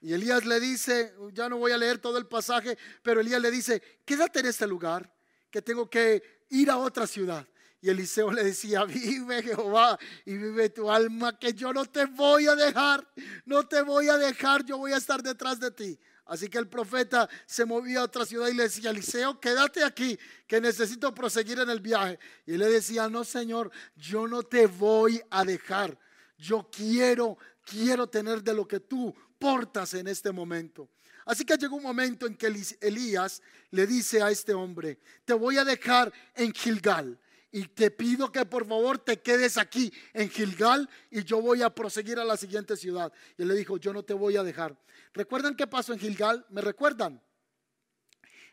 Y 0.00 0.12
Elías 0.12 0.44
le 0.46 0.60
dice, 0.60 1.14
ya 1.32 1.48
no 1.48 1.58
voy 1.58 1.72
a 1.72 1.78
leer 1.78 1.98
todo 1.98 2.18
el 2.18 2.26
pasaje, 2.26 2.78
pero 3.02 3.20
Elías 3.20 3.40
le 3.40 3.50
dice, 3.50 3.82
quédate 4.04 4.40
en 4.40 4.46
este 4.46 4.66
lugar, 4.66 5.12
que 5.50 5.60
tengo 5.60 5.90
que 5.90 6.44
ir 6.50 6.70
a 6.70 6.78
otra 6.78 7.06
ciudad. 7.06 7.46
Y 7.80 7.90
Eliseo 7.90 8.32
le 8.32 8.42
decía, 8.44 8.84
vive 8.84 9.42
Jehová 9.42 9.98
y 10.24 10.36
vive 10.36 10.70
tu 10.70 10.90
alma, 10.90 11.38
que 11.38 11.52
yo 11.52 11.72
no 11.72 11.84
te 11.84 12.06
voy 12.06 12.46
a 12.46 12.54
dejar, 12.54 13.06
no 13.44 13.66
te 13.66 13.82
voy 13.82 14.08
a 14.08 14.16
dejar, 14.16 14.64
yo 14.64 14.78
voy 14.78 14.92
a 14.92 14.96
estar 14.96 15.22
detrás 15.22 15.60
de 15.60 15.70
ti. 15.70 15.98
Así 16.24 16.48
que 16.48 16.58
el 16.58 16.68
profeta 16.68 17.28
se 17.46 17.64
movía 17.64 18.00
a 18.00 18.04
otra 18.04 18.26
ciudad 18.26 18.48
y 18.48 18.54
le 18.54 18.64
decía, 18.64 18.90
Eliseo, 18.90 19.40
quédate 19.40 19.82
aquí, 19.82 20.18
que 20.46 20.60
necesito 20.60 21.14
proseguir 21.14 21.58
en 21.58 21.70
el 21.70 21.80
viaje. 21.80 22.18
Y 22.46 22.56
le 22.56 22.66
decía, 22.66 23.08
no, 23.08 23.24
Señor, 23.24 23.70
yo 23.96 24.28
no 24.28 24.42
te 24.42 24.66
voy 24.66 25.22
a 25.30 25.44
dejar. 25.44 25.98
Yo 26.38 26.70
quiero, 26.70 27.36
quiero 27.64 28.06
tener 28.06 28.42
de 28.42 28.54
lo 28.54 28.66
que 28.66 28.80
tú 28.80 29.14
portas 29.38 29.94
en 29.94 30.08
este 30.08 30.32
momento. 30.32 30.88
Así 31.26 31.44
que 31.44 31.56
llegó 31.56 31.76
un 31.76 31.82
momento 31.82 32.26
en 32.26 32.36
que 32.36 32.46
Elías 32.80 33.42
le 33.70 33.86
dice 33.86 34.22
a 34.22 34.30
este 34.30 34.54
hombre, 34.54 34.98
te 35.26 35.34
voy 35.34 35.58
a 35.58 35.64
dejar 35.64 36.10
en 36.34 36.54
Gilgal 36.54 37.20
y 37.50 37.66
te 37.66 37.90
pido 37.90 38.30
que 38.30 38.46
por 38.46 38.66
favor 38.66 38.98
te 38.98 39.20
quedes 39.20 39.58
aquí 39.58 39.92
en 40.12 40.30
Gilgal 40.30 40.88
y 41.10 41.24
yo 41.24 41.42
voy 41.42 41.62
a 41.62 41.74
proseguir 41.74 42.18
a 42.18 42.24
la 42.24 42.36
siguiente 42.36 42.76
ciudad. 42.76 43.12
Y 43.36 43.42
él 43.42 43.48
le 43.48 43.54
dijo, 43.54 43.76
yo 43.76 43.92
no 43.92 44.02
te 44.02 44.14
voy 44.14 44.36
a 44.36 44.42
dejar. 44.42 44.74
¿Recuerdan 45.12 45.54
qué 45.54 45.66
pasó 45.66 45.92
en 45.92 45.98
Gilgal? 45.98 46.46
¿Me 46.50 46.60
recuerdan? 46.60 47.22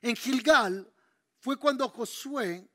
En 0.02 0.16
Gilgal 0.16 0.92
fue 1.40 1.58
cuando 1.58 1.88
Josué 1.90 2.68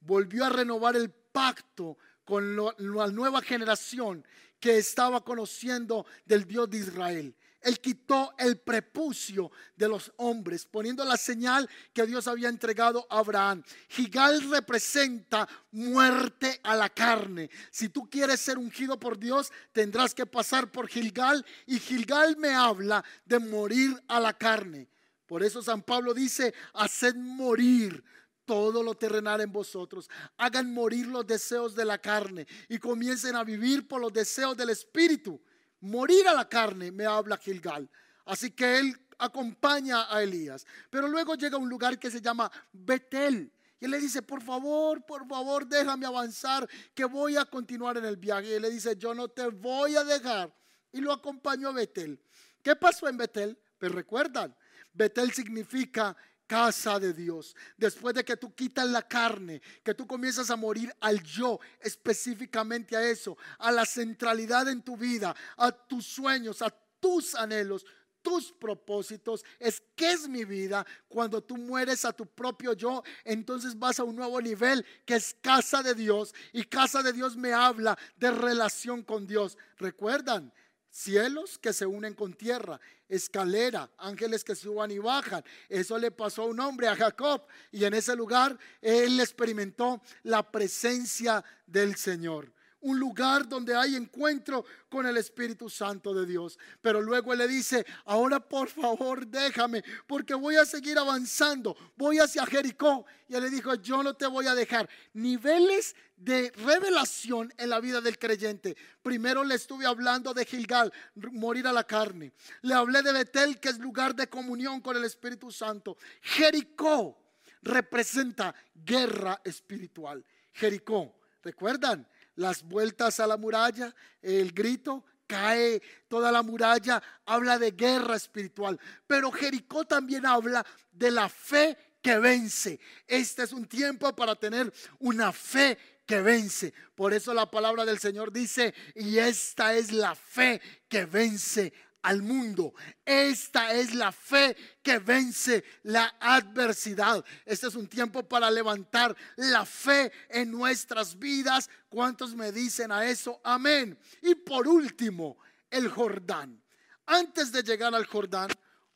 volvió 0.00 0.44
a 0.44 0.50
renovar 0.50 0.96
el 0.96 1.10
pacto 1.10 1.96
con 2.24 2.56
la 2.56 3.06
nueva 3.06 3.40
generación 3.40 4.26
que 4.60 4.78
estaba 4.78 5.22
conociendo 5.22 6.06
del 6.24 6.46
Dios 6.46 6.70
de 6.70 6.78
Israel. 6.78 7.36
Él 7.66 7.80
quitó 7.80 8.32
el 8.38 8.58
prepucio 8.58 9.50
de 9.74 9.88
los 9.88 10.12
hombres, 10.18 10.64
poniendo 10.64 11.04
la 11.04 11.16
señal 11.16 11.68
que 11.92 12.06
Dios 12.06 12.28
había 12.28 12.48
entregado 12.48 13.04
a 13.10 13.18
Abraham. 13.18 13.64
Gigal 13.88 14.48
representa 14.50 15.48
muerte 15.72 16.60
a 16.62 16.76
la 16.76 16.88
carne. 16.88 17.50
Si 17.72 17.88
tú 17.88 18.08
quieres 18.08 18.40
ser 18.40 18.56
ungido 18.56 19.00
por 19.00 19.18
Dios, 19.18 19.50
tendrás 19.72 20.14
que 20.14 20.26
pasar 20.26 20.70
por 20.70 20.86
Gilgal. 20.86 21.44
Y 21.66 21.80
Gilgal 21.80 22.36
me 22.36 22.54
habla 22.54 23.04
de 23.24 23.40
morir 23.40 24.00
a 24.06 24.20
la 24.20 24.32
carne. 24.32 24.88
Por 25.26 25.42
eso 25.42 25.60
San 25.60 25.82
Pablo 25.82 26.14
dice, 26.14 26.54
haced 26.72 27.16
morir 27.16 28.04
todo 28.46 28.82
lo 28.82 28.94
terrenal 28.94 29.42
en 29.42 29.52
vosotros. 29.52 30.08
Hagan 30.38 30.72
morir 30.72 31.06
los 31.08 31.26
deseos 31.26 31.74
de 31.74 31.84
la 31.84 31.98
carne 31.98 32.46
y 32.68 32.78
comiencen 32.78 33.36
a 33.36 33.44
vivir 33.44 33.86
por 33.86 34.00
los 34.00 34.12
deseos 34.12 34.56
del 34.56 34.70
Espíritu. 34.70 35.38
Morir 35.80 36.26
a 36.28 36.34
la 36.34 36.48
carne, 36.48 36.90
me 36.90 37.04
habla 37.04 37.36
Gilgal. 37.36 37.90
Así 38.24 38.52
que 38.52 38.78
él 38.78 38.98
acompaña 39.18 40.12
a 40.14 40.22
Elías. 40.22 40.64
Pero 40.88 41.08
luego 41.08 41.34
llega 41.34 41.56
a 41.56 41.60
un 41.60 41.68
lugar 41.68 41.98
que 41.98 42.10
se 42.10 42.20
llama 42.20 42.50
Betel. 42.72 43.52
Y 43.78 43.84
él 43.84 43.90
le 43.90 44.00
dice, 44.00 44.22
por 44.22 44.42
favor, 44.42 45.04
por 45.04 45.28
favor, 45.28 45.66
déjame 45.66 46.06
avanzar, 46.06 46.66
que 46.94 47.04
voy 47.04 47.36
a 47.36 47.44
continuar 47.44 47.98
en 47.98 48.06
el 48.06 48.16
viaje. 48.16 48.48
Y 48.48 48.52
él 48.54 48.62
le 48.62 48.70
dice, 48.70 48.96
yo 48.96 49.14
no 49.14 49.28
te 49.28 49.48
voy 49.48 49.96
a 49.96 50.04
dejar. 50.04 50.54
Y 50.92 51.00
lo 51.00 51.12
acompañó 51.12 51.68
a 51.68 51.72
Betel. 51.72 52.18
¿Qué 52.62 52.74
pasó 52.74 53.08
en 53.08 53.18
Betel? 53.18 53.58
Pues 53.78 53.92
recuerdan, 53.92 54.56
Betel 54.94 55.32
significa 55.32 56.16
casa 56.46 56.98
de 56.98 57.12
Dios. 57.12 57.54
Después 57.76 58.14
de 58.14 58.24
que 58.24 58.36
tú 58.36 58.54
quitas 58.54 58.86
la 58.88 59.02
carne, 59.02 59.60
que 59.82 59.94
tú 59.94 60.06
comienzas 60.06 60.50
a 60.50 60.56
morir 60.56 60.94
al 61.00 61.22
yo, 61.22 61.58
específicamente 61.80 62.96
a 62.96 63.02
eso, 63.02 63.36
a 63.58 63.70
la 63.70 63.84
centralidad 63.84 64.68
en 64.68 64.82
tu 64.82 64.96
vida, 64.96 65.34
a 65.56 65.72
tus 65.72 66.06
sueños, 66.06 66.62
a 66.62 66.70
tus 67.00 67.34
anhelos, 67.34 67.84
tus 68.26 68.50
propósitos, 68.50 69.44
es 69.60 69.80
que 69.94 70.10
es 70.10 70.28
mi 70.28 70.44
vida. 70.44 70.84
Cuando 71.06 71.40
tú 71.44 71.56
mueres 71.56 72.04
a 72.04 72.12
tu 72.12 72.26
propio 72.26 72.72
yo, 72.72 73.04
entonces 73.24 73.78
vas 73.78 74.00
a 74.00 74.04
un 74.04 74.16
nuevo 74.16 74.40
nivel 74.40 74.84
que 75.04 75.14
es 75.14 75.36
casa 75.40 75.80
de 75.80 75.94
Dios. 75.94 76.34
Y 76.52 76.64
casa 76.64 77.04
de 77.04 77.12
Dios 77.12 77.36
me 77.36 77.52
habla 77.52 77.96
de 78.16 78.32
relación 78.32 79.04
con 79.04 79.28
Dios. 79.28 79.56
¿Recuerdan? 79.78 80.52
Cielos 80.96 81.58
que 81.58 81.74
se 81.74 81.84
unen 81.84 82.14
con 82.14 82.32
tierra, 82.32 82.80
escalera, 83.06 83.90
ángeles 83.98 84.42
que 84.42 84.54
suban 84.54 84.90
y 84.90 84.98
bajan. 84.98 85.44
Eso 85.68 85.98
le 85.98 86.10
pasó 86.10 86.44
a 86.44 86.46
un 86.46 86.58
hombre, 86.58 86.88
a 86.88 86.96
Jacob, 86.96 87.42
y 87.70 87.84
en 87.84 87.92
ese 87.92 88.16
lugar 88.16 88.56
él 88.80 89.20
experimentó 89.20 90.00
la 90.22 90.50
presencia 90.50 91.44
del 91.66 91.96
Señor 91.96 92.50
un 92.86 93.00
lugar 93.00 93.48
donde 93.48 93.74
hay 93.74 93.96
encuentro 93.96 94.64
con 94.88 95.06
el 95.06 95.16
Espíritu 95.16 95.68
Santo 95.68 96.14
de 96.14 96.24
Dios. 96.24 96.56
Pero 96.80 97.02
luego 97.02 97.32
él 97.32 97.40
le 97.40 97.48
dice, 97.48 97.84
ahora 98.04 98.38
por 98.38 98.68
favor 98.68 99.26
déjame, 99.26 99.82
porque 100.06 100.34
voy 100.34 100.54
a 100.54 100.64
seguir 100.64 100.96
avanzando, 100.96 101.76
voy 101.96 102.18
hacia 102.18 102.46
Jericó. 102.46 103.04
Y 103.28 103.34
él 103.34 103.42
le 103.42 103.50
dijo, 103.50 103.74
yo 103.74 104.04
no 104.04 104.14
te 104.14 104.26
voy 104.26 104.46
a 104.46 104.54
dejar. 104.54 104.88
Niveles 105.14 105.96
de 106.16 106.52
revelación 106.64 107.52
en 107.58 107.70
la 107.70 107.80
vida 107.80 108.00
del 108.00 108.20
creyente. 108.20 108.76
Primero 109.02 109.42
le 109.42 109.56
estuve 109.56 109.84
hablando 109.84 110.32
de 110.32 110.44
Gilgal, 110.44 110.92
morir 111.32 111.66
a 111.66 111.72
la 111.72 111.82
carne. 111.82 112.32
Le 112.62 112.74
hablé 112.74 113.02
de 113.02 113.12
Betel, 113.12 113.58
que 113.58 113.70
es 113.70 113.80
lugar 113.80 114.14
de 114.14 114.28
comunión 114.28 114.80
con 114.80 114.96
el 114.96 115.04
Espíritu 115.04 115.50
Santo. 115.50 115.96
Jericó 116.22 117.18
representa 117.62 118.54
guerra 118.72 119.40
espiritual. 119.44 120.24
Jericó, 120.52 121.16
¿recuerdan? 121.42 122.06
Las 122.36 122.62
vueltas 122.62 123.20
a 123.20 123.26
la 123.26 123.36
muralla, 123.36 123.94
el 124.22 124.52
grito, 124.52 125.04
cae 125.26 125.82
toda 126.08 126.30
la 126.30 126.42
muralla, 126.42 127.02
habla 127.24 127.58
de 127.58 127.72
guerra 127.72 128.16
espiritual. 128.16 128.78
Pero 129.06 129.32
Jericó 129.32 129.84
también 129.84 130.24
habla 130.24 130.64
de 130.92 131.10
la 131.10 131.28
fe 131.28 131.76
que 132.00 132.18
vence. 132.18 132.78
Este 133.06 133.42
es 133.42 133.52
un 133.52 133.66
tiempo 133.66 134.14
para 134.14 134.36
tener 134.36 134.72
una 135.00 135.32
fe 135.32 135.76
que 136.06 136.20
vence. 136.22 136.72
Por 136.94 137.12
eso 137.12 137.34
la 137.34 137.50
palabra 137.50 137.84
del 137.84 137.98
Señor 137.98 138.32
dice, 138.32 138.72
y 138.94 139.18
esta 139.18 139.74
es 139.74 139.90
la 139.90 140.14
fe 140.14 140.60
que 140.88 141.04
vence 141.04 141.72
al 142.02 142.22
mundo. 142.22 142.74
Esta 143.04 143.72
es 143.72 143.94
la 143.94 144.12
fe 144.12 144.56
que 144.82 144.98
vence 144.98 145.64
la 145.82 146.16
adversidad. 146.20 147.24
Este 147.44 147.66
es 147.66 147.74
un 147.74 147.88
tiempo 147.88 148.22
para 148.22 148.50
levantar 148.50 149.16
la 149.36 149.64
fe 149.64 150.12
en 150.28 150.50
nuestras 150.50 151.18
vidas. 151.18 151.68
¿Cuántos 151.88 152.34
me 152.34 152.52
dicen 152.52 152.92
a 152.92 153.06
eso? 153.06 153.40
Amén. 153.42 153.98
Y 154.22 154.34
por 154.34 154.68
último, 154.68 155.38
el 155.70 155.88
Jordán. 155.88 156.62
Antes 157.06 157.52
de 157.52 157.62
llegar 157.62 157.94
al 157.94 158.06
Jordán, 158.06 158.50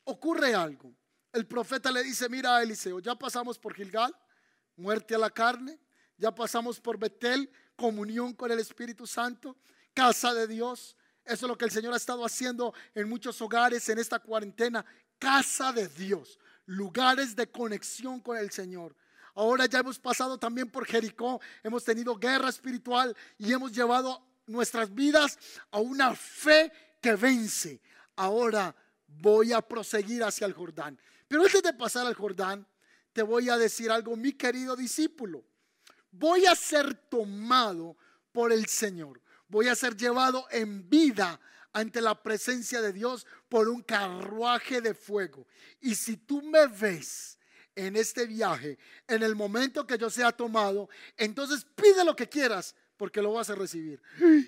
ocurre 0.04 0.54
algo. 0.54 0.94
El 1.32 1.46
profeta 1.46 1.92
le 1.92 2.02
dice, 2.02 2.28
mira 2.28 2.56
a 2.56 2.62
Eliseo, 2.62 2.98
ya 2.98 3.14
pasamos 3.14 3.58
por 3.58 3.74
Gilgal, 3.74 4.14
muerte 4.76 5.14
a 5.14 5.18
la 5.18 5.30
carne, 5.30 5.78
ya 6.16 6.34
pasamos 6.34 6.80
por 6.80 6.98
Betel, 6.98 7.50
comunión 7.76 8.34
con 8.34 8.50
el 8.50 8.58
Espíritu 8.58 9.06
Santo, 9.06 9.56
casa 9.94 10.34
de 10.34 10.46
Dios, 10.48 10.96
eso 11.24 11.46
es 11.46 11.48
lo 11.48 11.56
que 11.56 11.64
el 11.64 11.70
Señor 11.70 11.92
ha 11.92 11.96
estado 11.96 12.24
haciendo 12.24 12.74
en 12.94 13.08
muchos 13.08 13.40
hogares 13.40 13.88
en 13.88 13.98
esta 13.98 14.18
cuarentena. 14.18 14.84
Casa 15.18 15.72
de 15.72 15.86
Dios, 15.88 16.38
lugares 16.66 17.36
de 17.36 17.50
conexión 17.50 18.20
con 18.20 18.36
el 18.36 18.50
Señor. 18.50 18.96
Ahora 19.34 19.66
ya 19.66 19.80
hemos 19.80 19.98
pasado 19.98 20.38
también 20.38 20.70
por 20.70 20.86
Jericó, 20.86 21.40
hemos 21.62 21.84
tenido 21.84 22.16
guerra 22.16 22.48
espiritual 22.48 23.16
y 23.38 23.52
hemos 23.52 23.72
llevado 23.72 24.22
nuestras 24.46 24.92
vidas 24.92 25.38
a 25.70 25.78
una 25.78 26.14
fe 26.14 26.72
que 27.00 27.14
vence. 27.14 27.80
Ahora 28.16 28.74
voy 29.06 29.52
a 29.52 29.60
proseguir 29.62 30.24
hacia 30.24 30.46
el 30.46 30.52
Jordán. 30.52 30.98
Pero 31.28 31.42
antes 31.42 31.62
de 31.62 31.72
pasar 31.74 32.06
al 32.06 32.14
Jordán, 32.14 32.66
te 33.12 33.22
voy 33.22 33.48
a 33.48 33.56
decir 33.56 33.90
algo, 33.90 34.16
mi 34.16 34.32
querido 34.32 34.74
discípulo. 34.74 35.44
Voy 36.10 36.46
a 36.46 36.56
ser 36.56 36.94
tomado 37.08 37.96
por 38.32 38.52
el 38.52 38.66
Señor 38.66 39.20
voy 39.50 39.68
a 39.68 39.74
ser 39.74 39.96
llevado 39.96 40.46
en 40.50 40.88
vida 40.88 41.40
ante 41.72 42.00
la 42.00 42.20
presencia 42.20 42.80
de 42.80 42.92
Dios 42.92 43.26
por 43.48 43.68
un 43.68 43.82
carruaje 43.82 44.80
de 44.80 44.94
fuego. 44.94 45.46
Y 45.80 45.94
si 45.94 46.16
tú 46.16 46.42
me 46.42 46.66
ves 46.66 47.38
en 47.74 47.96
este 47.96 48.26
viaje, 48.26 48.78
en 49.06 49.22
el 49.22 49.36
momento 49.36 49.86
que 49.86 49.98
yo 49.98 50.10
sea 50.10 50.32
tomado, 50.32 50.88
entonces 51.16 51.66
pide 51.74 52.04
lo 52.04 52.16
que 52.16 52.28
quieras, 52.28 52.74
porque 52.96 53.22
lo 53.22 53.32
vas 53.32 53.50
a 53.50 53.54
recibir. 53.54 54.02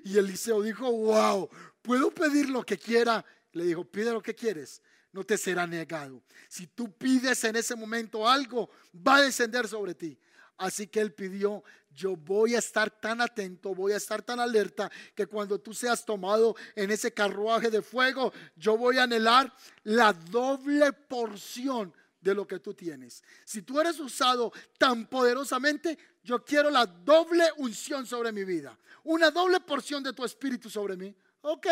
Y 0.05 0.19
Eliseo 0.19 0.63
dijo, 0.63 0.91
wow, 0.91 1.49
¿puedo 1.81 2.11
pedir 2.11 2.51
lo 2.51 2.65
que 2.65 2.77
quiera? 2.77 3.25
Le 3.53 3.65
dijo, 3.65 3.85
pide 3.85 4.13
lo 4.13 4.23
que 4.23 4.35
quieres, 4.35 4.83
no 5.13 5.25
te 5.25 5.39
será 5.39 5.67
negado. 5.67 6.23
Si 6.49 6.67
tú 6.67 6.93
pides 6.93 7.45
en 7.45 7.57
ese 7.57 7.75
momento 7.75 8.29
algo, 8.29 8.71
va 8.95 9.17
a 9.17 9.23
descender 9.23 9.69
sobre 9.69 9.95
ti. 9.95 10.19
Así 10.59 10.87
que 10.87 11.01
él 11.01 11.13
pidió, 11.13 11.65
yo 11.95 12.17
voy 12.17 12.55
a 12.55 12.59
estar 12.59 12.91
tan 12.91 13.21
atento, 13.21 13.75
voy 13.75 13.93
a 13.93 13.97
estar 13.97 14.23
tan 14.23 14.41
alerta 14.41 14.91
que 15.15 15.27
cuando 15.27 15.61
tú 15.61 15.75
seas 15.75 16.05
tomado 16.05 16.57
en 16.75 16.91
ese 16.91 17.13
carruaje 17.13 17.71
de 17.71 17.83
fuego, 17.83 18.33
yo 18.57 18.77
voy 18.77 18.99
a 18.99 19.05
anhelar 19.05 19.53
la 19.85 20.13
doble 20.13 20.93
porción 20.93 21.95
de 22.21 22.35
lo 22.35 22.47
que 22.47 22.61
tú 22.61 22.73
tienes. 22.73 23.23
Si 23.45 23.63
tú 23.63 23.81
eres 23.81 23.99
usado 24.01 24.53
tan 24.79 25.07
poderosamente, 25.07 25.99
yo 26.23 26.45
quiero 26.45 26.71
la 26.71 26.87
doble 26.87 27.45
unción 27.59 28.07
sobre 28.07 28.33
mi 28.33 28.45
vida, 28.45 28.79
una 29.05 29.31
doble 29.31 29.61
porción 29.61 30.03
de 30.03 30.13
tu 30.13 30.25
espíritu 30.25 30.71
sobre 30.71 30.97
mí. 30.97 31.15
Ok, 31.43 31.67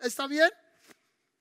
está 0.00 0.26
bien. 0.26 0.50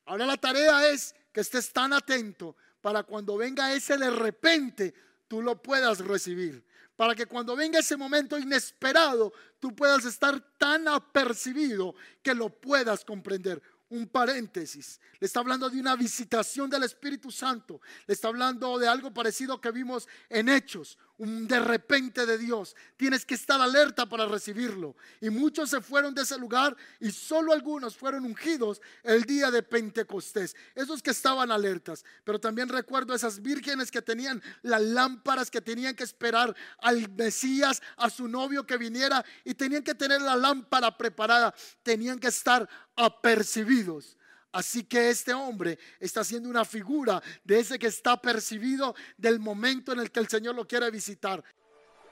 Ahora 0.05 0.25
la 0.25 0.37
tarea 0.37 0.89
es 0.89 1.15
que 1.31 1.41
estés 1.41 1.71
tan 1.71 1.93
atento 1.93 2.55
para 2.81 3.03
cuando 3.03 3.37
venga 3.37 3.73
ese 3.73 3.97
de 3.97 4.09
repente, 4.09 4.93
tú 5.27 5.41
lo 5.41 5.61
puedas 5.61 5.99
recibir 5.99 6.63
para 6.95 7.15
que 7.15 7.25
cuando 7.25 7.55
venga 7.55 7.79
ese 7.79 7.97
momento 7.97 8.37
inesperado, 8.37 9.33
tú 9.59 9.75
puedas 9.75 10.05
estar 10.05 10.39
tan 10.57 10.87
apercibido 10.87 11.95
que 12.21 12.33
lo 12.33 12.49
puedas 12.49 13.03
comprender. 13.03 13.61
Un 13.87 14.07
paréntesis, 14.07 14.99
le 15.19 15.27
está 15.27 15.41
hablando 15.41 15.69
de 15.69 15.79
una 15.79 15.95
visitación 15.95 16.69
del 16.69 16.83
Espíritu 16.83 17.29
Santo, 17.29 17.81
le 18.07 18.15
está 18.15 18.29
hablando 18.29 18.79
de 18.79 18.87
algo 18.87 19.13
parecido 19.13 19.61
que 19.61 19.71
vimos 19.71 20.07
en 20.27 20.49
Hechos, 20.49 20.97
un 21.17 21.47
de 21.47 21.59
repente 21.59 22.25
de 22.25 22.37
Dios. 22.37 22.75
Tienes 22.97 23.25
que 23.25 23.35
estar 23.35 23.59
alerta 23.59 24.07
para 24.07 24.25
recibirlo. 24.25 24.95
Y 25.21 25.29
muchos 25.29 25.69
se 25.69 25.81
fueron 25.81 26.13
de 26.13 26.23
ese 26.23 26.37
lugar 26.37 26.75
y 26.99 27.11
solo 27.11 27.53
algunos 27.53 27.95
fueron 27.95 28.25
ungidos 28.25 28.81
el 29.03 29.23
día 29.23 29.51
de 29.51 29.63
Pentecostés. 29.63 30.55
Esos 30.73 31.01
que 31.01 31.11
estaban 31.11 31.51
alertas. 31.51 32.03
Pero 32.23 32.39
también 32.39 32.69
recuerdo 32.69 33.13
esas 33.13 33.41
vírgenes 33.41 33.91
que 33.91 34.01
tenían 34.01 34.41
las 34.61 34.81
lámparas, 34.81 35.49
que 35.49 35.61
tenían 35.61 35.95
que 35.95 36.03
esperar 36.03 36.55
al 36.79 37.09
Mesías, 37.09 37.81
a 37.97 38.09
su 38.09 38.27
novio 38.27 38.65
que 38.65 38.77
viniera 38.77 39.23
y 39.43 39.53
tenían 39.53 39.83
que 39.83 39.95
tener 39.95 40.21
la 40.21 40.35
lámpara 40.35 40.97
preparada. 40.97 41.53
Tenían 41.83 42.19
que 42.19 42.27
estar 42.27 42.67
apercibidos. 42.95 44.17
Así 44.55 44.85
que 44.85 45.09
este 45.09 45.33
hombre 45.33 45.77
está 45.99 46.23
siendo 46.23 46.47
una 46.47 46.63
figura 46.63 47.21
de 47.43 47.59
ese 47.59 47.77
que 47.77 47.87
está 47.87 48.21
percibido 48.21 48.95
del 49.17 49.37
momento 49.41 49.91
en 49.91 49.99
el 49.99 50.11
que 50.11 50.21
el 50.21 50.29
Señor 50.29 50.55
lo 50.55 50.65
quiere 50.65 50.89
visitar. 50.89 51.43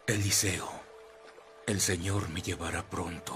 Eliseo, 0.08 0.70
el 1.66 1.80
Señor 1.80 2.28
me 2.28 2.42
llevará 2.42 2.90
pronto. 2.90 3.34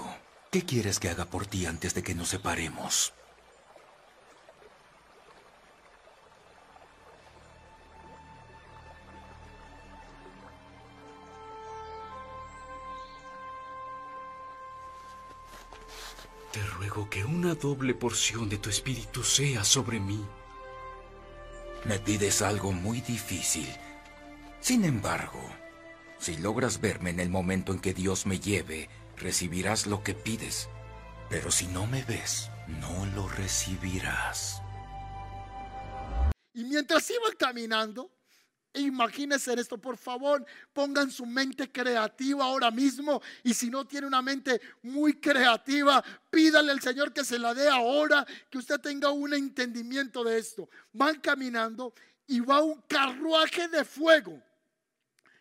¿Qué 0.50 0.66
quieres 0.66 1.00
que 1.00 1.08
haga 1.08 1.24
por 1.24 1.46
ti 1.46 1.64
antes 1.64 1.94
de 1.94 2.02
que 2.02 2.14
nos 2.14 2.28
separemos? 2.28 3.14
Te 16.52 16.62
ruego 16.62 17.10
que 17.10 17.24
una 17.24 17.54
doble 17.54 17.94
porción 17.94 18.48
de 18.48 18.58
tu 18.58 18.70
espíritu 18.70 19.22
sea 19.22 19.64
sobre 19.64 20.00
mí. 20.00 20.24
Me 21.84 21.98
pides 21.98 22.42
algo 22.42 22.72
muy 22.72 23.00
difícil. 23.02 23.68
Sin 24.60 24.84
embargo, 24.84 25.40
si 26.18 26.36
logras 26.36 26.80
verme 26.80 27.10
en 27.10 27.20
el 27.20 27.28
momento 27.28 27.72
en 27.72 27.80
que 27.80 27.94
Dios 27.94 28.26
me 28.26 28.40
lleve, 28.40 28.88
recibirás 29.16 29.86
lo 29.86 30.02
que 30.02 30.14
pides. 30.14 30.68
Pero 31.28 31.50
si 31.50 31.66
no 31.66 31.86
me 31.86 32.02
ves, 32.02 32.50
no 32.66 33.06
lo 33.14 33.28
recibirás. 33.28 34.62
Y 36.54 36.64
mientras 36.64 37.08
iban 37.10 37.36
caminando, 37.38 38.10
Imagínense 38.74 39.54
esto, 39.54 39.78
por 39.78 39.96
favor, 39.96 40.44
pongan 40.72 41.10
su 41.10 41.26
mente 41.26 41.70
creativa 41.70 42.44
ahora 42.44 42.70
mismo. 42.70 43.20
Y 43.42 43.54
si 43.54 43.70
no 43.70 43.86
tiene 43.86 44.06
una 44.06 44.22
mente 44.22 44.60
muy 44.82 45.18
creativa, 45.20 46.04
pídale 46.30 46.72
al 46.72 46.80
Señor 46.80 47.12
que 47.12 47.24
se 47.24 47.38
la 47.38 47.54
dé 47.54 47.68
ahora, 47.68 48.26
que 48.50 48.58
usted 48.58 48.78
tenga 48.80 49.10
un 49.10 49.32
entendimiento 49.34 50.22
de 50.22 50.38
esto. 50.38 50.68
Van 50.92 51.20
caminando 51.20 51.94
y 52.26 52.40
va 52.40 52.62
un 52.62 52.80
carruaje 52.82 53.68
de 53.68 53.84
fuego. 53.84 54.42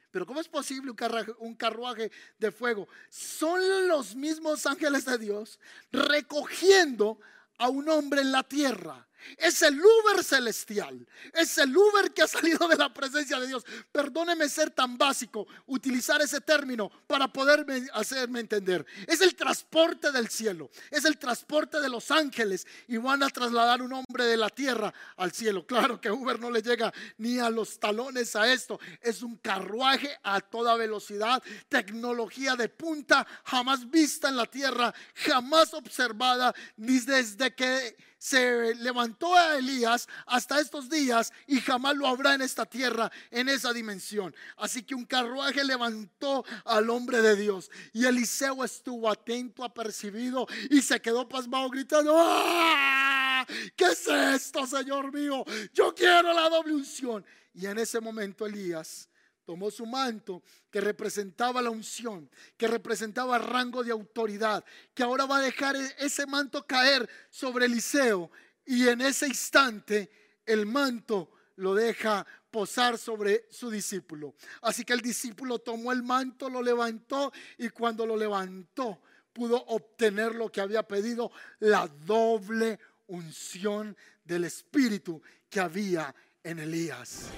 Pero 0.09 0.25
¿cómo 0.25 0.41
es 0.41 0.47
posible 0.47 0.91
un 1.39 1.55
carruaje, 1.55 2.11
de 2.39 2.51
fuego? 2.51 2.87
Son 3.09 3.87
los 3.87 4.15
mismos 4.15 4.65
ángeles 4.65 5.05
de 5.05 5.17
Dios 5.17 5.59
recogiendo 5.91 7.19
a 7.57 7.69
un 7.69 7.87
hombre 7.89 8.21
en 8.21 8.31
la 8.31 8.43
tierra. 8.43 9.06
Es 9.37 9.61
el 9.61 9.79
Uber 9.79 10.23
celestial. 10.23 11.07
Es 11.33 11.57
el 11.57 11.75
Uber 11.75 12.13
que 12.13 12.23
ha 12.23 12.27
salido 12.27 12.67
de 12.67 12.75
la 12.75 12.93
presencia 12.93 13.39
de 13.39 13.47
Dios. 13.47 13.65
Perdóneme 13.91 14.47
ser 14.49 14.71
tan 14.71 14.97
básico, 14.97 15.47
utilizar 15.65 16.21
ese 16.21 16.41
término 16.41 16.89
para 17.07 17.27
poderme 17.27 17.87
hacerme 17.93 18.39
entender. 18.39 18.85
Es 19.07 19.21
el 19.21 19.35
transporte 19.35 20.11
del 20.11 20.29
cielo. 20.29 20.69
Es 20.91 21.05
el 21.05 21.17
transporte 21.17 21.79
de 21.79 21.89
los 21.89 22.11
ángeles. 22.11 22.65
Y 22.87 22.97
van 22.97 23.23
a 23.23 23.29
trasladar 23.29 23.81
un 23.81 23.93
hombre 23.93 24.25
de 24.25 24.37
la 24.37 24.49
tierra 24.49 24.93
al 25.17 25.31
cielo. 25.31 25.65
Claro 25.65 25.99
que 25.99 26.11
Uber 26.11 26.39
no 26.39 26.51
le 26.51 26.61
llega 26.61 26.93
ni 27.17 27.39
a 27.39 27.49
los 27.49 27.79
talones 27.79 28.35
a 28.35 28.51
esto. 28.51 28.79
Es 29.01 29.21
un 29.21 29.37
carruaje 29.37 30.17
a 30.23 30.41
toda 30.41 30.75
velocidad. 30.75 31.41
Tecnología 31.69 32.55
de 32.55 32.69
punta 32.69 33.27
jamás 33.43 33.89
vista 33.89 34.29
en 34.29 34.37
la 34.37 34.45
tierra. 34.45 34.93
Jamás 35.15 35.73
observada. 35.73 36.53
Ni 36.77 36.99
desde 36.99 37.53
que 37.55 37.95
se 38.17 38.75
levantó 38.75 39.35
a 39.35 39.57
Elías 39.57 40.07
hasta 40.25 40.59
estos 40.59 40.89
días 40.89 41.31
y 41.45 41.59
jamás 41.61 41.95
lo 41.95 42.07
habrá 42.07 42.33
en 42.33 42.41
esta 42.41 42.65
tierra, 42.65 43.11
en 43.31 43.49
esa 43.49 43.73
dimensión. 43.73 44.35
Así 44.57 44.83
que 44.83 44.95
un 44.95 45.05
carruaje 45.05 45.63
levantó 45.63 46.45
al 46.65 46.89
hombre 46.89 47.21
de 47.21 47.35
Dios 47.35 47.69
y 47.93 48.05
Eliseo 48.05 48.63
estuvo 48.63 49.09
atento, 49.09 49.63
apercibido 49.63 50.47
y 50.69 50.81
se 50.81 51.01
quedó 51.01 51.27
pasmado 51.27 51.69
gritando, 51.69 52.13
¡Ah! 52.17 53.45
¿qué 53.75 53.85
es 53.85 54.07
esto, 54.07 54.65
Señor 54.65 55.13
mío? 55.13 55.43
Yo 55.73 55.93
quiero 55.93 56.33
la 56.33 56.49
doble 56.49 56.73
unción. 56.73 57.25
Y 57.53 57.65
en 57.65 57.79
ese 57.79 57.99
momento 57.99 58.45
Elías 58.45 59.09
tomó 59.47 59.71
su 59.71 59.85
manto 59.85 60.43
que 60.69 60.81
representaba 60.81 61.61
la 61.61 61.69
unción, 61.69 62.29
que 62.57 62.67
representaba 62.67 63.37
rango 63.37 63.81
de 63.81 63.93
autoridad, 63.93 64.61
que 64.93 65.03
ahora 65.03 65.25
va 65.25 65.37
a 65.37 65.41
dejar 65.41 65.77
e-, 65.77 65.95
ese 65.99 66.27
manto 66.27 66.67
caer 66.67 67.09
sobre 67.29 67.67
Eliseo 67.67 68.29
y 68.65 68.89
en 68.89 68.99
ese 68.99 69.25
instante 69.25 70.11
el 70.45 70.65
manto 70.65 71.31
lo 71.55 71.73
deja 71.73 72.27
posar 72.51 72.97
sobre 72.97 73.45
su 73.49 73.71
discípulo. 73.71 74.35
Así 74.61 74.83
que 74.83 74.91
el 74.91 74.99
discípulo 74.99 75.59
tomó 75.59 75.93
el 75.93 76.03
manto, 76.03 76.49
lo 76.49 76.61
levantó 76.61 77.31
y 77.57 77.69
cuando 77.69 78.05
lo 78.05 78.17
levantó 78.17 79.01
pudo 79.31 79.63
obtener 79.67 80.35
lo 80.35 80.51
que 80.51 80.59
había 80.59 80.83
pedido, 80.83 81.31
la 81.59 81.87
doble 81.87 82.79
unción 83.05 83.95
del 84.25 84.43
Espíritu 84.43 85.21
que 85.49 85.61
había 85.61 86.13
en 86.43 86.59
Elías. 86.59 87.29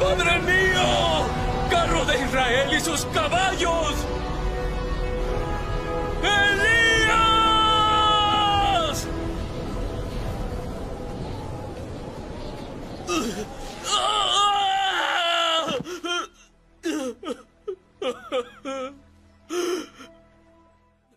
¡Padre 0.00 0.38
mío! 0.42 1.26
¡Carro 1.68 2.04
de 2.04 2.20
Israel 2.20 2.72
y 2.72 2.80
sus 2.80 3.04
caballos! 3.06 4.06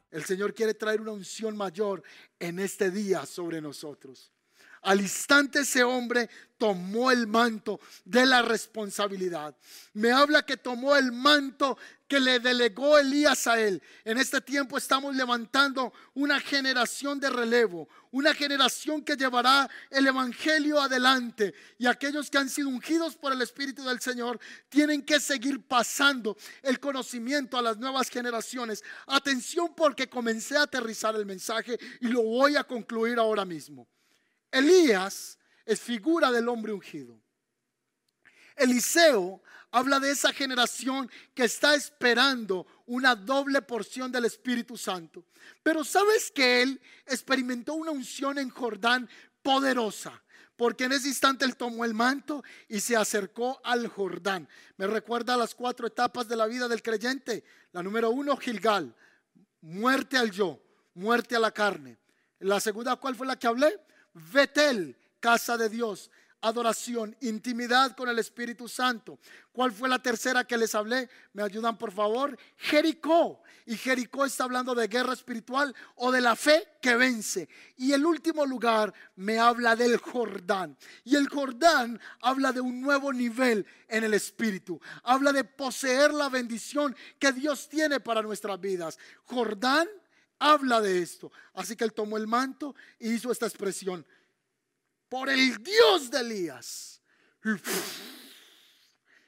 El 0.10 0.24
Señor 0.24 0.54
quiere 0.54 0.74
traer 0.74 1.02
una 1.02 1.12
unción 1.12 1.58
mayor 1.58 2.04
en 2.40 2.60
este 2.60 2.92
día 2.92 3.26
sobre 3.26 3.62
nosotros. 3.62 4.32
Al 4.88 5.02
instante 5.02 5.60
ese 5.60 5.84
hombre 5.84 6.30
tomó 6.58 7.12
el 7.12 7.28
manto 7.28 7.82
de 8.06 8.26
la 8.26 8.42
responsabilidad. 8.42 9.54
Me 9.92 10.14
habla 10.14 10.46
que 10.46 10.56
tomó 10.56 10.96
el 10.96 11.12
manto 11.12 11.78
que 12.08 12.22
le 12.22 12.40
delegó 12.40 12.98
Elías 12.98 13.48
a 13.48 13.60
él. 13.60 13.84
En 14.06 14.18
este 14.18 14.40
tiempo 14.40 14.78
estamos 14.78 15.14
levantando 15.14 15.92
una 16.14 16.40
generación 16.40 17.20
de 17.20 17.30
relevo, 17.30 17.90
una 18.12 18.34
generación 18.34 19.02
que 19.04 19.18
llevará 19.18 19.70
el 19.90 20.08
Evangelio 20.08 20.80
adelante. 20.80 21.54
Y 21.78 21.86
aquellos 21.86 22.30
que 22.30 22.38
han 22.38 22.50
sido 22.50 22.70
ungidos 22.70 23.18
por 23.18 23.34
el 23.34 23.42
Espíritu 23.42 23.84
del 23.84 24.00
Señor 24.00 24.40
tienen 24.70 25.02
que 25.02 25.20
seguir 25.20 25.68
pasando 25.68 26.38
el 26.64 26.80
conocimiento 26.80 27.58
a 27.58 27.62
las 27.62 27.78
nuevas 27.78 28.08
generaciones. 28.08 28.82
Atención 29.06 29.76
porque 29.76 30.08
comencé 30.08 30.56
a 30.56 30.62
aterrizar 30.62 31.14
el 31.18 31.26
mensaje 31.26 31.78
y 32.00 32.08
lo 32.08 32.24
voy 32.24 32.56
a 32.56 32.64
concluir 32.64 33.20
ahora 33.20 33.44
mismo. 33.44 33.86
Elías 34.52 35.38
es 35.66 35.82
figura 35.82 36.32
del 36.32 36.48
hombre 36.48 36.74
ungido. 36.74 37.20
Eliseo 38.56 39.42
habla 39.72 40.00
de 40.00 40.12
esa 40.12 40.34
generación 40.34 41.10
que 41.34 41.44
está 41.44 41.76
esperando 41.76 42.66
una 42.88 43.16
doble 43.16 43.62
porción 43.62 44.12
del 44.12 44.26
Espíritu 44.26 44.78
Santo. 44.78 45.26
Pero 45.62 45.84
sabes 45.84 46.32
que 46.32 46.62
él 46.62 46.82
experimentó 47.06 47.74
una 47.74 47.92
unción 47.92 48.38
en 48.40 48.50
Jordán 48.50 49.10
poderosa. 49.42 50.22
Porque 50.56 50.86
en 50.86 50.94
ese 50.94 51.08
instante 51.08 51.46
él 51.46 51.56
tomó 51.56 51.86
el 51.86 51.94
manto 51.94 52.44
y 52.68 52.80
se 52.80 52.98
acercó 52.98 53.62
al 53.64 53.88
Jordán. 53.88 54.50
Me 54.78 54.88
recuerda 54.88 55.38
las 55.38 55.54
cuatro 55.54 55.86
etapas 55.86 56.28
de 56.28 56.36
la 56.36 56.48
vida 56.48 56.68
del 56.68 56.82
creyente. 56.82 57.44
La 57.72 57.84
número 57.84 58.10
uno, 58.10 58.36
Gilgal, 58.38 58.96
muerte 59.62 60.18
al 60.18 60.32
yo, 60.32 60.60
muerte 60.96 61.36
a 61.36 61.40
la 61.40 61.52
carne. 61.52 62.00
La 62.40 62.60
segunda, 62.60 62.96
¿cuál 62.96 63.16
fue 63.16 63.28
la 63.28 63.38
que 63.38 63.46
hablé? 63.46 63.80
Betel, 64.32 64.98
casa 65.20 65.58
de 65.58 65.70
Dios, 65.70 66.12
adoración, 66.42 67.16
intimidad 67.22 67.96
con 67.96 68.10
el 68.10 68.20
Espíritu 68.20 68.68
Santo. 68.68 69.20
¿Cuál 69.52 69.72
fue 69.72 69.90
la 69.90 70.00
tercera 70.00 70.44
que 70.44 70.58
les 70.58 70.76
hablé? 70.76 71.10
¿Me 71.34 71.44
ayudan 71.44 71.78
por 71.78 71.92
favor? 71.92 72.38
Jericó. 72.58 73.42
Y 73.66 73.76
Jericó 73.76 74.24
está 74.24 74.46
hablando 74.46 74.74
de 74.76 74.88
guerra 74.88 75.14
espiritual 75.14 75.76
o 75.96 76.12
de 76.12 76.22
la 76.22 76.36
fe 76.36 76.64
que 76.82 76.96
vence. 76.96 77.50
Y 77.76 77.92
el 77.92 78.06
último 78.06 78.46
lugar 78.46 78.94
me 79.16 79.40
habla 79.40 79.76
del 79.76 79.98
Jordán. 79.98 80.78
Y 81.04 81.16
el 81.16 81.28
Jordán 81.28 82.00
habla 82.22 82.54
de 82.54 82.62
un 82.62 82.82
nuevo 82.82 83.12
nivel 83.12 83.66
en 83.88 84.04
el 84.04 84.14
Espíritu. 84.14 84.80
Habla 85.04 85.34
de 85.34 85.44
poseer 85.44 86.14
la 86.14 86.30
bendición 86.30 86.96
que 87.20 87.32
Dios 87.32 87.68
tiene 87.68 88.00
para 88.00 88.22
nuestras 88.22 88.60
vidas. 88.60 88.98
Jordán 89.26 89.88
habla 90.40 90.82
de 90.82 91.02
esto. 91.02 91.32
Así 91.54 91.76
que 91.76 91.84
él 91.84 91.94
tomó 91.94 92.18
el 92.18 92.28
manto 92.28 92.76
y 93.00 93.14
hizo 93.14 93.32
esta 93.32 93.48
expresión. 93.48 94.06
Por 95.10 95.30
el 95.30 95.58
Dios 95.64 96.12
de 96.12 96.20
Elías. 96.20 97.02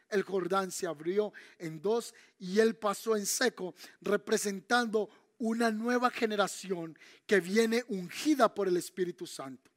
El 0.09 0.23
Jordán 0.23 0.71
se 0.71 0.87
abrió 0.87 1.31
en 1.57 1.81
dos 1.81 2.13
y 2.39 2.59
él 2.59 2.75
pasó 2.75 3.15
en 3.15 3.25
seco, 3.25 3.75
representando 4.01 5.09
una 5.37 5.71
nueva 5.71 6.09
generación 6.09 6.97
que 7.25 7.39
viene 7.39 7.83
ungida 7.87 8.53
por 8.53 8.67
el 8.67 8.77
Espíritu 8.77 9.25
Santo. 9.25 9.68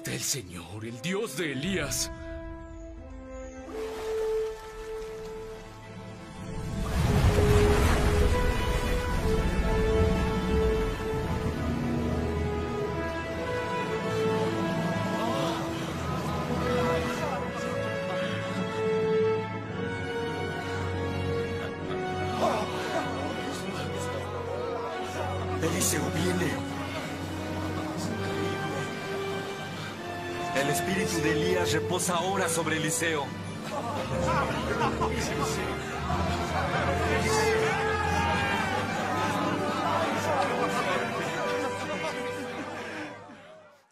está 0.00 0.14
el 0.14 0.20
Señor, 0.22 0.86
el 0.86 0.98
Dios 1.02 1.36
de 1.36 1.52
Elías. 1.52 2.10
Eliseo 25.62 26.00
viene. 26.14 26.59
El 30.60 30.68
espíritu 30.68 31.22
de 31.22 31.32
Elías 31.32 31.72
reposa 31.72 32.16
ahora 32.16 32.46
sobre 32.46 32.76
Eliseo. 32.76 33.26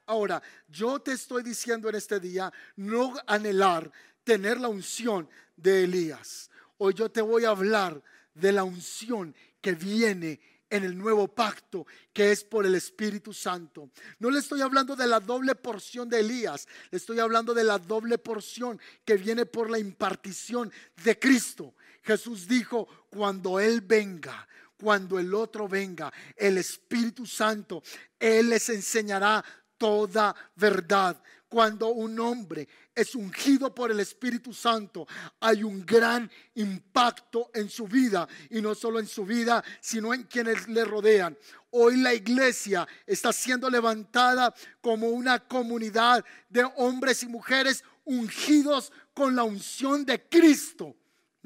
Ahora, 0.04 0.42
yo 0.68 1.00
te 1.00 1.12
estoy 1.12 1.42
diciendo 1.42 1.88
en 1.88 1.94
este 1.94 2.20
día, 2.20 2.52
no 2.76 3.14
anhelar 3.26 3.90
tener 4.22 4.60
la 4.60 4.68
unción 4.68 5.26
de 5.56 5.84
Elías. 5.84 6.50
Hoy 6.76 6.92
yo 6.92 7.10
te 7.10 7.22
voy 7.22 7.46
a 7.46 7.50
hablar 7.50 8.02
de 8.34 8.52
la 8.52 8.64
unción 8.64 9.34
que 9.62 9.72
viene 9.72 10.38
en 10.70 10.84
el 10.84 10.96
nuevo 10.96 11.28
pacto 11.28 11.86
que 12.12 12.32
es 12.32 12.44
por 12.44 12.66
el 12.66 12.74
Espíritu 12.74 13.32
Santo. 13.32 13.90
No 14.18 14.30
le 14.30 14.40
estoy 14.40 14.60
hablando 14.60 14.94
de 14.96 15.06
la 15.06 15.20
doble 15.20 15.54
porción 15.54 16.08
de 16.08 16.20
Elías, 16.20 16.66
le 16.90 16.98
estoy 16.98 17.18
hablando 17.20 17.54
de 17.54 17.64
la 17.64 17.78
doble 17.78 18.18
porción 18.18 18.80
que 19.04 19.16
viene 19.16 19.46
por 19.46 19.70
la 19.70 19.78
impartición 19.78 20.72
de 21.04 21.18
Cristo. 21.18 21.74
Jesús 22.02 22.46
dijo, 22.46 22.88
cuando 23.10 23.60
Él 23.60 23.80
venga, 23.80 24.46
cuando 24.80 25.18
el 25.18 25.34
otro 25.34 25.68
venga, 25.68 26.12
el 26.36 26.58
Espíritu 26.58 27.26
Santo, 27.26 27.82
Él 28.18 28.50
les 28.50 28.68
enseñará 28.68 29.44
toda 29.76 30.34
verdad. 30.56 31.20
Cuando 31.48 31.88
un 31.88 32.20
hombre 32.20 32.68
es 32.94 33.14
ungido 33.14 33.74
por 33.74 33.90
el 33.90 34.00
Espíritu 34.00 34.52
Santo, 34.52 35.06
hay 35.40 35.62
un 35.62 35.84
gran 35.86 36.30
impacto 36.56 37.50
en 37.54 37.70
su 37.70 37.86
vida 37.86 38.28
y 38.50 38.60
no 38.60 38.74
solo 38.74 39.00
en 39.00 39.06
su 39.06 39.24
vida, 39.24 39.64
sino 39.80 40.12
en 40.12 40.24
quienes 40.24 40.68
le 40.68 40.84
rodean. 40.84 41.38
Hoy 41.70 41.96
la 41.96 42.12
iglesia 42.12 42.86
está 43.06 43.32
siendo 43.32 43.70
levantada 43.70 44.54
como 44.82 45.08
una 45.08 45.38
comunidad 45.38 46.22
de 46.50 46.64
hombres 46.76 47.22
y 47.22 47.28
mujeres 47.28 47.82
ungidos 48.04 48.92
con 49.14 49.34
la 49.34 49.44
unción 49.44 50.04
de 50.04 50.28
Cristo. 50.28 50.96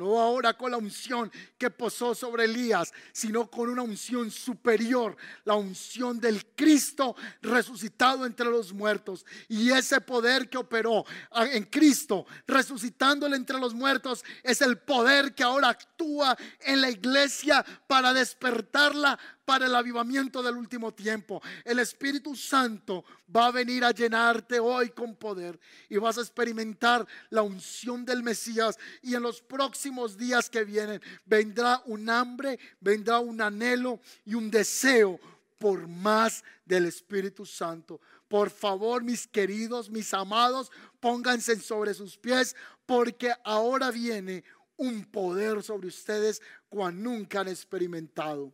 No 0.03 0.21
ahora 0.21 0.55
con 0.55 0.73
la 0.73 0.79
unción 0.79 1.31
que 1.57 1.71
posó 1.71 2.13
sobre 2.13 2.47
Elías, 2.47 2.93
sino 3.13 3.49
con 3.49 3.69
una 3.69 3.83
unción 3.83 4.33
superior, 4.33 5.17
la 5.45 5.55
unción 5.55 6.19
del 6.19 6.45
Cristo 6.57 7.15
resucitado 7.41 8.27
entre 8.27 8.47
los 8.47 8.73
muertos. 8.73 9.25
Y 9.49 9.71
ese 9.71 10.01
poder 10.01 10.49
que 10.49 10.59
operó 10.59 11.05
en 11.53 11.65
Cristo, 11.67 12.27
resucitándole 12.49 13.37
entre 13.37 13.61
los 13.61 13.75
muertos, 13.75 14.25
es 14.43 14.61
el 14.61 14.79
poder 14.79 15.37
que 15.37 15.45
ahora 15.45 15.69
actúa 15.69 16.37
en 16.61 16.81
la 16.81 16.91
iglesia 16.91 17.65
para 17.87 18.13
despertarla 18.13 19.19
para 19.45 19.67
el 19.67 19.75
avivamiento 19.75 20.43
del 20.43 20.57
último 20.57 20.93
tiempo. 20.93 21.43
El 21.65 21.79
Espíritu 21.79 22.37
Santo 22.37 23.05
va 23.35 23.47
a 23.47 23.51
venir 23.53 23.85
a 23.85 23.91
llenarte 23.91 24.59
hoy 24.61 24.91
con 24.91 25.17
poder 25.17 25.59
y 25.89 25.97
vas 25.97 26.19
a 26.19 26.23
experimentar 26.23 27.07
la 27.31 27.43
unción 27.43 28.05
del 28.05 28.23
Mesías. 28.23 28.79
Y 29.03 29.15
en 29.15 29.23
los 29.23 29.43
próximos 29.43 30.17
días 30.17 30.49
que 30.49 30.65
vienen 30.65 31.01
vendrá 31.25 31.83
un 31.87 32.09
hambre, 32.09 32.59
vendrá 32.81 33.19
un 33.19 33.41
anhelo 33.41 34.01
y 34.25 34.35
un 34.35 34.51
deseo 34.51 35.19
por 35.59 35.87
más 35.87 36.43
del 36.65 36.87
Espíritu 36.87 37.47
Santo. 37.47 38.01
Por 38.29 38.51
favor, 38.51 39.05
mis 39.05 39.27
queridos, 39.27 39.91
mis 39.91 40.13
amados, 40.15 40.73
pónganse 41.01 41.57
sobre 41.61 41.95
sus 41.95 42.17
pies 42.17 42.57
porque 42.87 43.33
ahora 43.45 43.91
viene 43.91 44.43
un 44.77 45.05
poder 45.05 45.63
sobre 45.63 45.89
ustedes 45.89 46.43
cuando 46.69 47.11
nunca 47.11 47.41
han 47.41 47.49
experimentado. 47.49 48.53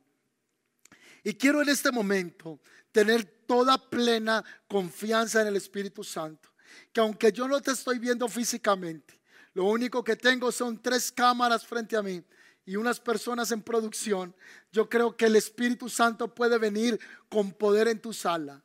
Y 1.24 1.34
quiero 1.34 1.62
en 1.62 1.68
este 1.68 1.90
momento 1.90 2.60
tener 2.92 3.24
toda 3.46 3.78
plena 3.78 4.44
confianza 4.68 5.42
en 5.42 5.48
el 5.48 5.56
Espíritu 5.56 6.04
Santo. 6.04 6.50
Que 6.92 7.00
aunque 7.00 7.32
yo 7.32 7.48
no 7.48 7.60
te 7.60 7.72
estoy 7.72 7.98
viendo 7.98 8.28
físicamente, 8.28 9.20
lo 9.54 9.64
único 9.64 10.04
que 10.04 10.16
tengo 10.16 10.52
son 10.52 10.80
tres 10.80 11.10
cámaras 11.10 11.66
frente 11.66 11.96
a 11.96 12.02
mí 12.02 12.22
y 12.64 12.76
unas 12.76 13.00
personas 13.00 13.50
en 13.50 13.62
producción. 13.62 14.34
Yo 14.70 14.88
creo 14.88 15.16
que 15.16 15.24
el 15.24 15.36
Espíritu 15.36 15.88
Santo 15.88 16.34
puede 16.34 16.58
venir 16.58 17.00
con 17.30 17.52
poder 17.52 17.88
en 17.88 17.98
tu 18.00 18.12
sala. 18.12 18.62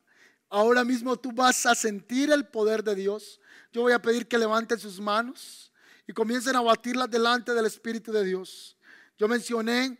Ahora 0.50 0.84
mismo 0.84 1.16
tú 1.16 1.32
vas 1.32 1.64
a 1.66 1.74
sentir 1.74 2.30
el 2.30 2.46
poder 2.46 2.84
de 2.84 2.94
Dios. 2.94 3.40
Yo 3.72 3.80
voy 3.80 3.92
a 3.92 4.02
pedir 4.02 4.28
que 4.28 4.38
levanten 4.38 4.78
sus 4.78 5.00
manos 5.00 5.72
y 6.06 6.12
comiencen 6.12 6.54
a 6.54 6.60
batirlas 6.60 7.10
delante 7.10 7.54
del 7.54 7.66
Espíritu 7.66 8.12
de 8.12 8.24
Dios. 8.24 8.76
Yo 9.16 9.26
mencioné 9.26 9.98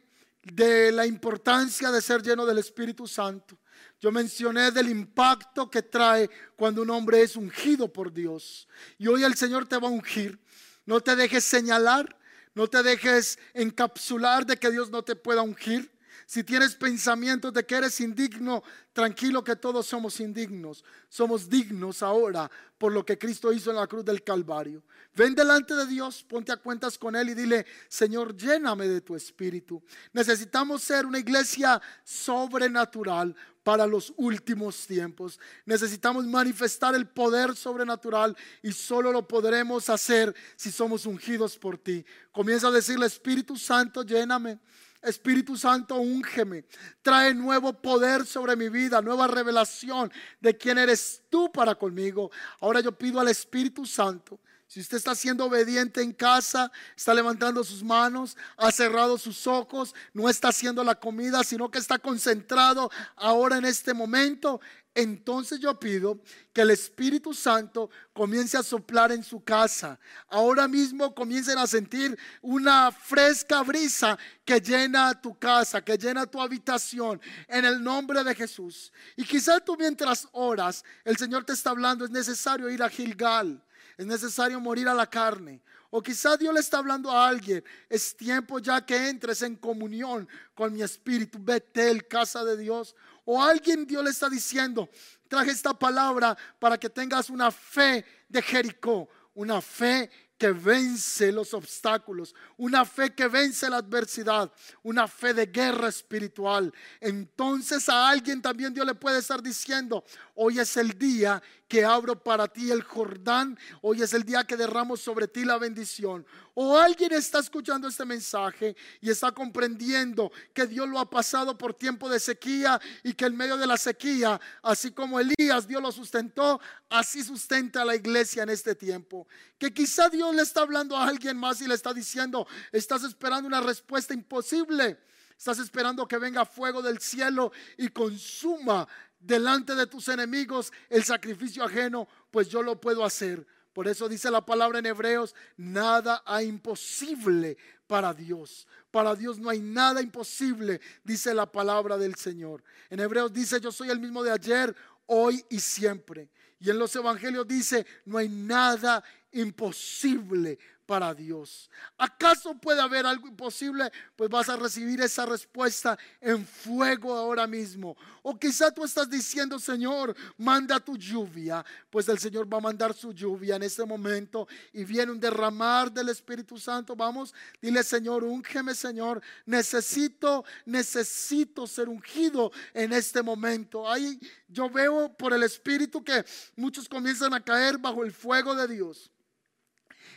de 0.53 0.93
la 0.93 1.07
importancia 1.07 1.91
de 1.91 2.03
ser 2.03 2.23
lleno 2.23 2.45
del 2.45 2.59
Espíritu 2.59 3.07
Santo. 3.07 3.59
Yo 4.01 4.13
mencioné 4.13 4.71
del 4.71 4.89
impacto 4.89 5.71
que 5.71 5.83
trae 5.83 6.29
cuando 6.57 6.83
un 6.83 6.91
hombre 6.91 7.23
es 7.23 7.37
ungido 7.37 7.93
por 7.93 8.13
Dios. 8.13 8.69
Y 8.99 9.07
hoy 9.07 9.23
el 9.23 9.35
Señor 9.35 9.67
te 9.67 9.79
va 9.79 9.89
a 9.89 9.91
ungir. 9.91 10.39
No 10.85 11.01
te 11.01 11.17
dejes 11.17 11.45
señalar, 11.45 12.17
no 12.55 12.69
te 12.69 12.83
dejes 12.83 13.39
encapsular 13.55 14.45
de 14.45 14.57
que 14.59 14.71
Dios 14.71 14.91
no 14.91 15.03
te 15.03 15.17
pueda 15.17 15.43
ungir. 15.43 15.91
Si 16.27 16.45
tienes 16.45 16.75
pensamientos 16.75 17.53
de 17.53 17.65
que 17.65 17.77
eres 17.77 18.01
indigno, 18.01 18.63
tranquilo 18.93 19.45
que 19.45 19.57
todos 19.57 19.87
somos 19.87 20.21
indignos. 20.21 20.85
Somos 21.09 21.49
dignos 21.49 22.03
ahora 22.03 22.51
por 22.79 22.93
lo 22.93 23.05
que 23.05 23.19
Cristo 23.19 23.53
hizo 23.53 23.71
en 23.71 23.77
la 23.77 23.87
cruz 23.87 24.05
del 24.05 24.23
Calvario. 24.23 24.83
Ven 25.15 25.35
delante 25.35 25.75
de 25.75 25.87
Dios, 25.87 26.23
ponte 26.23 26.53
a 26.53 26.57
cuentas 26.57 26.99
con 26.99 27.15
Él 27.17 27.31
y 27.31 27.35
dile, 27.35 27.67
Señor, 27.89 28.37
lléname 28.37 28.89
de 28.89 29.01
tu 29.01 29.15
espíritu. 29.15 29.83
Necesitamos 30.13 30.83
ser 30.83 31.07
una 31.07 31.19
iglesia 31.19 31.81
sobrenatural 32.03 33.35
para 33.63 33.87
los 33.87 34.13
últimos 34.17 34.87
tiempos. 34.87 35.41
Necesitamos 35.65 36.27
manifestar 36.27 36.95
el 36.95 37.09
poder 37.09 37.57
sobrenatural 37.57 38.37
y 38.63 38.73
solo 38.73 39.11
lo 39.11 39.27
podremos 39.27 39.89
hacer 39.89 40.35
si 40.57 40.71
somos 40.71 41.07
ungidos 41.07 41.57
por 41.57 41.79
ti. 41.79 42.05
Comienza 42.31 42.69
a 42.69 42.73
decirle, 42.73 43.07
Espíritu 43.07 43.57
Santo, 43.57 44.03
lléname. 44.03 44.61
Espíritu 45.05 45.57
Santo, 45.57 45.97
úngeme. 45.97 46.65
Trae 47.03 47.35
nuevo 47.35 47.73
poder 47.73 48.27
sobre 48.27 48.57
mi 48.57 48.69
vida, 48.69 49.01
nueva 49.03 49.27
revelación 49.27 50.13
de 50.41 50.57
quién 50.57 50.79
eres 50.79 51.23
tú 51.31 51.53
para 51.53 51.75
conmigo. 51.75 52.31
Ahora 52.61 52.81
yo 52.81 52.93
pido 52.93 53.21
al 53.21 53.29
Espíritu 53.29 53.87
Santo. 53.87 54.41
Si 54.67 54.81
usted 54.81 54.97
está 54.97 55.15
siendo 55.15 55.45
obediente 55.45 56.03
en 56.03 56.13
casa, 56.13 56.73
está 56.97 57.15
levantando 57.15 57.63
sus 57.63 57.85
manos, 57.85 58.37
ha 58.57 58.73
cerrado 58.73 59.19
sus 59.19 59.47
ojos, 59.47 59.95
no 60.13 60.29
está 60.29 60.49
haciendo 60.49 60.83
la 60.83 60.95
comida, 60.97 61.45
sino 61.45 61.71
que 61.71 61.79
está 61.79 61.99
concentrado 61.99 62.91
ahora 63.15 63.59
en 63.59 63.67
este 63.67 63.95
momento 63.95 64.61
entonces 64.95 65.59
yo 65.59 65.79
pido 65.79 66.21
que 66.53 66.61
el 66.61 66.71
Espíritu 66.71 67.35
Santo 67.35 67.91
comience 68.13 68.57
a 68.57 68.63
soplar 68.63 69.11
en 69.11 69.25
su 69.25 69.43
casa. 69.43 69.99
Ahora 70.29 70.69
mismo 70.69 71.13
comiencen 71.15 71.59
a 71.59 71.67
sentir 71.67 72.17
una 72.41 72.93
fresca 72.93 73.63
brisa 73.63 74.17
que 74.45 74.61
llena 74.61 75.21
tu 75.21 75.37
casa, 75.37 75.83
que 75.83 75.99
llena 75.99 76.27
tu 76.27 76.41
habitación, 76.41 77.21
en 77.49 77.65
el 77.65 77.83
nombre 77.83 78.23
de 78.23 78.35
Jesús. 78.35 78.93
Y 79.17 79.25
quizás 79.25 79.65
tú 79.65 79.77
mientras 79.77 80.29
oras, 80.31 80.85
el 81.05 81.17
Señor 81.17 81.45
te 81.45 81.55
está 81.55 81.71
hablando, 81.71 82.05
es 82.05 82.11
necesario 82.11 82.71
ir 82.71 82.83
a 82.83 82.89
Gilgal, 82.89 83.61
es 83.99 84.07
necesario 84.07 84.61
morir 84.61 84.89
a 84.89 84.95
la 84.95 85.11
carne. 85.11 85.61
O 85.97 86.03
quizás 86.03 86.41
Dios 86.41 86.53
le 86.53 86.59
está 86.59 86.79
hablando 86.79 87.09
a 87.09 87.29
alguien, 87.29 87.63
es 87.89 88.17
tiempo 88.17 88.59
ya 88.59 88.85
que 88.85 89.09
entres 89.09 89.43
en 89.43 89.55
comunión 89.55 90.29
con 90.53 90.73
mi 90.73 90.83
espíritu, 90.83 91.39
Betel, 91.41 92.09
casa 92.09 92.43
de 92.45 92.57
Dios. 92.57 92.97
O 93.25 93.43
alguien 93.43 93.87
Dios 93.87 94.05
le 94.05 94.11
está 94.11 94.29
diciendo, 94.29 94.89
traje 95.29 95.51
esta 95.51 95.73
palabra 95.73 96.37
para 96.59 96.79
que 96.79 96.91
tengas 96.91 97.31
una 97.31 97.51
fe 97.51 98.05
de 98.29 98.43
Jericó, 98.43 99.09
una 99.35 99.61
fe 99.61 100.11
que 100.37 100.51
vence 100.51 101.33
los 101.33 101.55
obstáculos, 101.55 102.35
una 102.57 102.85
fe 102.85 103.15
que 103.15 103.29
vence 103.29 103.71
la 103.71 103.79
adversidad, 103.79 104.53
una 104.83 105.07
fe 105.07 105.33
de 105.33 105.47
guerra 105.47 105.89
espiritual. 105.89 106.73
Entonces 107.01 107.89
a 107.89 108.09
alguien 108.09 108.43
también 108.43 108.75
Dios 108.75 108.87
le 108.87 108.95
puede 108.95 109.21
estar 109.21 109.43
diciendo, 109.43 110.05
hoy 110.35 110.59
es 110.59 110.77
el 110.77 110.99
día 110.99 111.43
que 111.69 111.85
abro 111.85 112.23
para 112.23 112.49
ti 112.49 112.71
el 112.71 112.83
Jordán, 112.83 113.59
hoy 113.81 114.03
es 114.03 114.13
el 114.13 114.25
día 114.25 114.45
que 114.45 114.57
derramo 114.57 114.97
sobre 114.97 115.29
ti 115.29 115.45
la 115.45 115.59
bendición. 115.59 116.27
O 116.55 116.79
alguien 116.79 117.13
está 117.13 117.41
escuchando 117.41 117.89
este 117.89 118.05
mensaje 118.05 118.77
y 119.01 119.11
está 119.11 119.33
comprendiendo 119.33 120.31
que 120.53 120.67
Dios 120.67 120.89
lo 120.89 120.99
ha 120.99 121.09
pasado 121.11 121.59
por 121.59 121.75
tiempo 121.75 122.09
de 122.09 122.21
sequía 122.21 122.81
y 123.03 123.15
que 123.15 123.25
en 123.25 123.37
medio 123.37 123.57
de 123.57 123.67
la 123.67 123.77
sequía, 123.77 124.41
así 124.63 124.93
como 124.93 125.19
Elías 125.19 125.67
Dios 125.67 125.83
lo 125.83 125.91
sustentó, 125.91 126.61
así 126.91 127.25
sustenta 127.25 127.83
a 127.83 127.85
la 127.85 127.97
iglesia 127.97 128.45
en 128.45 128.51
este 128.51 128.75
tiempo. 128.75 129.27
Que 129.59 129.73
quizá 129.73 130.09
Dios 130.09 130.35
le 130.35 130.43
está 130.43 130.61
hablando 130.61 130.97
a 130.97 131.09
alguien 131.09 131.37
más 131.37 131.61
y 131.61 131.67
le 131.67 131.75
está 131.75 131.93
diciendo, 131.93 132.47
estás 132.73 133.03
esperando 133.03 133.49
una 133.49 133.61
respuesta 133.61 134.15
imposible. 134.15 134.99
Estás 135.37 135.59
esperando 135.59 136.07
que 136.07 136.17
venga 136.17 136.45
fuego 136.45 136.81
del 136.81 137.01
cielo 137.01 137.51
y 137.77 137.89
consuma 137.89 138.87
delante 139.25 139.75
de 139.75 139.87
tus 139.87 140.09
enemigos 140.09 140.73
el 140.89 141.05
sacrificio 141.05 141.65
ajeno, 141.65 142.09
pues 142.31 142.49
yo 142.49 142.63
lo 142.63 142.81
puedo 142.81 143.05
hacer 143.05 143.47
Por 143.73 143.89
eso 143.89 144.09
dice 144.09 144.31
la 144.31 144.47
palabra 144.47 144.79
en 144.79 144.87
Hebreos, 144.87 145.35
nada 145.57 146.23
hay 146.25 146.47
imposible 146.47 147.57
para 147.89 148.15
Dios. 148.15 148.69
Para 148.93 149.17
Dios 149.17 149.41
no 149.41 149.51
hay 149.51 149.61
nada 149.61 150.01
imposible, 150.01 150.81
dice 151.03 151.35
la 151.35 151.51
palabra 151.51 151.99
del 151.99 152.15
Señor. 152.15 152.63
En 152.89 153.01
Hebreos 153.01 153.33
dice, 153.33 153.61
yo 153.61 153.73
soy 153.73 153.91
el 153.91 153.99
mismo 153.99 154.23
de 154.23 154.31
ayer, 154.31 154.77
hoy 155.07 155.45
y 155.51 155.59
siempre. 155.59 156.31
Y 156.61 156.71
en 156.71 156.79
los 156.79 156.95
evangelios 156.95 157.49
dice, 157.49 157.85
no 158.05 158.19
hay 158.19 158.29
nada 158.29 159.03
imposible 159.33 160.59
para 160.87 161.15
Dios. 161.15 161.71
¿Acaso 161.97 162.55
puede 162.55 162.81
haber 162.81 163.07
algo 163.07 163.27
imposible? 163.27 163.91
Pues 164.17 164.31
vas 164.31 164.49
a 164.49 164.57
recibir 164.57 165.01
esa 165.01 165.27
respuesta 165.27 165.99
en 166.21 166.47
fuego 166.47 167.15
ahora 167.15 167.47
mismo. 167.47 167.97
O 168.23 168.39
quizá 168.39 168.71
tú 168.71 168.85
estás 168.85 169.09
diciendo, 169.09 169.59
Señor, 169.59 170.15
manda 170.37 170.81
tu 170.81 170.97
lluvia. 170.97 171.65
Pues 171.91 172.09
el 172.09 172.19
Señor 172.19 172.53
va 172.53 172.59
a 172.59 172.63
mandar 172.63 172.95
su 172.95 173.13
lluvia 173.13 173.57
en 173.57 173.63
este 173.63 173.85
momento 173.85 174.47
y 174.73 174.85
viene 174.85 175.13
un 175.13 175.21
derramar 175.21 175.91
del 175.91 176.09
Espíritu 176.09 176.59
Santo. 176.59 176.95
Vamos, 176.97 177.35
dile, 177.61 177.83
Señor, 177.83 178.25
úngeme, 178.25 178.75
Señor. 178.75 179.23
Necesito, 179.47 180.45
necesito 180.67 181.67
ser 181.67 181.89
ungido 181.89 182.53
en 182.73 182.93
este 182.93 183.23
momento. 183.23 183.91
Ahí 183.91 184.19
yo 184.49 184.69
veo 184.71 185.13
por 185.17 185.33
el 185.33 185.43
Espíritu 185.43 186.03
que 186.03 186.25
muchos 186.57 186.89
comienzan 186.89 187.35
a 187.35 187.43
caer 187.43 187.79
bajo 187.79 188.05
el 188.05 188.13
fuego 188.13 188.55
de 188.55 188.69
Dios. 188.69 189.11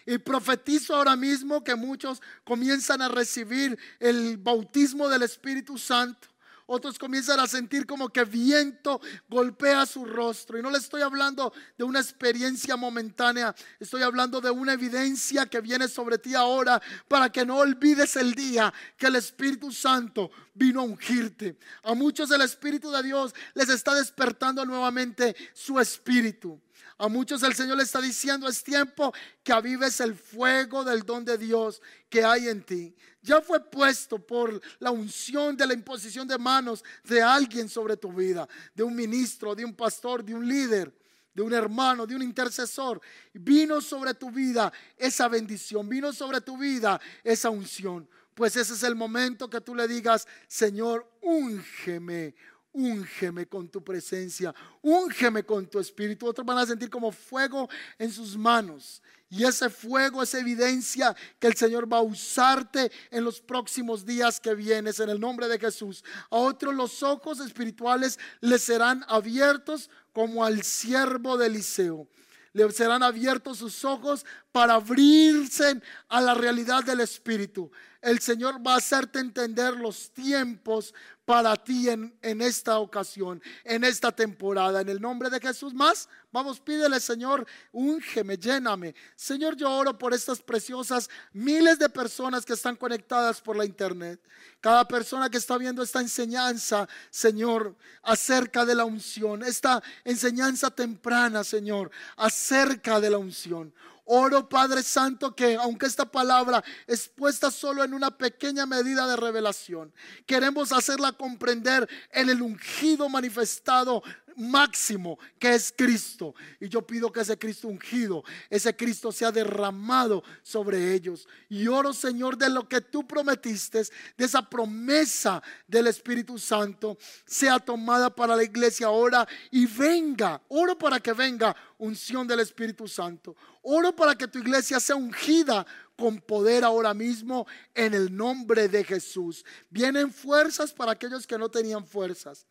Y 0.07 0.17
profetizo 0.19 0.95
ahora 0.95 1.17
mismo 1.17 1.65
que 1.65 1.75
muchos 1.75 2.21
comienzan 2.45 3.01
a 3.01 3.09
recibir 3.09 3.77
el 3.99 4.37
bautismo 4.37 5.09
del 5.09 5.23
Espíritu 5.23 5.77
Santo. 5.77 6.29
Otros 6.65 6.97
comienzan 6.97 7.41
a 7.41 7.47
sentir 7.47 7.85
como 7.85 8.07
que 8.07 8.23
viento 8.23 9.01
golpea 9.27 9.85
su 9.85 10.05
rostro. 10.05 10.57
Y 10.57 10.61
no 10.61 10.69
le 10.69 10.77
estoy 10.77 11.01
hablando 11.01 11.53
de 11.77 11.83
una 11.83 11.99
experiencia 11.99 12.77
momentánea. 12.77 13.53
Estoy 13.81 14.01
hablando 14.01 14.39
de 14.39 14.49
una 14.49 14.73
evidencia 14.73 15.45
que 15.45 15.59
viene 15.59 15.89
sobre 15.89 16.17
ti 16.17 16.35
ahora 16.35 16.81
para 17.09 17.29
que 17.29 17.45
no 17.45 17.57
olvides 17.57 18.15
el 18.15 18.33
día 18.33 18.73
que 18.97 19.07
el 19.07 19.17
Espíritu 19.17 19.73
Santo 19.73 20.31
vino 20.53 20.79
a 20.79 20.83
ungirte. 20.83 21.57
A 21.83 21.93
muchos 21.93 22.31
el 22.31 22.41
Espíritu 22.41 22.91
de 22.91 23.03
Dios 23.03 23.35
les 23.55 23.67
está 23.67 23.93
despertando 23.93 24.65
nuevamente 24.65 25.35
su 25.53 25.81
espíritu. 25.81 26.61
A 26.99 27.07
muchos 27.07 27.43
el 27.43 27.53
Señor 27.53 27.77
le 27.77 27.83
está 27.83 28.01
diciendo, 28.01 28.47
es 28.47 28.63
tiempo 28.63 29.13
que 29.43 29.53
avives 29.53 29.99
el 29.99 30.15
fuego 30.15 30.83
del 30.83 31.03
don 31.03 31.23
de 31.23 31.37
Dios 31.37 31.81
que 32.09 32.23
hay 32.23 32.47
en 32.47 32.63
ti. 32.63 32.95
Ya 33.21 33.41
fue 33.41 33.59
puesto 33.59 34.17
por 34.17 34.59
la 34.79 34.89
unción 34.89 35.55
de 35.55 35.67
la 35.67 35.73
imposición 35.73 36.27
de 36.27 36.37
manos 36.37 36.83
de 37.03 37.21
alguien 37.21 37.69
sobre 37.69 37.97
tu 37.97 38.11
vida, 38.11 38.47
de 38.73 38.83
un 38.83 38.95
ministro, 38.95 39.53
de 39.53 39.63
un 39.63 39.75
pastor, 39.75 40.23
de 40.23 40.33
un 40.33 40.47
líder 40.47 40.93
de 41.37 41.43
un 41.43 41.53
hermano, 41.53 42.07
de 42.07 42.15
un 42.15 42.23
intercesor. 42.23 42.99
Vino 43.31 43.79
sobre 43.79 44.15
tu 44.15 44.31
vida 44.31 44.73
esa 44.97 45.27
bendición, 45.27 45.87
vino 45.87 46.11
sobre 46.11 46.41
tu 46.41 46.57
vida 46.57 46.99
esa 47.23 47.51
unción. 47.51 48.09
Pues 48.33 48.55
ese 48.55 48.73
es 48.73 48.81
el 48.81 48.95
momento 48.95 49.47
que 49.47 49.61
tú 49.61 49.75
le 49.75 49.87
digas, 49.87 50.27
Señor, 50.47 51.07
úngeme, 51.21 52.33
úngeme 52.73 53.47
con 53.47 53.67
tu 53.69 53.83
presencia, 53.83 54.53
úngeme 54.81 55.43
con 55.43 55.67
tu 55.67 55.79
espíritu. 55.79 56.27
Otros 56.27 56.45
van 56.45 56.59
a 56.59 56.65
sentir 56.65 56.89
como 56.89 57.11
fuego 57.11 57.69
en 57.97 58.11
sus 58.11 58.37
manos. 58.37 59.01
Y 59.29 59.43
ese 59.43 59.69
fuego 59.69 60.23
es 60.23 60.33
evidencia 60.33 61.15
que 61.39 61.47
el 61.47 61.55
Señor 61.55 61.91
va 61.91 61.97
a 61.97 62.01
usarte 62.01 62.91
en 63.11 63.25
los 63.25 63.41
próximos 63.41 64.05
días 64.05 64.39
que 64.39 64.55
vienes 64.55 64.99
en 65.01 65.09
el 65.09 65.19
nombre 65.19 65.49
de 65.49 65.59
Jesús. 65.59 66.03
A 66.29 66.37
otros 66.37 66.73
los 66.73 67.03
ojos 67.03 67.41
espirituales 67.41 68.17
les 68.39 68.61
serán 68.61 69.03
abiertos 69.07 69.89
como 70.13 70.45
al 70.45 70.63
siervo 70.63 71.37
de 71.37 71.47
Eliseo. 71.47 72.07
Le 72.53 72.71
serán 72.71 73.03
abiertos 73.03 73.57
sus 73.57 73.83
ojos 73.83 74.25
para 74.51 74.75
abrirse 74.75 75.81
a 76.07 76.21
la 76.21 76.33
realidad 76.33 76.83
del 76.83 77.01
Espíritu. 77.01 77.69
El 78.07 78.21
Señor 78.21 78.65
va 78.65 78.75
a 78.75 78.77
hacerte 78.77 79.19
entender 79.19 79.75
los 79.75 80.11
tiempos 80.11 80.93
para 81.25 81.57
ti 81.57 81.89
en, 81.89 82.17
en, 82.21 82.41
esta 82.41 82.79
ocasión, 82.79 83.43
en 83.65 83.83
esta 83.83 84.13
temporada. 84.13 84.79
En 84.79 84.87
el 84.87 85.01
nombre 85.01 85.29
de 85.29 85.41
Jesús 85.41 85.73
más, 85.73 86.07
vamos, 86.31 86.61
pídele 86.61 87.01
Señor, 87.01 87.45
úngeme, 87.73 88.37
lléname. 88.37 88.95
Señor, 89.13 89.57
yo 89.57 89.69
oro 89.69 89.97
por 89.97 90.13
estas 90.13 90.41
preciosas 90.41 91.09
miles 91.33 91.79
de 91.79 91.89
personas 91.89 92.45
que 92.45 92.53
están 92.53 92.77
conectadas 92.77 93.41
por 93.41 93.57
la 93.57 93.65
internet. 93.65 94.21
Cada 94.61 94.87
persona 94.87 95.29
que 95.29 95.37
está 95.37 95.57
viendo 95.57 95.83
esta 95.83 95.99
enseñanza, 95.99 96.87
Señor, 97.09 97.75
acerca 98.03 98.63
de 98.63 98.75
la 98.75 98.85
unción. 98.85 99.43
Esta 99.43 99.83
enseñanza 100.05 100.71
temprana, 100.71 101.43
Señor, 101.43 101.91
acerca 102.15 103.01
de 103.01 103.09
la 103.09 103.17
unción. 103.17 103.73
Oro, 104.07 104.47
Padre 104.47 104.83
Santo, 104.83 105.35
que 105.35 105.55
aunque 105.55 105.85
esta 105.85 106.05
palabra 106.05 106.63
es 106.87 107.07
puesta 107.09 107.51
solo 107.51 107.83
en 107.83 107.93
una 107.93 108.17
pequeña 108.17 108.65
medida 108.65 109.05
de 109.07 109.17
revelación, 109.17 109.93
queremos 110.25 110.71
hacerla 110.71 111.11
comprender 111.11 111.87
en 112.11 112.29
el 112.29 112.41
ungido 112.41 113.09
manifestado 113.09 114.01
máximo 114.37 115.19
que 115.39 115.53
es 115.55 115.73
Cristo. 115.75 116.33
Y 116.59 116.69
yo 116.69 116.85
pido 116.85 117.11
que 117.11 117.21
ese 117.21 117.37
Cristo 117.37 117.67
ungido, 117.67 118.23
ese 118.49 118.75
Cristo 118.75 119.11
sea 119.11 119.31
derramado 119.31 120.23
sobre 120.43 120.93
ellos. 120.93 121.27
Y 121.49 121.67
oro, 121.67 121.91
Señor, 121.93 122.37
de 122.37 122.49
lo 122.49 122.67
que 122.69 122.81
tú 122.81 123.05
prometiste, 123.05 123.83
de 124.17 124.25
esa 124.25 124.47
promesa 124.47 125.41
del 125.67 125.87
Espíritu 125.87 126.37
Santo, 126.39 126.97
sea 127.25 127.59
tomada 127.59 128.13
para 128.13 128.35
la 128.35 128.43
iglesia 128.43 128.87
ahora 128.87 129.27
y 129.51 129.65
venga. 129.65 130.41
Oro 130.47 130.77
para 130.77 130.99
que 130.99 131.13
venga 131.13 131.55
unción 131.77 132.27
del 132.27 132.39
Espíritu 132.39 132.87
Santo. 132.87 133.35
Oro 133.63 133.95
para 133.95 134.15
que 134.15 134.27
tu 134.27 134.39
iglesia 134.39 134.79
sea 134.79 134.95
ungida 134.95 135.65
con 135.97 136.21
poder 136.21 136.63
ahora 136.63 136.93
mismo 136.93 137.47
en 137.73 137.93
el 137.93 138.15
nombre 138.15 138.67
de 138.67 138.83
Jesús. 138.83 139.43
Vienen 139.69 140.13
fuerzas 140.13 140.71
para 140.71 140.91
aquellos 140.91 141.25
que 141.25 141.37
no 141.37 141.49
tenían 141.49 141.85
fuerzas. 141.85 142.45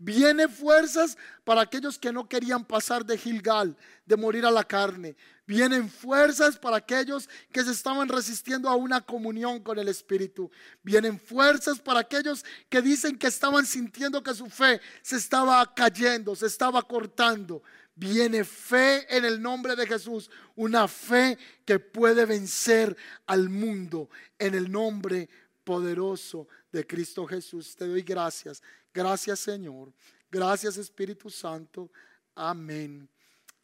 Viene 0.00 0.46
fuerzas 0.46 1.18
para 1.42 1.62
aquellos 1.62 1.98
que 1.98 2.12
no 2.12 2.28
querían 2.28 2.64
pasar 2.64 3.04
de 3.04 3.18
Gilgal, 3.18 3.76
de 4.06 4.16
morir 4.16 4.46
a 4.46 4.50
la 4.50 4.62
carne. 4.62 5.16
Vienen 5.44 5.90
fuerzas 5.90 6.56
para 6.56 6.76
aquellos 6.76 7.28
que 7.50 7.64
se 7.64 7.72
estaban 7.72 8.08
resistiendo 8.08 8.68
a 8.68 8.76
una 8.76 9.00
comunión 9.00 9.60
con 9.60 9.76
el 9.76 9.88
Espíritu. 9.88 10.52
Vienen 10.84 11.18
fuerzas 11.18 11.80
para 11.80 12.00
aquellos 12.00 12.44
que 12.68 12.80
dicen 12.80 13.18
que 13.18 13.26
estaban 13.26 13.66
sintiendo 13.66 14.22
que 14.22 14.34
su 14.34 14.48
fe 14.48 14.80
se 15.02 15.16
estaba 15.16 15.74
cayendo, 15.74 16.36
se 16.36 16.46
estaba 16.46 16.82
cortando. 16.82 17.62
Viene 17.96 18.44
fe 18.44 19.04
en 19.16 19.24
el 19.24 19.42
nombre 19.42 19.74
de 19.74 19.84
Jesús, 19.84 20.30
una 20.54 20.86
fe 20.86 21.36
que 21.64 21.80
puede 21.80 22.24
vencer 22.24 22.96
al 23.26 23.48
mundo 23.48 24.08
en 24.38 24.54
el 24.54 24.70
nombre 24.70 25.28
poderoso 25.64 26.46
de 26.70 26.86
Cristo 26.86 27.26
Jesús. 27.26 27.74
Te 27.74 27.86
doy 27.86 28.02
gracias. 28.02 28.62
Gracias 28.92 29.40
Señor. 29.40 29.92
Gracias 30.30 30.76
Espíritu 30.76 31.30
Santo. 31.30 31.90
Amén 32.34 33.08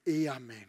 y 0.04 0.26
amén. 0.26 0.68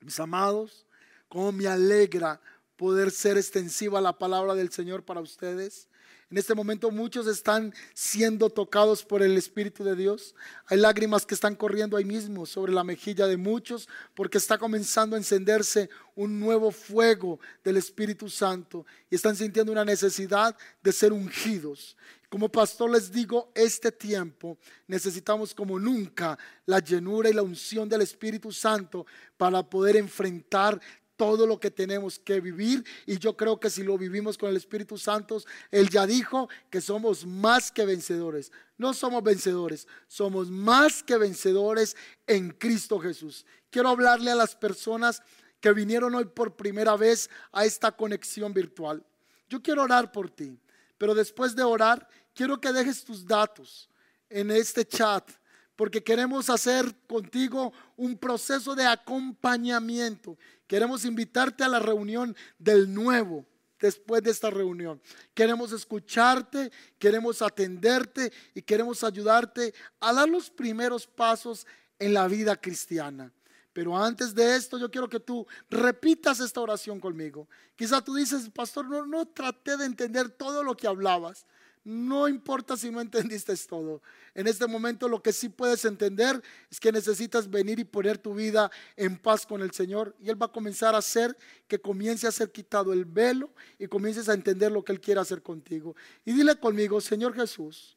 Mis 0.00 0.18
amados, 0.18 0.86
cómo 1.28 1.52
me 1.52 1.66
alegra 1.66 2.40
poder 2.76 3.10
ser 3.10 3.36
extensiva 3.36 4.00
la 4.00 4.18
palabra 4.18 4.54
del 4.54 4.70
Señor 4.72 5.04
para 5.04 5.20
ustedes. 5.20 5.88
En 6.32 6.38
este 6.38 6.54
momento 6.54 6.90
muchos 6.90 7.26
están 7.26 7.74
siendo 7.92 8.48
tocados 8.48 9.04
por 9.04 9.22
el 9.22 9.36
Espíritu 9.36 9.84
de 9.84 9.94
Dios. 9.94 10.34
Hay 10.66 10.78
lágrimas 10.78 11.26
que 11.26 11.34
están 11.34 11.54
corriendo 11.54 11.94
ahí 11.96 12.06
mismo 12.06 12.46
sobre 12.46 12.72
la 12.72 12.84
mejilla 12.84 13.26
de 13.26 13.36
muchos 13.36 13.86
porque 14.14 14.38
está 14.38 14.56
comenzando 14.56 15.14
a 15.14 15.18
encenderse 15.18 15.90
un 16.14 16.40
nuevo 16.40 16.70
fuego 16.70 17.38
del 17.62 17.76
Espíritu 17.76 18.30
Santo 18.30 18.86
y 19.10 19.14
están 19.14 19.36
sintiendo 19.36 19.72
una 19.72 19.84
necesidad 19.84 20.56
de 20.82 20.92
ser 20.92 21.12
ungidos. 21.12 21.98
Como 22.32 22.48
pastor 22.48 22.90
les 22.90 23.12
digo, 23.12 23.52
este 23.54 23.92
tiempo 23.92 24.56
necesitamos 24.86 25.54
como 25.54 25.78
nunca 25.78 26.38
la 26.64 26.78
llenura 26.78 27.28
y 27.28 27.34
la 27.34 27.42
unción 27.42 27.90
del 27.90 28.00
Espíritu 28.00 28.50
Santo 28.50 29.04
para 29.36 29.62
poder 29.62 29.96
enfrentar 29.96 30.80
todo 31.14 31.46
lo 31.46 31.60
que 31.60 31.70
tenemos 31.70 32.18
que 32.18 32.40
vivir 32.40 32.82
y 33.04 33.18
yo 33.18 33.36
creo 33.36 33.60
que 33.60 33.68
si 33.68 33.82
lo 33.82 33.98
vivimos 33.98 34.38
con 34.38 34.48
el 34.48 34.56
Espíritu 34.56 34.96
Santo, 34.96 35.42
Él 35.70 35.90
ya 35.90 36.06
dijo 36.06 36.48
que 36.70 36.80
somos 36.80 37.26
más 37.26 37.70
que 37.70 37.84
vencedores. 37.84 38.50
No 38.78 38.94
somos 38.94 39.22
vencedores, 39.22 39.86
somos 40.08 40.50
más 40.50 41.02
que 41.02 41.18
vencedores 41.18 41.98
en 42.26 42.48
Cristo 42.52 42.98
Jesús. 42.98 43.44
Quiero 43.68 43.90
hablarle 43.90 44.30
a 44.30 44.36
las 44.36 44.56
personas 44.56 45.20
que 45.60 45.74
vinieron 45.74 46.14
hoy 46.14 46.24
por 46.24 46.56
primera 46.56 46.96
vez 46.96 47.28
a 47.52 47.66
esta 47.66 47.92
conexión 47.92 48.54
virtual. 48.54 49.04
Yo 49.50 49.60
quiero 49.60 49.82
orar 49.82 50.10
por 50.10 50.30
ti, 50.30 50.58
pero 50.96 51.14
después 51.16 51.56
de 51.56 51.64
orar, 51.64 52.08
quiero 52.34 52.60
que 52.60 52.72
dejes 52.72 53.04
tus 53.04 53.26
datos 53.26 53.88
en 54.28 54.50
este 54.50 54.84
chat, 54.86 55.30
porque 55.76 56.02
queremos 56.02 56.48
hacer 56.50 56.94
contigo 57.06 57.72
un 57.96 58.16
proceso 58.16 58.74
de 58.74 58.86
acompañamiento. 58.86 60.36
Queremos 60.66 61.04
invitarte 61.04 61.64
a 61.64 61.68
la 61.68 61.78
reunión 61.78 62.36
del 62.58 62.92
nuevo 62.92 63.46
después 63.80 64.22
de 64.22 64.30
esta 64.30 64.48
reunión. 64.48 65.02
Queremos 65.34 65.72
escucharte, 65.72 66.70
queremos 66.98 67.42
atenderte 67.42 68.32
y 68.54 68.62
queremos 68.62 69.02
ayudarte 69.04 69.74
a 70.00 70.12
dar 70.12 70.28
los 70.28 70.48
primeros 70.48 71.06
pasos 71.06 71.66
en 71.98 72.14
la 72.14 72.28
vida 72.28 72.56
cristiana. 72.56 73.32
Pero 73.72 73.96
antes 73.96 74.34
de 74.34 74.54
esto, 74.54 74.78
yo 74.78 74.90
quiero 74.90 75.08
que 75.08 75.20
tú 75.20 75.46
repitas 75.70 76.40
esta 76.40 76.60
oración 76.60 77.00
conmigo. 77.00 77.48
Quizá 77.74 78.02
tú 78.02 78.14
dices, 78.14 78.48
pastor, 78.50 78.86
no, 78.86 79.06
no 79.06 79.26
traté 79.26 79.76
de 79.76 79.86
entender 79.86 80.28
todo 80.28 80.62
lo 80.62 80.76
que 80.76 80.86
hablabas. 80.86 81.46
No 81.84 82.28
importa 82.28 82.76
si 82.76 82.90
no 82.90 83.00
entendiste 83.00 83.56
todo. 83.68 84.02
En 84.34 84.46
este 84.46 84.68
momento 84.68 85.08
lo 85.08 85.20
que 85.20 85.32
sí 85.32 85.48
puedes 85.48 85.84
entender 85.84 86.40
es 86.70 86.78
que 86.78 86.92
necesitas 86.92 87.50
venir 87.50 87.80
y 87.80 87.84
poner 87.84 88.18
tu 88.18 88.34
vida 88.34 88.70
en 88.96 89.18
paz 89.18 89.44
con 89.44 89.62
el 89.62 89.72
Señor. 89.72 90.14
Y 90.20 90.30
Él 90.30 90.40
va 90.40 90.46
a 90.46 90.52
comenzar 90.52 90.94
a 90.94 90.98
hacer 90.98 91.36
que 91.66 91.80
comience 91.80 92.28
a 92.28 92.32
ser 92.32 92.52
quitado 92.52 92.92
el 92.92 93.04
velo 93.04 93.50
y 93.80 93.88
comiences 93.88 94.28
a 94.28 94.34
entender 94.34 94.70
lo 94.70 94.84
que 94.84 94.92
Él 94.92 95.00
quiere 95.00 95.20
hacer 95.20 95.42
contigo. 95.42 95.96
Y 96.24 96.32
dile 96.32 96.54
conmigo, 96.56 97.00
Señor 97.00 97.34
Jesús, 97.34 97.96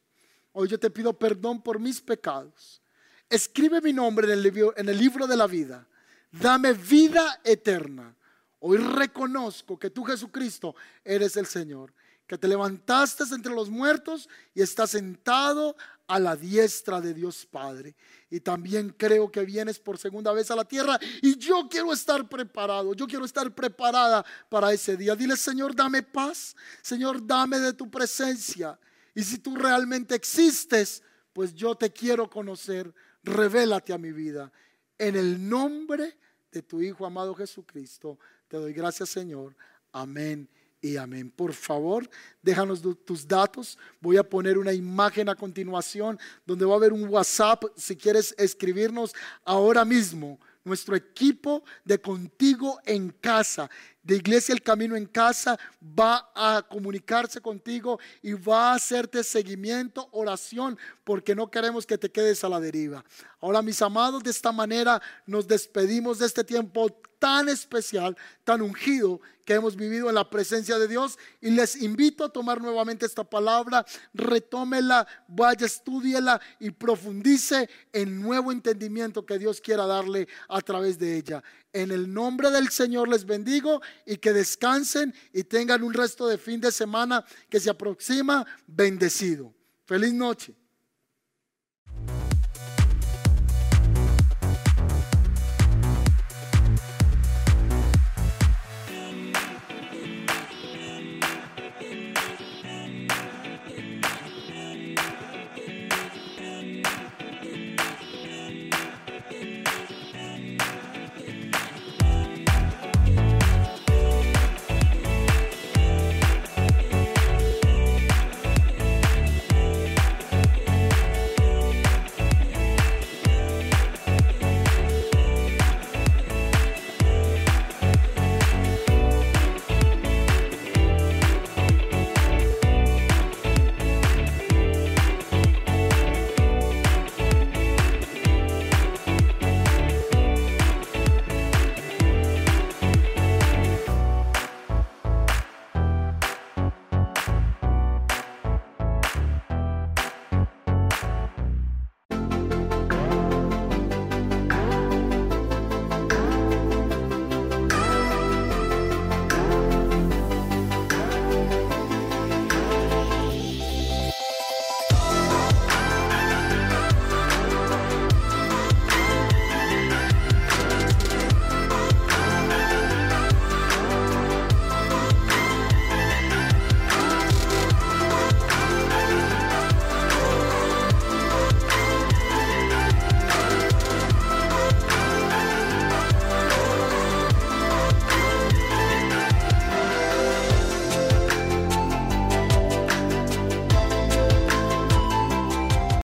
hoy 0.52 0.66
yo 0.66 0.80
te 0.80 0.90
pido 0.90 1.12
perdón 1.12 1.62
por 1.62 1.78
mis 1.78 2.00
pecados. 2.00 2.82
Escribe 3.30 3.80
mi 3.80 3.92
nombre 3.92 4.26
en 4.26 4.32
el 4.32 4.42
libro, 4.42 4.74
en 4.76 4.88
el 4.88 4.98
libro 4.98 5.28
de 5.28 5.36
la 5.36 5.46
vida. 5.46 5.86
Dame 6.32 6.72
vida 6.72 7.40
eterna. 7.44 8.16
Hoy 8.58 8.78
reconozco 8.78 9.78
que 9.78 9.90
tú 9.90 10.02
Jesucristo 10.02 10.74
eres 11.04 11.36
el 11.36 11.46
Señor 11.46 11.92
que 12.26 12.36
te 12.36 12.48
levantaste 12.48 13.24
entre 13.32 13.54
los 13.54 13.70
muertos 13.70 14.28
y 14.54 14.62
estás 14.62 14.90
sentado 14.90 15.76
a 16.08 16.18
la 16.18 16.36
diestra 16.36 17.00
de 17.00 17.14
Dios 17.14 17.46
Padre. 17.46 17.94
Y 18.30 18.40
también 18.40 18.94
creo 18.96 19.30
que 19.30 19.44
vienes 19.44 19.78
por 19.78 19.98
segunda 19.98 20.32
vez 20.32 20.50
a 20.50 20.56
la 20.56 20.64
tierra 20.64 20.98
y 21.22 21.36
yo 21.38 21.68
quiero 21.68 21.92
estar 21.92 22.28
preparado, 22.28 22.94
yo 22.94 23.06
quiero 23.06 23.24
estar 23.24 23.54
preparada 23.54 24.24
para 24.48 24.72
ese 24.72 24.96
día. 24.96 25.14
Dile, 25.14 25.36
Señor, 25.36 25.74
dame 25.74 26.02
paz, 26.02 26.56
Señor, 26.82 27.24
dame 27.24 27.58
de 27.60 27.72
tu 27.72 27.90
presencia. 27.90 28.78
Y 29.14 29.22
si 29.22 29.38
tú 29.38 29.54
realmente 29.54 30.14
existes, 30.14 31.02
pues 31.32 31.54
yo 31.54 31.74
te 31.74 31.92
quiero 31.92 32.28
conocer, 32.28 32.92
revélate 33.22 33.92
a 33.92 33.98
mi 33.98 34.12
vida. 34.12 34.52
En 34.98 35.14
el 35.14 35.48
nombre 35.48 36.18
de 36.50 36.62
tu 36.62 36.80
Hijo 36.80 37.06
amado 37.06 37.34
Jesucristo, 37.34 38.18
te 38.48 38.56
doy 38.56 38.72
gracias, 38.72 39.10
Señor. 39.10 39.54
Amén 39.92 40.48
y 40.86 40.96
amén. 40.96 41.30
Por 41.30 41.52
favor, 41.52 42.08
déjanos 42.42 42.82
tus 43.04 43.26
datos. 43.26 43.78
Voy 44.00 44.16
a 44.16 44.28
poner 44.28 44.58
una 44.58 44.72
imagen 44.72 45.28
a 45.28 45.34
continuación 45.34 46.18
donde 46.44 46.64
va 46.64 46.74
a 46.74 46.76
haber 46.76 46.92
un 46.92 47.08
WhatsApp 47.08 47.64
si 47.76 47.96
quieres 47.96 48.34
escribirnos 48.38 49.14
ahora 49.44 49.84
mismo. 49.84 50.38
Nuestro 50.64 50.96
equipo 50.96 51.62
de 51.84 52.00
contigo 52.00 52.80
en 52.84 53.10
casa, 53.10 53.70
de 54.06 54.16
Iglesia 54.16 54.52
El 54.52 54.62
Camino 54.62 54.94
en 54.94 55.06
casa, 55.06 55.58
va 55.82 56.30
a 56.32 56.62
comunicarse 56.62 57.40
contigo 57.40 57.98
y 58.22 58.34
va 58.34 58.70
a 58.70 58.74
hacerte 58.76 59.24
seguimiento, 59.24 60.08
oración, 60.12 60.78
porque 61.02 61.34
no 61.34 61.50
queremos 61.50 61.84
que 61.84 61.98
te 61.98 62.10
quedes 62.10 62.44
a 62.44 62.48
la 62.48 62.60
deriva. 62.60 63.04
Ahora, 63.40 63.62
mis 63.62 63.82
amados, 63.82 64.22
de 64.22 64.30
esta 64.30 64.52
manera 64.52 65.02
nos 65.26 65.48
despedimos 65.48 66.20
de 66.20 66.26
este 66.26 66.44
tiempo 66.44 66.88
tan 67.18 67.48
especial, 67.48 68.16
tan 68.44 68.62
ungido 68.62 69.20
que 69.44 69.54
hemos 69.54 69.76
vivido 69.76 70.08
en 70.08 70.16
la 70.16 70.28
presencia 70.28 70.78
de 70.78 70.88
Dios. 70.88 71.18
Y 71.40 71.50
les 71.50 71.80
invito 71.80 72.24
a 72.24 72.28
tomar 72.28 72.60
nuevamente 72.60 73.06
esta 73.06 73.24
palabra, 73.24 73.86
retómela, 74.12 75.06
vaya, 75.28 75.66
estudiela 75.66 76.40
y 76.58 76.70
profundice 76.70 77.70
en 77.92 78.20
nuevo 78.20 78.52
entendimiento 78.52 79.24
que 79.24 79.38
Dios 79.38 79.60
quiera 79.60 79.86
darle 79.86 80.28
a 80.48 80.60
través 80.60 80.98
de 80.98 81.16
ella. 81.16 81.42
En 81.72 81.90
el 81.90 82.12
nombre 82.12 82.50
del 82.50 82.70
Señor 82.70 83.08
les 83.08 83.24
bendigo 83.24 83.80
y 84.04 84.16
que 84.16 84.32
descansen 84.32 85.14
y 85.32 85.44
tengan 85.44 85.82
un 85.82 85.94
resto 85.94 86.26
de 86.26 86.38
fin 86.38 86.60
de 86.60 86.72
semana 86.72 87.24
que 87.48 87.60
se 87.60 87.70
aproxima 87.70 88.46
bendecido. 88.66 89.54
Feliz 89.84 90.12
noche. 90.12 90.54